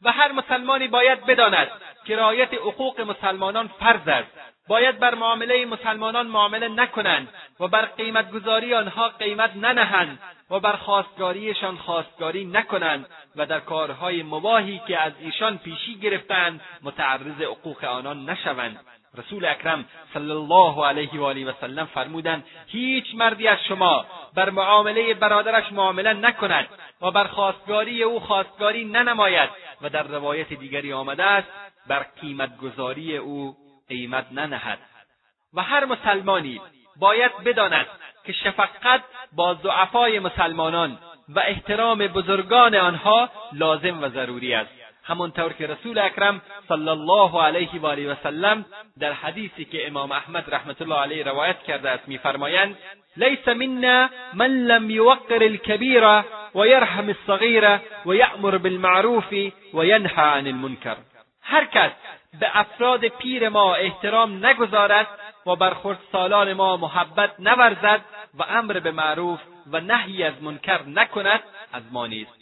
[0.02, 1.68] و هر مسلمانی باید بداند
[2.04, 4.30] که رعایت حقوق مسلمانان فرض است.
[4.68, 7.28] باید بر معامله مسلمانان معامله نکنند
[7.60, 10.18] و بر قیمتگذاری آنها قیمت ننهند
[10.50, 13.06] و بر خواستگاریشان خواستگاری نکنند
[13.36, 18.80] و در کارهای مباهی که از ایشان پیشی گرفتند متعرض حقوق آنان نشوند.
[19.18, 19.84] رسول اکرم
[20.14, 25.72] صلی الله علیه و آله و سلم فرمودند هیچ مردی از شما بر معامله برادرش
[25.72, 26.68] معامله نکند
[27.02, 29.50] و بر خواستگاری او خواستگاری ننماید
[29.82, 31.48] و در روایت دیگری آمده است
[31.86, 33.56] بر قیمتگذاری او
[33.88, 34.78] قیمت ننهد.
[35.54, 36.60] و هر مسلمانی
[36.96, 37.86] باید بداند
[38.24, 44.79] که شفقت با ضعفای مسلمانان و احترام بزرگان آنها لازم و ضروری است.
[45.10, 48.64] همانطور که رسول اکرم صلی الله علیه و آله و سلم
[48.98, 52.76] در حدیثی که امام احمد رحمت الله علیه روایت کرده است میفرمایند
[53.16, 56.22] لیس منا من لم یوقر الكبیر
[56.54, 59.32] و یرحم الصغیر و یأمر بالمعروف
[59.74, 60.96] و ینهى عن المنکر.
[61.42, 61.90] هر کس
[62.40, 65.06] به افراد پیر ما احترام نگذارد
[65.46, 68.00] و بر خردسالان ما محبت نورزد
[68.38, 69.40] و امر به معروف
[69.72, 71.40] و نهی از منکر نکند
[71.72, 72.39] از ما نیست.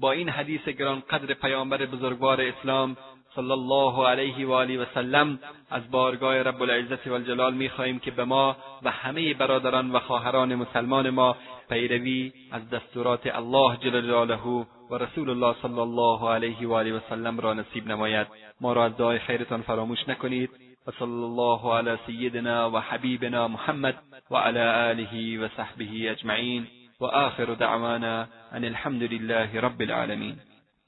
[0.00, 2.96] با این حدیث گرانقدر پیامبر بزرگوار اسلام
[3.34, 5.38] صلی الله علیه و آله و سلم
[5.70, 10.54] از بارگاه رب العزت و الجلال می‌خواهیم که به ما و همه برادران و خواهران
[10.54, 11.36] مسلمان ما
[11.68, 17.00] پیروی از دستورات الله جل جلاله و رسول الله صلی الله علیه و آله و
[17.08, 18.26] سلم را نصیب نماید.
[18.60, 20.50] ما را از دعای خیرتان فراموش نکنید
[20.86, 26.66] و صلی الله علی سیدنا و حبیبنا محمد و علی آله و صحبه اجمعین.
[27.00, 30.36] و آخر دعوانا أن الحمد لله رب العالمین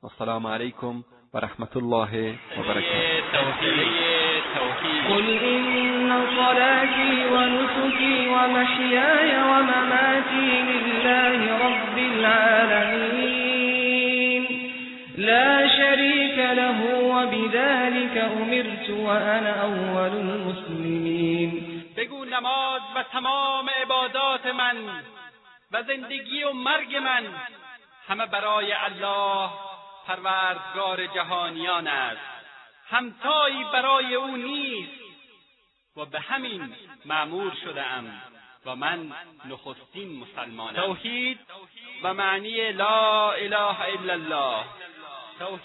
[0.02, 1.02] والسلام علیکم
[1.34, 3.42] ورحمة الله وبركاته.
[5.08, 13.28] قل إن صلاتي ونسكي ومحياي ومماتي لله رب العالمين.
[15.18, 21.50] لا شريك له وبذلك أمرت وأنا أول المسلمين.
[21.96, 25.17] بگو نماز و تمام عبادات من.
[25.72, 27.34] و زندگی و مرگ من
[28.08, 29.50] همه برای الله
[30.06, 32.20] پروردگار جهانیان است.
[32.90, 34.92] همتایی برای او نیست.
[35.96, 36.74] و به همین
[37.04, 38.22] معمور شدهام
[38.66, 39.12] و من
[39.44, 40.82] نخستین مسلمانم.
[40.82, 41.40] توحید
[42.02, 44.64] و معنی لا اله الا الله.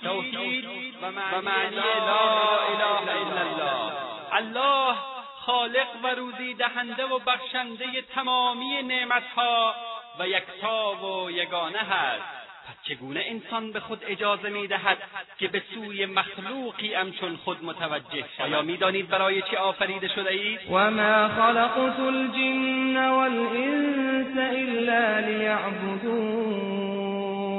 [0.04, 0.66] توحید
[1.02, 1.12] و
[1.42, 3.94] معنی لا اله الا الله.
[4.34, 4.98] الله
[5.46, 9.76] خالق و روزی دهنده و بخشنده تمامی نعمتها
[10.20, 14.98] و یکتا و یگانه هست پس چگونه انسان به خود اجازه می‌دهد
[15.40, 20.60] که به سوی مخلوقی همچون خود متوجه شود؟ آیا می‌دانید برای چه آفریده شده اید
[20.72, 26.74] و ما خلقت الجن والانس الا لیعبدون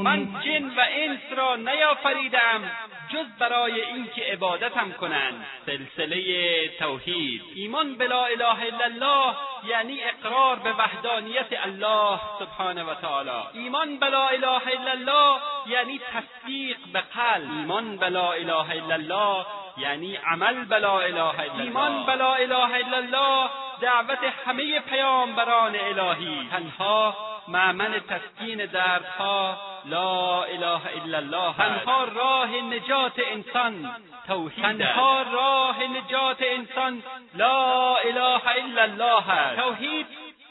[0.04, 2.70] من جن و انس را نیافریدم
[3.08, 5.46] جز برای اینکه عبادتم کنند.
[5.66, 7.42] سلسله توحید.
[7.54, 9.36] ایمان به لا اله الا الله
[9.68, 13.42] یعنی اقرار به وحدانیت الله سبحانه و تعالی.
[13.54, 17.50] ایمان به لا اله الا الله یعنی تصدیق به قلب.
[17.50, 22.34] ایمان به لا اله الا الله یعنی عمل به لا اله الا ایمان به لا
[22.34, 26.48] اله الا الله دعوت همه پیامبران الهی.
[26.50, 27.16] تنها
[27.48, 33.90] معمن تسکین دردها لا اله الا الله تنها راه نجات انسان
[34.26, 37.02] توحید تنها راه نجات انسان
[37.34, 39.60] لا اله الا الله است.
[39.60, 40.06] توحید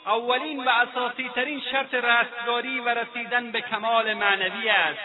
[0.05, 4.99] اولین و اساسی ترین شرط رستگاری و رسیدن به کمال معنوی است.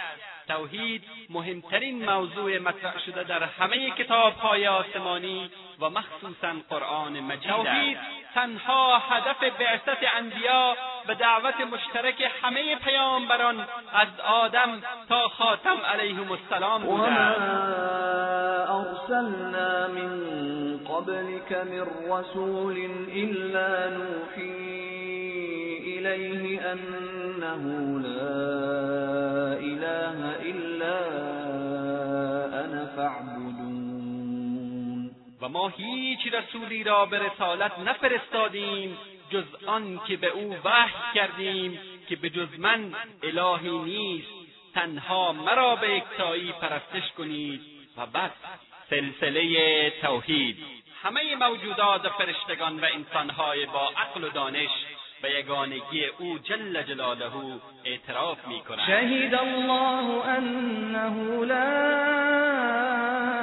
[0.49, 5.51] توحید مهمترین موضوع مطرح شده در همه کتابهای آسمانی
[5.81, 7.99] و مخصوصا قرآن مجید توحید
[8.35, 10.77] تنها هدف بعثت انبیا
[11.09, 13.61] و دعوت مشترک همه پیامبران
[13.93, 17.41] از آدم تا خاتم علیهم السلام بوده
[18.71, 25.08] ارسلنا من قبلك من رسول الا نوحی
[26.09, 30.99] الیه انه لا اله الا
[32.65, 33.79] انا فاعبدون.
[35.43, 38.99] و ما هیچ رسولی را به رسالت نفرستادیم
[39.31, 41.79] جز آن که به او وحی کردیم
[42.09, 44.29] که به جز من الهی نیست.
[44.75, 47.61] تنها مرا به یکتایی پرستش کنید
[47.97, 48.31] و بس.
[48.91, 50.57] سلسله توحید.
[51.03, 54.71] همه موجودات فرشتگان و انسانهای با عقل و دانش
[55.23, 57.33] به یگانگی او جل جلاله
[57.85, 61.69] اعتراف می کنند شهید الله انه لا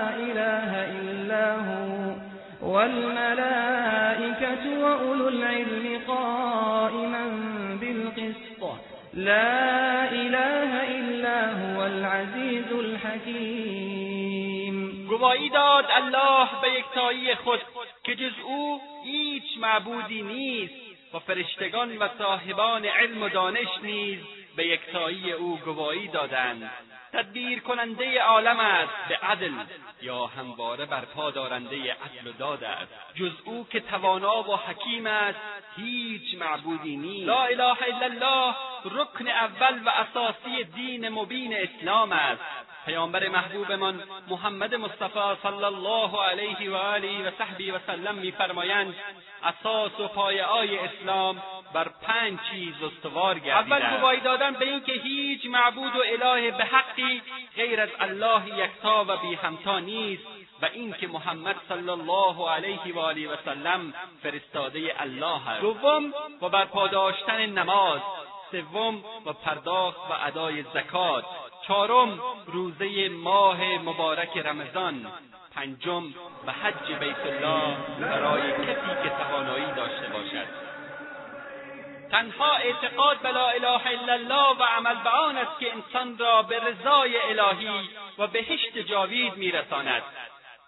[0.09, 2.15] اله الا هو
[2.61, 7.25] والملائكة وأولو العلم قائما
[7.81, 8.63] بالقسط.
[9.13, 14.25] لا إله إلا هو العزيز الحكيم
[15.09, 17.59] گواهی داد الله به یکتایی خود
[18.03, 20.84] که جز او هیچ معبودی نیست.
[21.15, 24.19] و فرشتگان و صاحبان علم و دانش نیز
[24.55, 26.71] به یکتایی او گواهی دادند.
[27.13, 29.51] تدبیر کننده عالم است به عدل
[30.01, 32.91] یا همواره برپا دارنده عدل و داد است.
[33.15, 35.39] جز او که توانا و حکیم است
[35.75, 37.27] هیچ معبودی نیست.
[37.27, 38.55] لا اله الا الله
[38.85, 42.41] رکن اول و اساسی دین مبین اسلام است.
[42.85, 48.95] پیامبر محبوبمان محمد مصطفی صلی الله علیه و آله و صحبی و سلم میفرمایند
[49.43, 51.41] اساس و پایه‌های اسلام
[51.73, 56.65] بر پنج چیز استوار گردیده اول گواهی دادن به اینکه هیچ معبود و اله به
[56.65, 57.21] حقی
[57.55, 60.23] غیر از الله یکتا و بی همتا نیست
[60.61, 63.93] و اینکه محمد صلی الله علیه و آله و سلم
[64.23, 65.61] فرستاده الله است.
[65.61, 68.01] دوم و برپا داشتن نماز.
[68.51, 71.25] سوم و پرداخت و ادای زکات.
[71.67, 75.07] چهارم روزه ماه مبارک رمضان.
[75.55, 76.03] پنجم
[76.47, 80.47] و حج بیت الله برای کسی که توانایی داشته باشد.
[82.11, 86.41] تنها اعتقاد به لا اله الا الله و عمل به آن است که انسان را
[86.41, 90.03] به رضای الهی و بهشت جاوید میرساند.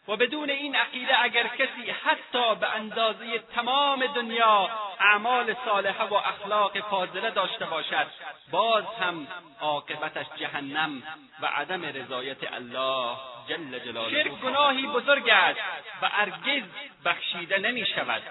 [0.07, 4.69] و بدون این عقیده اگر کسی حتی به اندازه تمام دنیا
[4.99, 8.07] اعمال صالحه و اخلاق فاضله داشته باشد
[8.51, 9.27] باز هم
[9.61, 11.03] عاقبتش جهنم
[11.41, 13.17] و عدم رضایت الله
[13.49, 14.23] جل جلاله.
[14.23, 15.59] شرک گناهی بزرگ است
[16.01, 16.63] و هرگز
[17.05, 18.21] بخشیده نمی شود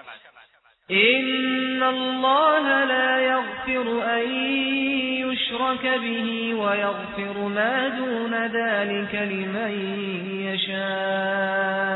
[0.91, 4.31] إن الله لا يغفر أن
[5.27, 9.71] يشرك به ويغفر ما دون ذلك لمن
[10.47, 11.87] يشاء.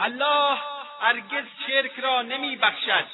[0.00, 0.58] الله
[1.00, 3.04] هرگز شرک را نمی بخشد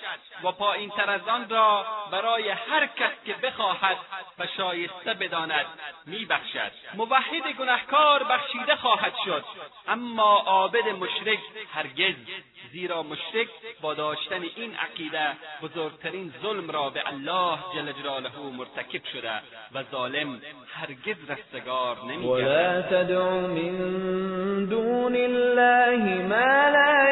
[0.42, 3.96] و پایین تر از آن را برای هر کس که بخواهد
[4.38, 5.66] و شایسته بداند
[6.06, 9.44] می بخشد موحد گنهکار بخشیده خواهد شد.
[9.88, 11.38] اما عابد مشرک
[11.74, 12.14] هرگز
[12.76, 13.48] زیرا مشرک
[13.80, 15.28] با داشتن این عقیده
[15.62, 19.30] بزرگترین ظلم را به الله جل جلاله مرتکب شده
[19.74, 20.40] و ظالم
[20.74, 27.08] هرگز رستگار نمی ولا تدع من دون الله ما لا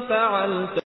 [0.08, 0.83] فعلت